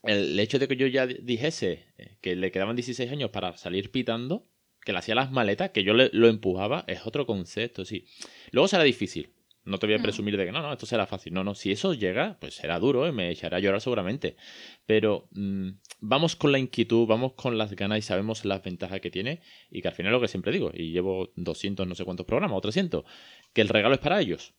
El 0.04 0.39
hecho 0.39 0.60
de 0.60 0.68
que 0.68 0.76
yo 0.76 0.88
ya 0.88 1.08
dijese 1.08 1.94
eh, 1.98 2.18
que 2.22 2.36
le 2.36 2.52
quedaban 2.52 2.76
16 2.76 3.12
años 3.12 3.32
para 3.32 3.58
salir 3.58 3.91
pitando, 3.91 4.48
que 4.82 4.91
le 4.91 5.00
hacía 5.00 5.15
las 5.15 5.32
maletas, 5.32 5.72
que 5.72 5.84
yo 5.84 5.94
le, 5.94 6.10
lo 6.13 6.28
empujaba, 6.28 6.84
es 6.88 7.06
otro 7.06 7.26
concepto, 7.26 7.86
sí. 7.86 8.06
Luego 8.52 8.68
será 8.68 8.84
difícil. 8.84 9.36
No 9.65 9.80
te 9.80 9.88
voy 9.88 9.96
a 9.96 9.98
mm. 9.98 10.04
presumir 10.04 10.38
de 10.38 10.46
que 10.46 10.52
no, 10.52 10.62
no, 10.62 10.72
esto 10.72 10.86
será 10.86 11.08
fácil. 11.08 11.34
No, 11.34 11.44
no, 11.44 11.56
si 11.56 11.72
eso 11.72 11.96
llega, 11.96 12.38
pues 12.39 12.54
será 12.54 12.80
duro, 12.80 13.08
¿eh? 13.08 13.12
me 13.12 13.32
echará 13.32 13.58
a 13.58 13.60
llorar 13.60 13.82
seguramente. 13.82 14.38
Pero 14.86 15.28
mm, 15.32 15.70
vamos 16.02 16.36
con 16.36 16.52
la 16.52 16.60
inquietud, 16.60 17.08
vamos 17.08 17.34
con 17.34 17.58
las 17.58 17.76
ganas 17.76 17.98
y 17.98 18.02
sabemos 18.04 18.46
las 18.46 18.63
ventajas 18.63 19.02
que 19.02 19.10
tiene. 19.10 19.41
Y 19.72 19.82
que 19.82 19.88
al 19.88 19.96
final 19.96 20.12
es 20.12 20.18
lo 20.18 20.22
que 20.22 20.28
siempre 20.28 20.52
digo, 20.52 20.72
y 20.72 20.91
llevo 20.91 21.32
200 21.36 21.88
no 21.88 21.96
sé 21.96 22.06
cuántos 22.06 22.28
programas 22.28 22.56
o 22.56 22.62
300, 22.62 23.06
que 23.54 23.62
el 23.62 23.70
regalo 23.70 23.96
es 23.96 24.02
para 24.02 24.22
ellos. 24.22 24.54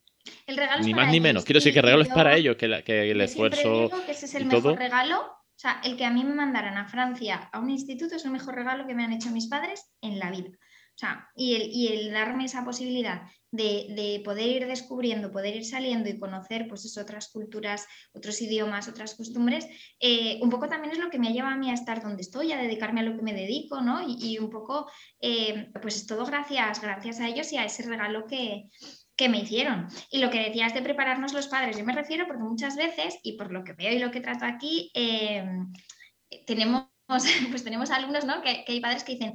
El 0.46 0.56
regalo 0.56 0.82
ni 0.82 0.94
más 0.94 1.10
ni 1.10 1.20
menos. 1.20 1.44
Quiero 1.44 1.58
decir 1.58 1.72
que 1.72 1.80
el 1.80 1.84
regalo 1.84 2.02
es 2.02 2.08
para 2.08 2.36
ellos, 2.36 2.56
que, 2.56 2.82
que 2.84 3.10
el 3.10 3.20
esfuerzo. 3.20 3.88
Digo 3.88 4.04
que 4.04 4.12
ese 4.12 4.26
es 4.26 4.34
el 4.34 4.46
mejor 4.46 4.78
regalo. 4.78 5.20
O 5.20 5.58
sea, 5.58 5.80
el 5.84 5.96
que 5.96 6.04
a 6.04 6.10
mí 6.10 6.22
me 6.22 6.34
mandaran 6.34 6.76
a 6.76 6.86
Francia 6.86 7.48
a 7.52 7.60
un 7.60 7.70
instituto 7.70 8.16
es 8.16 8.24
el 8.24 8.30
mejor 8.30 8.54
regalo 8.54 8.86
que 8.86 8.94
me 8.94 9.04
han 9.04 9.12
hecho 9.12 9.30
mis 9.30 9.46
padres 9.46 9.90
en 10.02 10.18
la 10.18 10.30
vida. 10.30 10.50
O 10.50 10.98
sea, 10.98 11.28
y 11.34 11.54
el, 11.54 11.70
y 11.72 11.88
el 11.88 12.12
darme 12.12 12.44
esa 12.46 12.64
posibilidad 12.64 13.22
de, 13.50 14.22
poder 14.24 14.48
ir 14.48 14.66
descubriendo, 14.66 15.30
poder 15.30 15.56
ir 15.56 15.64
saliendo 15.64 16.08
y 16.08 16.18
conocer 16.18 16.66
pues 16.68 16.96
otras 16.96 17.28
culturas, 17.28 17.86
otros 18.12 18.40
idiomas, 18.42 18.88
otras 18.88 19.14
costumbres, 19.14 19.66
eh, 20.00 20.38
un 20.42 20.50
poco 20.50 20.68
también 20.68 20.92
es 20.92 20.98
lo 20.98 21.10
que 21.10 21.18
me 21.18 21.32
lleva 21.32 21.52
a 21.52 21.56
mí 21.56 21.70
a 21.70 21.74
estar 21.74 22.02
donde 22.02 22.22
estoy, 22.22 22.52
a 22.52 22.60
dedicarme 22.60 23.00
a 23.00 23.04
lo 23.04 23.16
que 23.16 23.22
me 23.22 23.34
dedico, 23.34 23.80
¿no? 23.80 24.00
Y, 24.06 24.38
un 24.38 24.50
poco, 24.50 24.90
eh, 25.20 25.70
pues 25.80 25.96
es 25.96 26.06
todo 26.06 26.24
gracias, 26.26 26.80
gracias 26.80 27.20
a 27.20 27.28
ellos 27.28 27.52
y 27.52 27.56
a 27.56 27.64
ese 27.64 27.82
regalo 27.84 28.26
que, 28.26 28.68
me 29.28 29.40
hicieron. 29.40 29.88
Y 30.10 30.18
lo 30.18 30.30
que 30.30 30.40
decías 30.40 30.74
de 30.74 30.82
prepararnos 30.82 31.32
los 31.32 31.48
padres, 31.48 31.76
yo 31.76 31.84
me 31.84 31.94
refiero 31.94 32.26
porque 32.26 32.42
muchas 32.42 32.76
veces, 32.76 33.18
y 33.22 33.36
por 33.36 33.52
lo 33.52 33.64
que 33.64 33.72
veo 33.72 33.92
y 33.92 33.98
lo 33.98 34.10
que 34.10 34.20
trato 34.20 34.44
aquí, 34.44 34.90
eh, 34.94 35.44
tenemos 36.46 36.88
pues 37.50 37.64
tenemos 37.64 37.90
alumnos, 37.90 38.24
¿no? 38.24 38.42
Que, 38.42 38.64
que, 38.64 38.72
hay 38.72 38.80
padres 38.80 39.04
que 39.04 39.12
dicen, 39.12 39.34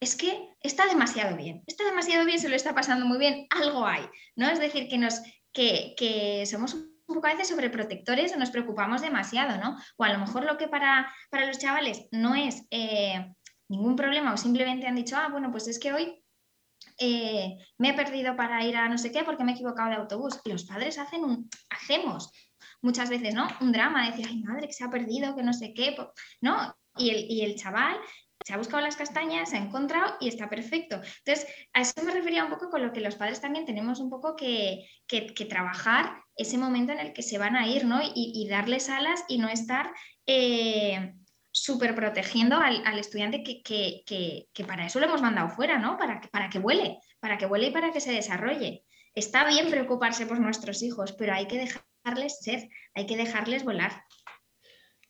es 0.00 0.16
que 0.16 0.48
está 0.60 0.86
demasiado 0.86 1.36
bien, 1.36 1.62
está 1.66 1.84
demasiado 1.84 2.24
bien, 2.24 2.38
se 2.38 2.48
lo 2.48 2.56
está 2.56 2.74
pasando 2.74 3.06
muy 3.06 3.18
bien, 3.18 3.46
algo 3.50 3.86
hay, 3.86 4.04
¿no? 4.36 4.48
Es 4.48 4.58
decir, 4.58 4.88
que, 4.88 4.98
nos, 4.98 5.20
que, 5.52 6.44
somos 6.46 6.74
un 6.74 6.92
poco 7.06 7.26
a 7.26 7.32
veces 7.32 7.48
sobreprotectores 7.48 8.32
o 8.32 8.38
nos 8.38 8.50
preocupamos 8.50 9.00
demasiado, 9.00 9.58
¿no? 9.58 9.76
O 9.96 10.04
a 10.04 10.12
lo 10.12 10.18
mejor 10.18 10.44
lo 10.44 10.56
que 10.56 10.68
para, 10.68 11.12
para 11.30 11.46
los 11.46 11.58
chavales 11.58 12.06
no 12.10 12.34
es 12.34 12.64
eh, 12.70 13.32
ningún 13.68 13.96
problema 13.96 14.32
o 14.32 14.36
simplemente 14.36 14.86
han 14.86 14.96
dicho, 14.96 15.16
ah, 15.16 15.28
bueno, 15.30 15.50
pues 15.50 15.68
es 15.68 15.78
que 15.78 15.92
hoy 15.92 16.21
eh, 17.04 17.56
me 17.78 17.90
he 17.90 17.94
perdido 17.94 18.36
para 18.36 18.64
ir 18.64 18.76
a 18.76 18.88
no 18.88 18.96
sé 18.96 19.10
qué 19.10 19.24
porque 19.24 19.42
me 19.42 19.50
he 19.50 19.54
equivocado 19.54 19.90
de 19.90 19.96
autobús. 19.96 20.40
Los 20.44 20.64
padres 20.64 20.98
hacen 20.98 21.24
un, 21.24 21.50
hacemos 21.68 22.30
muchas 22.80 23.10
veces, 23.10 23.34
¿no? 23.34 23.48
Un 23.60 23.72
drama, 23.72 24.08
decir, 24.08 24.26
ay, 24.28 24.40
madre, 24.42 24.68
que 24.68 24.72
se 24.72 24.84
ha 24.84 24.90
perdido, 24.90 25.34
que 25.34 25.42
no 25.42 25.52
sé 25.52 25.74
qué, 25.74 25.96
¿no? 26.40 26.76
Y 26.96 27.10
el, 27.10 27.28
y 27.28 27.42
el 27.42 27.56
chaval 27.56 27.98
se 28.44 28.54
ha 28.54 28.58
buscado 28.58 28.82
las 28.82 28.96
castañas, 28.96 29.50
se 29.50 29.56
ha 29.56 29.60
encontrado 29.60 30.14
y 30.20 30.28
está 30.28 30.48
perfecto. 30.48 31.00
Entonces, 31.24 31.46
a 31.72 31.80
eso 31.80 31.92
me 32.04 32.12
refería 32.12 32.44
un 32.44 32.50
poco 32.50 32.70
con 32.70 32.82
lo 32.82 32.92
que 32.92 33.00
los 33.00 33.16
padres 33.16 33.40
también 33.40 33.66
tenemos 33.66 34.00
un 34.00 34.10
poco 34.10 34.36
que, 34.36 34.86
trabajar 35.48 36.22
ese 36.36 36.56
momento 36.56 36.92
en 36.92 37.00
el 37.00 37.12
que 37.12 37.22
se 37.22 37.38
van 37.38 37.56
a 37.56 37.66
ir, 37.66 37.84
¿no? 37.84 38.00
Y, 38.02 38.46
darles 38.48 38.88
alas 38.88 39.24
y 39.28 39.38
no 39.38 39.48
estar 39.48 39.92
eh, 40.26 41.14
súper 41.52 41.94
protegiendo 41.94 42.56
al, 42.56 42.98
estudiante 42.98 43.42
que, 43.44 44.64
para 44.66 44.86
eso 44.86 44.98
lo 44.98 45.06
hemos 45.06 45.22
mandado 45.22 45.50
fuera, 45.50 45.78
¿no? 45.78 45.96
Para 45.98 46.20
que, 46.20 46.28
para 46.28 46.48
que 46.48 46.58
vuele, 46.58 46.98
para 47.20 47.38
que 47.38 47.46
vuele 47.46 47.68
y 47.68 47.70
para 47.70 47.92
que 47.92 48.00
se 48.00 48.12
desarrolle. 48.12 48.84
Está 49.14 49.46
bien 49.46 49.70
preocuparse 49.70 50.26
por 50.26 50.40
nuestros 50.40 50.82
hijos, 50.82 51.12
pero 51.12 51.34
hay 51.34 51.46
que 51.46 51.58
dejarles 51.58 52.38
ser, 52.40 52.68
hay 52.94 53.06
que 53.06 53.16
dejarles 53.16 53.62
volar. 53.64 54.04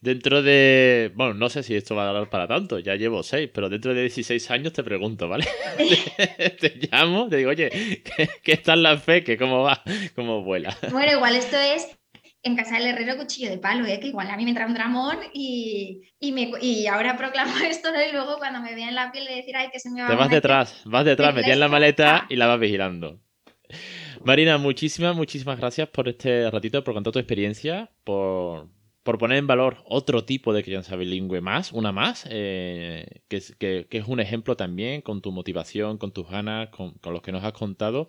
Dentro 0.00 0.42
de. 0.42 1.12
Bueno, 1.14 1.34
no 1.34 1.48
sé 1.48 1.62
si 1.62 1.76
esto 1.76 1.94
va 1.94 2.10
a 2.10 2.12
dar 2.12 2.28
para 2.28 2.48
tanto, 2.48 2.80
ya 2.80 2.96
llevo 2.96 3.22
seis, 3.22 3.48
pero 3.54 3.68
dentro 3.68 3.94
de 3.94 4.00
16 4.00 4.50
años 4.50 4.72
te 4.72 4.82
pregunto, 4.82 5.28
¿vale? 5.28 5.46
te, 6.60 6.88
llamo, 6.90 7.28
te 7.28 7.36
digo, 7.36 7.50
oye, 7.50 8.02
¿qué, 8.42 8.52
está 8.52 8.72
en 8.72 8.82
la 8.82 8.98
fe? 8.98 9.22
¿Qué 9.22 9.38
cómo 9.38 9.62
va? 9.62 9.80
¿Cómo 10.16 10.42
vuela? 10.42 10.76
Bueno, 10.90 11.12
igual 11.12 11.36
esto 11.36 11.56
es 11.56 11.96
en 12.42 12.56
casa 12.56 12.76
del 12.76 12.88
herrero 12.88 13.16
cuchillo 13.16 13.50
de 13.50 13.58
palo, 13.58 13.86
¿eh? 13.86 14.00
que 14.00 14.08
igual 14.08 14.30
a 14.30 14.36
mí 14.36 14.44
me 14.44 14.50
entra 14.50 14.66
un 14.66 14.74
dramón 14.74 15.18
y, 15.32 16.02
me, 16.20 16.52
y 16.60 16.86
ahora 16.86 17.16
proclamo 17.16 17.52
esto. 17.64 17.88
Y 17.90 18.12
luego 18.12 18.38
cuando 18.38 18.60
me 18.60 18.74
vea 18.74 18.88
en 18.88 18.94
la 18.94 19.12
piel 19.12 19.26
de 19.26 19.36
decir, 19.36 19.56
ay, 19.56 19.68
que 19.72 19.78
se 19.78 19.90
me 19.90 20.02
va 20.02 20.08
Te 20.08 20.14
vas 20.14 20.30
detrás, 20.30 20.82
vas 20.84 21.04
detrás, 21.04 21.34
metí 21.34 21.50
en 21.50 21.60
la 21.60 21.68
maleta 21.68 22.26
y 22.28 22.36
la 22.36 22.46
vas 22.46 22.58
vigilando. 22.60 23.20
Marina, 24.24 24.58
muchísimas, 24.58 25.16
muchísimas 25.16 25.58
gracias 25.58 25.88
por 25.88 26.08
este 26.08 26.50
ratito, 26.50 26.84
por 26.84 26.94
contar 26.94 27.12
tu 27.12 27.18
experiencia, 27.18 27.90
por 28.04 28.68
por 29.02 29.18
poner 29.18 29.38
en 29.38 29.46
valor 29.46 29.78
otro 29.86 30.24
tipo 30.24 30.52
de 30.52 30.62
crianza 30.62 30.94
bilingüe 30.96 31.40
más, 31.40 31.72
una 31.72 31.90
más, 31.90 32.26
eh, 32.30 33.22
que, 33.28 33.36
es, 33.38 33.56
que, 33.56 33.86
es, 33.90 34.06
un 34.06 34.20
ejemplo 34.20 34.56
también 34.56 35.02
con 35.02 35.20
tu 35.22 35.32
motivación, 35.32 35.98
con 35.98 36.12
tus 36.12 36.28
ganas, 36.28 36.68
con, 36.70 36.94
los 37.02 37.22
que 37.22 37.32
nos 37.32 37.42
has 37.42 37.52
contado. 37.52 38.06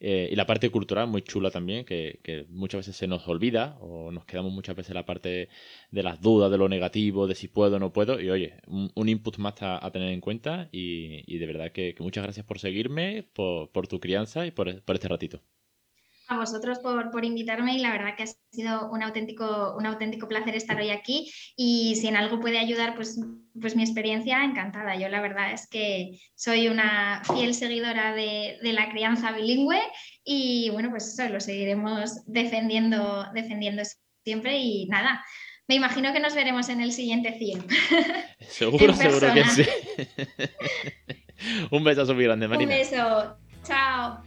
Eh, 0.00 0.28
y 0.30 0.36
la 0.36 0.46
parte 0.46 0.70
cultural 0.70 1.08
muy 1.08 1.22
chula 1.22 1.50
también, 1.50 1.84
que, 1.86 2.20
que, 2.22 2.46
muchas 2.50 2.80
veces 2.80 2.96
se 2.96 3.06
nos 3.06 3.26
olvida 3.28 3.78
o 3.80 4.12
nos 4.12 4.26
quedamos 4.26 4.52
muchas 4.52 4.76
veces 4.76 4.90
en 4.90 4.96
la 4.96 5.06
parte 5.06 5.48
de 5.90 6.02
las 6.02 6.20
dudas, 6.20 6.50
de 6.50 6.58
lo 6.58 6.68
negativo, 6.68 7.26
de 7.26 7.34
si 7.34 7.48
puedo 7.48 7.76
o 7.76 7.78
no 7.78 7.92
puedo. 7.92 8.20
Y 8.20 8.30
oye, 8.30 8.54
un, 8.66 9.08
input 9.08 9.38
más 9.38 9.54
a, 9.60 9.90
tener 9.90 10.10
en 10.12 10.20
cuenta 10.20 10.68
y, 10.70 11.22
y 11.32 11.38
de 11.38 11.46
verdad 11.46 11.72
que, 11.72 11.94
muchas 12.00 12.24
gracias 12.24 12.44
por 12.44 12.58
seguirme, 12.58 13.24
por, 13.32 13.70
tu 13.88 14.00
crianza 14.00 14.46
y 14.46 14.50
por 14.50 14.68
este 14.68 15.08
ratito 15.08 15.40
a 16.28 16.36
vosotros 16.36 16.78
por, 16.80 17.24
invitarme 17.24 17.74
y 17.74 17.78
la 17.78 17.92
verdad 17.92 18.16
que 18.16 18.24
ha 18.24 18.26
sido 18.50 18.90
un 18.90 19.02
auténtico, 19.02 19.74
un 19.76 19.86
auténtico 19.86 20.28
placer 20.28 20.54
estar 20.54 20.78
hoy 20.78 20.90
aquí 20.90 21.32
y 21.56 21.96
si 21.96 22.08
en 22.08 22.16
algo 22.16 22.40
puede 22.40 22.58
ayudar, 22.58 22.94
pues, 22.94 23.20
pues 23.60 23.76
mi 23.76 23.82
experiencia 23.82 24.44
encantada. 24.44 24.96
Yo 24.96 25.08
la 25.08 25.20
verdad 25.20 25.52
es 25.52 25.68
que 25.68 26.18
soy 26.34 26.68
una 26.68 27.22
fiel 27.24 27.54
seguidora 27.54 28.14
de, 28.14 28.58
la 28.62 28.90
crianza 28.90 29.32
bilingüe 29.32 29.80
y 30.24 30.70
bueno, 30.70 30.90
pues 30.90 31.08
eso 31.08 31.28
lo 31.28 31.40
seguiremos 31.40 32.24
defendiendo, 32.26 33.26
defendiendo 33.34 33.82
siempre 34.24 34.58
y 34.58 34.86
nada. 34.86 35.24
Me 35.68 35.74
imagino 35.74 36.12
que 36.12 36.20
nos 36.20 36.34
veremos 36.34 36.68
en 36.68 36.80
el 36.80 36.92
siguiente 36.92 37.36
100. 37.38 37.66
Seguro, 38.48 38.92
seguro 38.94 39.34
que 39.34 39.44
sí. 39.44 39.66
Un 41.70 41.84
besazo 41.84 42.14
muy 42.14 42.24
grande, 42.24 42.48
Marina. 42.48 42.72
Un 42.72 42.78
beso. 42.78 43.36
Chao. 43.64 44.22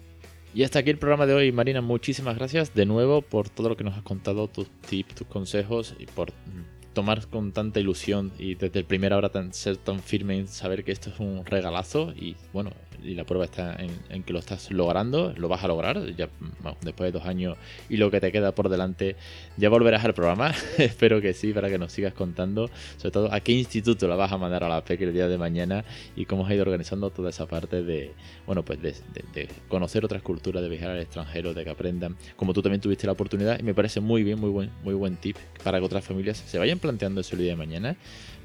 Y 0.54 0.64
hasta 0.64 0.80
aquí 0.80 0.90
el 0.90 0.98
programa 0.98 1.28
de 1.28 1.34
hoy, 1.34 1.52
Marina. 1.52 1.82
Muchísimas 1.82 2.36
gracias 2.36 2.74
de 2.74 2.86
nuevo 2.86 3.22
por 3.22 3.50
todo 3.50 3.70
lo 3.70 3.78
que 3.78 3.84
nos 3.84 3.96
has 3.96 4.02
contado, 4.02 4.48
tus 4.48 4.70
tips, 4.88 5.16
tus 5.16 5.28
consejos 5.28 5.96
y 6.00 6.08
por 6.08 6.32
mm, 6.32 6.94
tomar 6.94 7.28
con 7.28 7.52
tanta 7.52 7.80
ilusión 7.80 8.32
y 8.40 8.56
desde 8.56 8.80
el 8.80 8.86
primer 8.86 9.14
hora 9.14 9.30
tan, 9.30 9.54
ser 9.54 9.78
tan 9.78 10.00
firme 10.00 10.38
en 10.38 10.48
saber 10.48 10.84
que 10.84 10.92
esto 10.92 11.12
es 11.12 11.20
un 11.20 11.46
regalazo 11.46 12.14
y 12.16 12.36
bueno, 12.52 12.72
y 13.04 13.16
la 13.16 13.24
prueba 13.24 13.46
está 13.46 13.78
en, 14.10 14.24
que 14.24 14.34
lo 14.34 14.40
estás 14.40 14.72
logrando, 14.72 15.34
lo 15.38 15.48
vas 15.48 15.64
a 15.64 15.68
lograr, 15.68 16.16
ya 16.16 16.30
después 16.82 17.12
de 17.12 17.20
dos 17.20 17.28
años 17.28 17.58
y 17.90 17.98
lo 17.98 18.12
que 18.12 18.20
te 18.20 18.32
queda 18.32 18.54
por 18.54 18.70
delante, 18.70 19.16
ya 19.58 19.70
volverás 19.70 20.04
al 20.06 20.14
programa, 20.14 20.54
espero 20.78 21.22
que 21.22 21.34
sí, 21.34 21.54
para 21.54 21.70
que 21.70 21.78
nos 21.78 21.92
sigas 21.92 22.14
contando, 22.14 22.70
sobre 22.98 23.12
todo 23.12 23.34
a 23.34 23.40
qué 23.40 23.52
instituto 23.54 24.08
la 24.08 24.16
vas 24.16 24.32
a 24.32 24.38
mandar 24.38 24.64
a 24.64 24.70
la 24.70 24.84
PEC 24.84 25.02
el 25.02 25.14
día 25.14 25.28
de 25.28 25.38
mañana 25.38 25.84
y 26.16 26.26
cómo 26.26 26.46
has 26.46 26.52
ido 26.52 26.64
organizando 26.64 27.10
toda 27.10 27.30
esa 27.30 27.46
parte 27.46 27.84
de, 27.84 28.14
bueno, 28.46 28.64
pues 28.64 28.80
de, 28.82 28.94
conocer 29.68 30.06
otras 30.06 30.22
culturas, 30.22 30.62
de 30.62 30.70
viajar 30.70 30.92
al 30.92 31.00
extranjero, 31.00 31.54
de 31.54 31.64
que 31.64 31.70
aprendan, 31.70 32.18
como 32.36 32.54
tú 32.54 32.62
también 32.62 32.82
tuviste 32.82 33.08
la 33.08 33.14
oportunidad 33.14 33.60
y 33.60 33.64
me 33.64 33.74
parece 33.74 34.00
muy 34.00 34.24
bien, 34.24 34.40
muy 34.40 34.50
buen, 34.50 34.70
muy 34.84 34.94
buen 34.94 35.16
tip 35.18 35.38
para 35.64 35.80
que 35.80 35.86
otras 35.86 36.04
familias 36.04 36.38
se 36.38 36.58
vayan 36.58 36.80
planteando 36.80 37.22
eso 37.22 37.36
el 37.36 37.42
día 37.42 37.52
de 37.52 37.58
mañana 37.58 37.98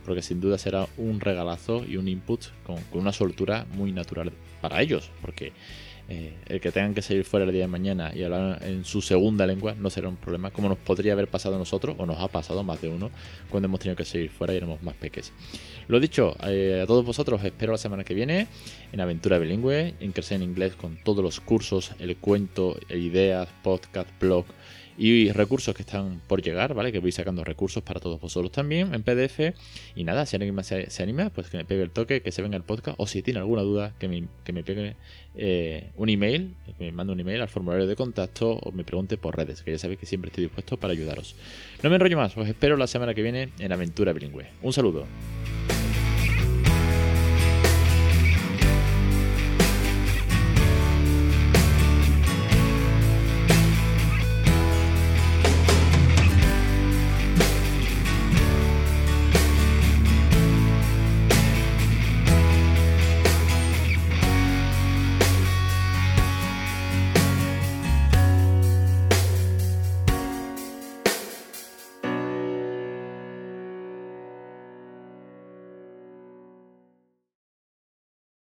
porque 0.04 0.22
sin 0.22 0.40
duda 0.40 0.58
será 0.58 0.86
un 0.96 1.20
regalazo 1.20 1.84
y 1.84 1.96
un 1.96 2.08
input 2.08 2.44
con, 2.64 2.76
una 2.92 3.12
soltura 3.12 3.66
muy 3.74 3.92
natural 3.92 4.32
para 4.60 4.80
ellos, 4.82 5.10
porque 5.20 5.52
eh, 6.08 6.34
el 6.46 6.60
que 6.60 6.70
tengan 6.70 6.92
que 6.92 7.00
salir 7.00 7.24
fuera 7.24 7.46
el 7.46 7.52
día 7.52 7.62
de 7.62 7.68
mañana 7.68 8.12
y 8.14 8.22
hablar 8.22 8.62
en 8.62 8.84
su 8.84 9.00
segunda 9.00 9.46
lengua 9.46 9.74
no 9.74 9.88
será 9.88 10.08
un 10.08 10.16
problema, 10.16 10.50
como 10.50 10.68
nos 10.68 10.76
podría 10.76 11.14
haber 11.14 11.28
pasado 11.28 11.56
a 11.56 11.58
nosotros, 11.58 11.96
o 11.98 12.04
nos 12.04 12.20
ha 12.20 12.28
pasado 12.28 12.62
más 12.62 12.80
de 12.82 12.88
uno, 12.88 13.10
cuando 13.48 13.66
hemos 13.66 13.80
tenido 13.80 13.96
que 13.96 14.04
salir 14.04 14.30
fuera 14.30 14.52
y 14.52 14.58
éramos 14.58 14.82
más 14.82 14.94
pequeños. 14.94 15.32
Lo 15.88 16.00
dicho, 16.00 16.36
eh, 16.46 16.80
a 16.82 16.86
todos 16.86 17.04
vosotros 17.04 17.42
espero 17.44 17.72
la 17.72 17.78
semana 17.78 18.04
que 18.04 18.14
viene 18.14 18.48
en 18.92 19.00
Aventura 19.00 19.38
Bilingüe, 19.38 19.94
en 20.00 20.12
Crecer 20.12 20.36
en 20.36 20.42
Inglés 20.42 20.74
con 20.74 20.98
todos 21.02 21.24
los 21.24 21.40
cursos, 21.40 21.92
el 21.98 22.16
cuento, 22.16 22.78
ideas, 22.90 23.48
podcast, 23.62 24.08
blog 24.20 24.44
y 24.96 25.32
recursos 25.32 25.74
que 25.74 25.82
están 25.82 26.20
por 26.26 26.42
llegar, 26.42 26.74
¿vale? 26.74 26.92
Que 26.92 26.98
voy 26.98 27.12
sacando 27.12 27.44
recursos 27.44 27.82
para 27.82 28.00
todos 28.00 28.20
vosotros 28.20 28.52
también 28.52 28.94
en 28.94 29.02
PDF. 29.02 29.54
Y 29.96 30.04
nada, 30.04 30.26
si 30.26 30.36
alguien 30.36 30.54
más 30.54 30.66
se, 30.66 31.02
anima, 31.02 31.30
pues 31.30 31.50
que 31.50 31.56
me 31.56 31.64
pegue 31.64 31.82
el 31.82 31.90
toque, 31.90 32.22
que 32.22 32.32
se 32.32 32.42
venga 32.42 32.56
el 32.56 32.62
podcast. 32.62 32.96
O 32.98 33.06
si 33.06 33.22
tiene 33.22 33.40
alguna 33.40 33.62
duda, 33.62 33.92
que 33.98 34.08
me, 34.08 34.24
que 34.44 34.52
me 34.52 34.62
pegue 34.62 34.96
eh, 35.36 35.90
un 35.96 36.08
email, 36.08 36.54
que 36.66 36.84
me 36.84 36.92
mande 36.92 37.12
un 37.12 37.20
email 37.20 37.40
al 37.40 37.48
formulario 37.48 37.86
de 37.86 37.96
contacto 37.96 38.52
o 38.52 38.72
me 38.72 38.84
pregunte 38.84 39.16
por 39.16 39.36
redes, 39.36 39.62
que 39.62 39.72
ya 39.72 39.78
sabéis 39.78 39.98
que 39.98 40.06
siempre 40.06 40.28
estoy 40.28 40.44
dispuesto 40.44 40.76
para 40.76 40.92
ayudaros. 40.92 41.34
No 41.82 41.90
me 41.90 41.96
enrollo 41.96 42.16
más, 42.16 42.36
os 42.36 42.48
espero 42.48 42.76
la 42.76 42.86
semana 42.86 43.14
que 43.14 43.22
viene 43.22 43.50
en 43.58 43.72
Aventura 43.72 44.12
Bilingüe. 44.12 44.46
Un 44.62 44.72
saludo. 44.72 45.06